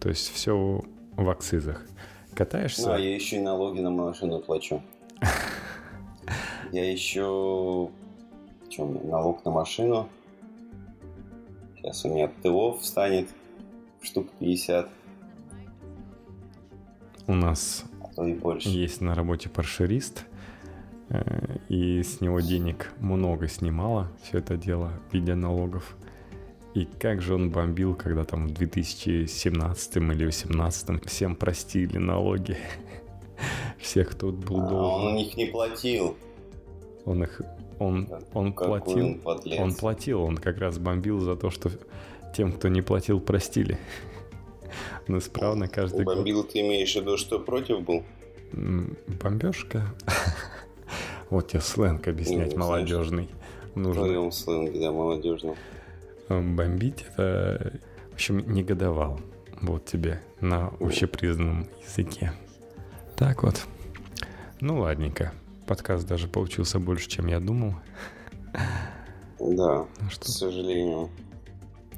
То 0.00 0.08
есть 0.10 0.30
все 0.32 0.82
в 1.16 1.30
акцизах. 1.30 1.86
Катаешься? 2.36 2.86
Ну, 2.86 2.92
а 2.92 2.98
я 2.98 3.14
еще 3.14 3.36
и 3.36 3.40
налоги 3.40 3.80
на 3.80 3.90
машину 3.90 4.40
плачу. 4.40 4.82
Я 6.70 6.90
еще... 6.90 7.90
Меня? 8.78 9.00
Налог 9.04 9.42
на 9.46 9.50
машину. 9.50 10.06
Сейчас 11.76 12.04
у 12.04 12.10
меня 12.12 12.30
ТО 12.42 12.76
встанет 12.78 13.30
штук 14.02 14.28
50, 14.38 14.88
У 17.26 17.34
нас 17.34 17.84
а 18.02 18.08
то 18.14 18.26
и 18.26 18.34
больше. 18.34 18.68
есть 18.68 19.00
на 19.00 19.14
работе 19.14 19.48
паршерист, 19.48 20.26
э, 21.08 21.56
и 21.68 22.02
с 22.02 22.20
него 22.20 22.40
денег 22.40 22.92
много 22.98 23.48
снимало 23.48 24.12
все 24.22 24.38
это 24.38 24.56
дело 24.56 24.92
в 25.08 25.14
виде 25.14 25.34
налогов. 25.34 25.96
И 26.76 26.86
как 27.00 27.22
же 27.22 27.34
он 27.34 27.48
бомбил, 27.48 27.94
когда 27.94 28.24
там 28.24 28.48
в 28.48 28.52
2017 28.52 29.96
или 29.96 30.14
2018 30.14 31.06
всем 31.06 31.34
простили 31.34 31.96
налоги. 31.96 32.58
Всех, 33.78 34.10
кто 34.10 34.30
был 34.30 34.60
А, 34.60 34.62
он 34.62 34.68
должен. 34.68 35.14
них 35.16 35.34
не 35.38 35.46
платил. 35.46 36.18
Он 37.06 37.22
их, 37.22 37.40
он, 37.78 38.06
он 38.34 38.52
Какой 38.52 38.82
платил. 38.82 39.06
он 39.06 39.18
подлец. 39.20 39.58
Он 39.58 39.74
платил, 39.74 40.22
он 40.22 40.36
как 40.36 40.58
раз 40.58 40.78
бомбил 40.78 41.18
за 41.20 41.34
то, 41.34 41.48
что 41.48 41.70
тем, 42.36 42.52
кто 42.52 42.68
не 42.68 42.82
платил, 42.82 43.20
простили. 43.20 43.78
Он 45.08 45.16
исправно 45.16 45.68
каждый 45.68 46.04
год. 46.04 46.16
Бомбил 46.16 46.44
ты 46.44 46.60
имеешь 46.60 46.92
в 46.92 46.96
виду, 46.96 47.16
что 47.16 47.38
против 47.38 47.80
был? 47.80 48.02
Бомбежка? 48.52 49.94
Вот 51.30 51.48
тебе 51.48 51.62
сленг 51.62 52.06
объяснять 52.06 52.54
молодежный. 52.54 53.30
Нужно 53.74 54.04
твоем 54.04 54.30
сленге, 54.30 54.78
да, 54.78 54.92
молодежном. 54.92 55.56
Э, 56.28 56.40
бомбить 56.40 57.02
это, 57.02 57.78
в 58.10 58.14
общем, 58.14 58.38
негодовал. 58.52 59.20
Вот 59.62 59.86
тебе 59.86 60.20
на 60.40 60.68
общепризнанном 60.80 61.66
языке. 61.86 62.32
Так 63.16 63.42
вот. 63.42 63.64
Ну, 64.60 64.80
ладненько. 64.80 65.32
Подкаст 65.66 66.06
даже 66.06 66.28
получился 66.28 66.78
больше, 66.78 67.08
чем 67.08 67.26
я 67.26 67.40
думал. 67.40 67.74
Да, 69.38 69.86
Ну 70.00 70.08
к 70.08 70.12
что, 70.12 70.30
сожалению. 70.30 71.10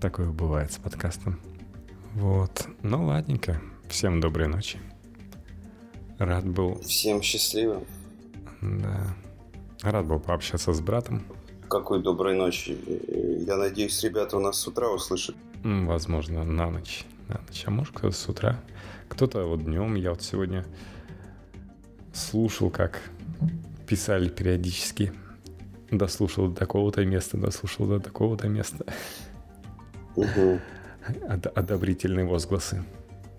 такое 0.01 0.31
бывает 0.31 0.72
с 0.72 0.76
подкастом. 0.79 1.39
Вот. 2.14 2.66
Ну, 2.83 3.05
ладненько. 3.07 3.61
Всем 3.89 4.20
доброй 4.20 4.49
ночи. 4.49 4.79
Рад 6.18 6.45
был, 6.47 6.81
Всем 6.81 7.22
счастливо. 7.22 7.83
да. 8.61 9.14
Рад 9.83 10.07
был 10.07 10.18
пообщаться 10.18 10.72
с 10.72 10.81
братом. 10.81 11.22
Какой 11.69 12.03
доброй 12.03 12.35
ночи. 12.35 12.79
Я 13.47 13.57
надеюсь, 13.57 14.03
ребята 14.03 14.37
у 14.37 14.41
нас 14.41 14.59
с 14.59 14.66
утра 14.66 14.89
услышат. 14.91 15.37
Возможно, 15.62 16.45
на 16.45 16.71
ночь. 16.71 17.05
На 17.29 17.41
ночь. 17.47 17.64
А 17.66 17.71
может, 17.71 17.95
кто-то 17.95 18.16
с 18.16 18.29
утра. 18.29 18.59
Кто-то 19.09 19.45
вот 19.45 19.64
днем. 19.64 19.95
Я 19.95 20.11
вот 20.11 20.23
сегодня 20.23 20.64
слушал, 22.14 22.71
как 22.71 23.03
писали 23.87 24.29
периодически. 24.29 25.12
Дослушал 25.91 26.49
до 26.49 26.55
такого-то 26.57 27.05
места, 27.05 27.37
дослушал 27.37 27.87
до 27.87 28.01
такого-то 28.01 28.49
места. 28.49 28.85
Мгм. 30.16 30.61
Од- 31.29 31.47
одобрительные 31.47 32.27
возгласы. 32.27 32.85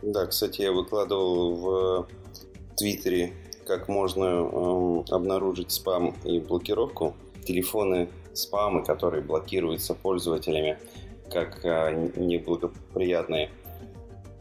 Да, 0.02 0.26
кстати, 0.28 0.62
я 0.62 0.72
выкладывал 0.72 1.56
в 1.56 2.08
Твиттере, 2.78 3.34
как 3.68 3.88
можно 3.88 4.24
эм, 4.24 5.06
обнаружить 5.10 5.72
спам 5.72 6.16
и 6.24 6.40
блокировку. 6.40 7.16
Телефоны 7.46 8.08
спамы, 8.34 8.84
которые 8.84 9.24
блокируются 9.24 9.94
пользователями, 9.94 10.78
как 11.32 11.64
э, 11.66 12.12
неблагоприятные. 12.16 13.50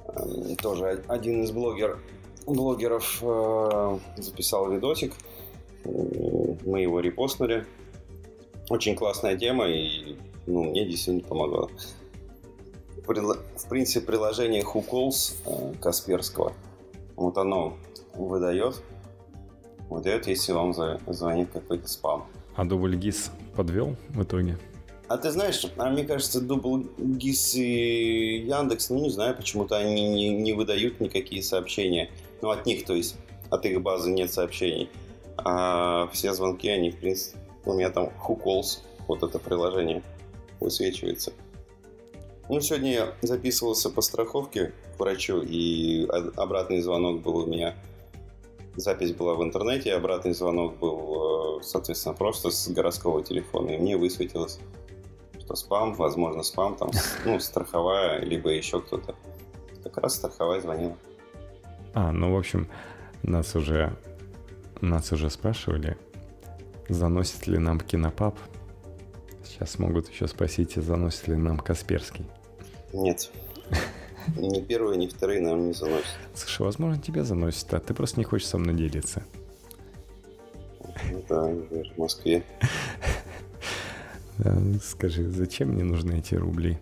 Эм, 0.09 0.57
Тоже 0.57 1.05
один 1.09 1.43
из 1.43 1.51
блогер, 1.51 1.99
блогеров 2.47 3.19
э, 3.23 3.99
записал 4.17 4.71
видосик. 4.71 5.15
Мы 5.85 6.81
его 6.83 7.01
репостнули. 7.01 7.67
Очень 8.69 8.97
классная 8.97 9.37
тема, 9.37 9.67
и 9.69 10.17
ну, 10.47 10.65
мне 10.65 10.85
действительно 10.85 11.27
помогла. 11.27 11.69
Прила- 13.07 13.39
В 13.57 13.69
принципе, 13.69 14.05
приложение 14.07 14.63
WhoCalls 14.63 15.37
э, 15.47 15.75
Касперского, 15.81 16.53
вот 17.17 17.39
оно 17.39 17.79
выдает, 18.15 18.83
выдает, 19.89 20.27
если 20.27 20.53
вам 20.53 20.75
звонит 20.75 21.51
какой-то 21.51 21.89
спам. 21.89 22.27
А 22.59 22.65
дубль 22.65 22.97
ГИС 22.97 23.31
подвел 23.55 23.95
в 24.09 24.25
итоге? 24.25 24.59
А 25.07 25.17
ты 25.17 25.31
знаешь, 25.31 25.65
а 25.77 25.91
мне 25.91 26.03
кажется, 26.03 26.41
Double 26.41 26.91
GIS 26.99 27.57
и 27.57 28.47
Яндекс, 28.49 28.91
ну 28.91 28.99
не 28.99 29.11
знаю, 29.11 29.37
почему-то 29.37 29.77
они 29.77 30.09
не, 30.09 30.31
не 30.31 30.55
выдают 30.55 30.99
никакие 31.01 31.41
сообщения. 31.41 32.11
Ну, 32.43 32.51
от 32.51 32.67
них, 32.67 32.85
то 32.85 32.95
есть, 32.95 33.15
от 33.49 33.65
их 33.65 33.81
базы 33.81 34.11
нет 34.11 34.33
сообщений. 34.33 34.91
А 35.37 36.09
все 36.13 36.35
звонки, 36.35 36.69
они, 36.69 36.91
в 36.91 36.99
принципе, 36.99 37.39
у 37.65 37.75
меня 37.75 37.91
там 37.91 38.11
WhoCalls, 38.27 38.81
вот 39.07 39.23
это 39.23 39.39
приложение, 39.39 40.03
высвечивается. 40.59 41.33
Ну, 42.49 42.61
сегодня 42.61 42.93
я 42.93 43.15
записывался 43.23 43.89
по 43.89 44.01
страховке 44.01 44.73
к 44.97 44.99
врачу, 44.99 45.43
и 45.43 46.09
обратный 46.35 46.81
звонок 46.81 47.23
был 47.23 47.37
у 47.37 47.47
меня. 47.47 47.77
Запись 48.79 49.13
была 49.13 49.35
в 49.35 49.43
интернете, 49.43 49.93
обратный 49.93 50.33
звонок 50.33 50.79
был, 50.79 51.59
э, 51.59 51.63
соответственно, 51.65 52.15
просто 52.15 52.51
с 52.51 52.69
городского 52.69 53.25
телефона. 53.25 53.71
И 53.71 53.77
мне 53.77 53.97
высветилось, 53.97 54.61
что 55.41 55.57
спам, 55.57 55.95
возможно, 55.95 56.45
спам, 56.45 56.77
там, 56.77 56.91
ну, 57.25 57.41
страховая, 57.41 58.21
либо 58.21 58.51
еще 58.51 58.81
кто-то. 58.81 59.17
Как 59.83 59.97
раз 59.99 60.15
страховая 60.15 60.61
звонила. 60.61 60.97
А, 61.93 62.13
ну, 62.13 62.33
в 62.33 62.39
общем, 62.39 62.69
нас 63.25 63.57
уже, 63.57 63.97
нас 64.81 65.11
уже 65.11 65.29
спрашивали, 65.29 65.99
заносит 66.89 67.49
ли 67.49 67.59
нам 67.59 67.81
кинопаб. 67.81 68.39
Сейчас 69.43 69.81
могут 69.81 70.09
еще 70.09 70.29
спросить, 70.29 70.75
заносит 70.75 71.27
ли 71.27 71.35
нам 71.35 71.59
Касперский. 71.59 72.27
Нет. 72.93 73.33
Ни 74.37 74.61
первые, 74.61 74.99
ни 74.99 75.07
вторые 75.07 75.41
нам 75.41 75.69
не 75.69 75.73
заносят. 75.73 76.07
Слушай, 76.35 76.63
возможно, 76.63 77.01
тебя 77.01 77.25
заносит, 77.25 77.73
а 77.75 77.81
ты 77.81 77.95
просто 77.95 78.21
не 78.21 78.25
хочешь 78.25 78.49
со 78.49 78.59
мной 78.59 78.75
делиться. 78.75 79.23
Ну 81.11 81.25
Да, 81.29 81.45
в 81.45 81.99
Москве. 81.99 82.45
Да, 84.39 84.57
Скажи, 84.83 85.29
зачем 85.29 85.71
мне 85.71 85.83
нужны 85.83 86.19
эти 86.19 86.35
рубли? 86.35 86.79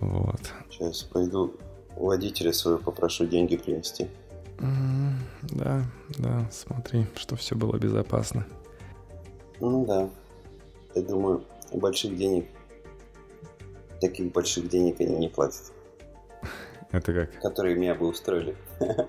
Вот. 0.00 0.40
Сейчас 0.70 1.02
пойду 1.02 1.54
водителя 1.96 2.52
своего 2.52 2.78
попрошу 2.78 3.26
деньги 3.26 3.56
принести. 3.56 4.08
Да, 5.42 5.84
да, 6.18 6.48
смотри, 6.50 7.06
что 7.16 7.36
все 7.36 7.54
было 7.54 7.76
безопасно. 7.76 8.46
Ну 9.60 9.84
да. 9.84 10.08
Я 10.94 11.02
думаю, 11.02 11.44
больших 11.72 12.16
денег, 12.16 12.46
таких 14.00 14.32
больших 14.32 14.68
денег 14.68 15.00
они 15.00 15.16
не 15.16 15.28
платят, 15.28 15.72
Это 16.92 17.12
как 17.12 17.40
которые 17.40 17.76
меня 17.76 17.94
бы 17.94 18.06
устроили. 18.06 18.56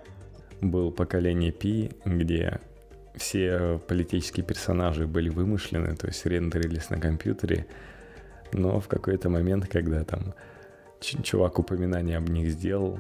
был 0.62 0.92
поколение 0.92 1.52
Пи, 1.52 1.92
где 2.06 2.60
все 3.16 3.80
политические 3.88 4.46
персонажи 4.46 5.08
были 5.08 5.30
вымышлены, 5.30 5.96
то 5.96 6.08
есть 6.08 6.26
рендерились 6.26 6.90
на 6.90 7.00
компьютере, 7.00 7.66
но 8.52 8.80
в 8.80 8.88
какой-то 8.88 9.30
момент, 9.30 9.68
когда 9.68 10.04
там 10.04 10.34
чувак 11.00 11.60
упоминание 11.60 12.18
об 12.18 12.30
них 12.30 12.50
сделал, 12.50 13.00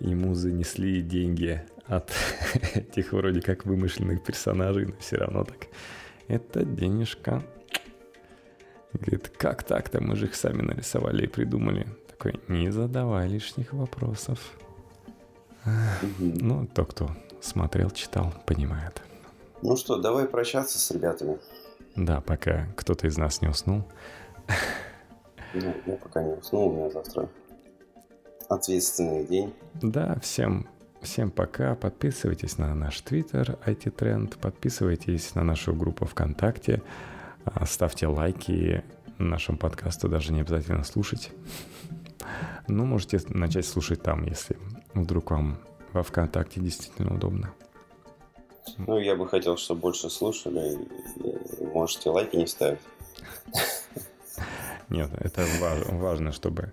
ему 0.00 0.34
занесли 0.34 1.02
деньги 1.02 1.62
от 1.86 2.10
этих 2.74 3.12
вроде 3.12 3.40
как 3.40 3.64
вымышленных 3.64 4.22
персонажей, 4.22 4.86
но 4.86 4.94
все 4.98 5.16
равно 5.16 5.44
так. 5.44 5.68
Это 6.28 6.64
денежка. 6.64 7.42
Говорит, 8.94 9.28
как 9.28 9.62
так-то? 9.62 10.00
Мы 10.00 10.16
же 10.16 10.26
их 10.26 10.34
сами 10.34 10.62
нарисовали 10.62 11.24
и 11.24 11.28
придумали. 11.28 11.86
Такой, 12.08 12.40
не 12.48 12.70
задавай 12.70 13.28
лишних 13.28 13.72
вопросов. 13.72 14.38
Ну, 16.18 16.66
то, 16.66 16.84
кто 16.84 17.10
смотрел, 17.40 17.90
читал, 17.90 18.32
понимает. 18.46 19.02
Ну 19.62 19.76
что, 19.76 20.00
давай 20.00 20.26
прощаться 20.26 20.78
с 20.78 20.90
ребятами. 20.90 21.38
Да, 21.96 22.20
пока 22.20 22.68
кто-то 22.76 23.06
из 23.06 23.16
нас 23.16 23.40
не 23.40 23.48
уснул. 23.48 23.84
Ну, 25.54 25.74
я 25.86 25.96
пока 25.96 26.22
не 26.22 26.32
уснул, 26.32 26.68
у 26.68 26.72
меня 26.74 26.90
завтра 26.90 27.28
ответственный 28.48 29.24
день. 29.24 29.54
Да, 29.80 30.18
всем, 30.20 30.68
Всем 31.04 31.30
пока. 31.30 31.74
Подписывайтесь 31.74 32.56
на 32.56 32.74
наш 32.74 33.02
твиттер 33.02 33.58
IT 33.66 33.94
Trend, 33.94 34.38
подписывайтесь 34.38 35.34
на 35.34 35.44
нашу 35.44 35.74
группу 35.74 36.06
ВКонтакте, 36.06 36.82
ставьте 37.66 38.06
лайки 38.06 38.84
нашему 39.18 39.58
подкасту, 39.58 40.08
даже 40.08 40.32
не 40.32 40.40
обязательно 40.40 40.84
слушать. 40.84 41.30
Ну, 42.68 42.84
можете 42.84 43.20
начать 43.28 43.66
слушать 43.66 44.02
там, 44.02 44.24
если 44.24 44.56
вдруг 44.94 45.30
вам 45.30 45.58
во 45.92 46.02
ВКонтакте 46.02 46.60
действительно 46.60 47.14
удобно. 47.14 47.52
Ну, 48.78 48.98
я 48.98 49.14
бы 49.14 49.28
хотел, 49.28 49.56
чтобы 49.56 49.82
больше 49.82 50.10
слушали. 50.10 50.78
Можете 51.72 52.10
лайки 52.10 52.36
не 52.36 52.46
ставить. 52.46 52.80
Нет, 54.88 55.10
это 55.18 55.46
важно, 55.92 56.32
чтобы... 56.32 56.72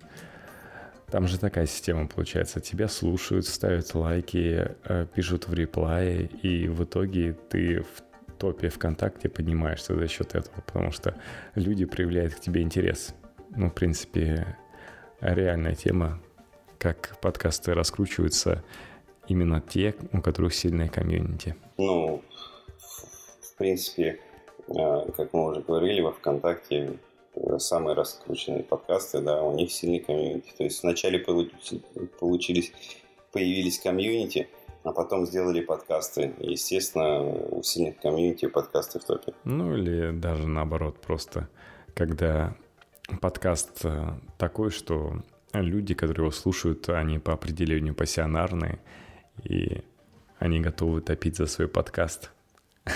Там 1.10 1.28
же 1.28 1.38
такая 1.38 1.66
система 1.66 2.08
получается. 2.08 2.60
Тебя 2.60 2.88
слушают, 2.88 3.46
ставят 3.46 3.94
лайки, 3.94 4.74
э, 4.84 5.06
пишут 5.14 5.46
в 5.46 5.52
реплае, 5.52 6.24
и 6.26 6.68
в 6.68 6.84
итоге 6.84 7.34
ты 7.34 7.82
в 7.82 8.02
топе 8.42 8.68
ВКонтакте 8.68 9.28
поднимаешься 9.28 9.94
за 9.94 10.08
счет 10.08 10.34
этого, 10.34 10.60
потому 10.66 10.90
что 10.90 11.14
люди 11.54 11.84
проявляют 11.84 12.34
к 12.34 12.40
тебе 12.40 12.62
интерес. 12.62 13.14
Ну, 13.50 13.70
в 13.70 13.74
принципе, 13.74 14.58
реальная 15.20 15.76
тема, 15.76 16.20
как 16.78 17.16
подкасты 17.20 17.72
раскручиваются 17.72 18.64
именно 19.28 19.60
те, 19.60 19.94
у 20.12 20.20
которых 20.20 20.54
сильная 20.54 20.88
комьюнити. 20.88 21.54
Ну, 21.78 22.20
в 22.78 23.56
принципе, 23.56 24.18
э, 24.68 25.10
как 25.16 25.32
мы 25.32 25.50
уже 25.50 25.60
говорили, 25.60 26.00
во 26.00 26.10
ВКонтакте 26.10 26.98
Э, 27.34 27.58
самые 27.58 27.94
раскрученные 27.94 28.62
подкасты, 28.62 29.20
да, 29.20 29.42
у 29.42 29.54
них 29.54 29.72
сильный 29.72 30.00
комьюнити. 30.00 30.52
То 30.56 30.64
есть 30.64 30.82
вначале 30.82 31.18
получились, 31.18 32.72
появились 33.32 33.78
комьюнити, 33.78 34.48
а 34.84 34.92
потом 34.92 35.26
сделали 35.26 35.60
подкасты. 35.60 36.34
И, 36.38 36.52
естественно, 36.52 37.22
у 37.22 37.62
сильных 37.62 37.98
комьюнити 38.00 38.46
подкасты 38.46 38.98
в 38.98 39.04
топе. 39.04 39.32
Ну 39.44 39.76
или 39.76 40.10
даже 40.12 40.46
наоборот, 40.46 40.98
просто 41.00 41.48
когда 41.94 42.54
подкаст 43.20 43.84
э, 43.84 44.14
такой, 44.38 44.70
что 44.70 45.14
люди, 45.52 45.94
которые 45.94 46.24
его 46.24 46.32
слушают, 46.32 46.88
они 46.88 47.18
по 47.18 47.32
определению 47.32 47.94
пассионарные, 47.94 48.78
и 49.44 49.82
они 50.38 50.60
готовы 50.60 51.00
топить 51.00 51.36
за 51.36 51.46
свой 51.46 51.68
подкаст. 51.68 52.30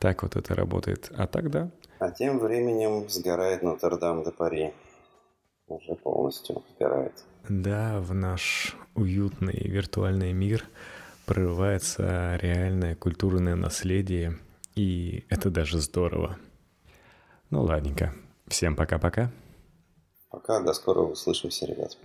Так 0.00 0.22
вот 0.22 0.36
это 0.36 0.54
работает. 0.54 1.10
А 1.16 1.26
тогда 1.26 1.70
а 2.04 2.10
тем 2.10 2.38
временем 2.38 3.08
сгорает 3.08 3.62
Нотр-Дам 3.62 4.24
де 4.24 4.30
Пари. 4.30 4.74
Уже 5.68 5.94
полностью 5.94 6.62
сгорает. 6.76 7.24
Да, 7.48 8.00
в 8.00 8.12
наш 8.12 8.76
уютный 8.94 9.60
виртуальный 9.68 10.32
мир 10.32 10.64
прорывается 11.26 12.36
реальное 12.40 12.94
культурное 12.94 13.54
наследие, 13.54 14.38
и 14.74 15.24
это 15.28 15.50
даже 15.50 15.80
здорово. 15.80 16.38
Ну 17.50 17.62
ладненько. 17.62 18.14
Всем 18.46 18.76
пока-пока. 18.76 19.30
Пока, 20.30 20.60
до 20.60 20.72
скорого 20.72 21.12
услышимся, 21.12 21.66
ребят. 21.66 21.96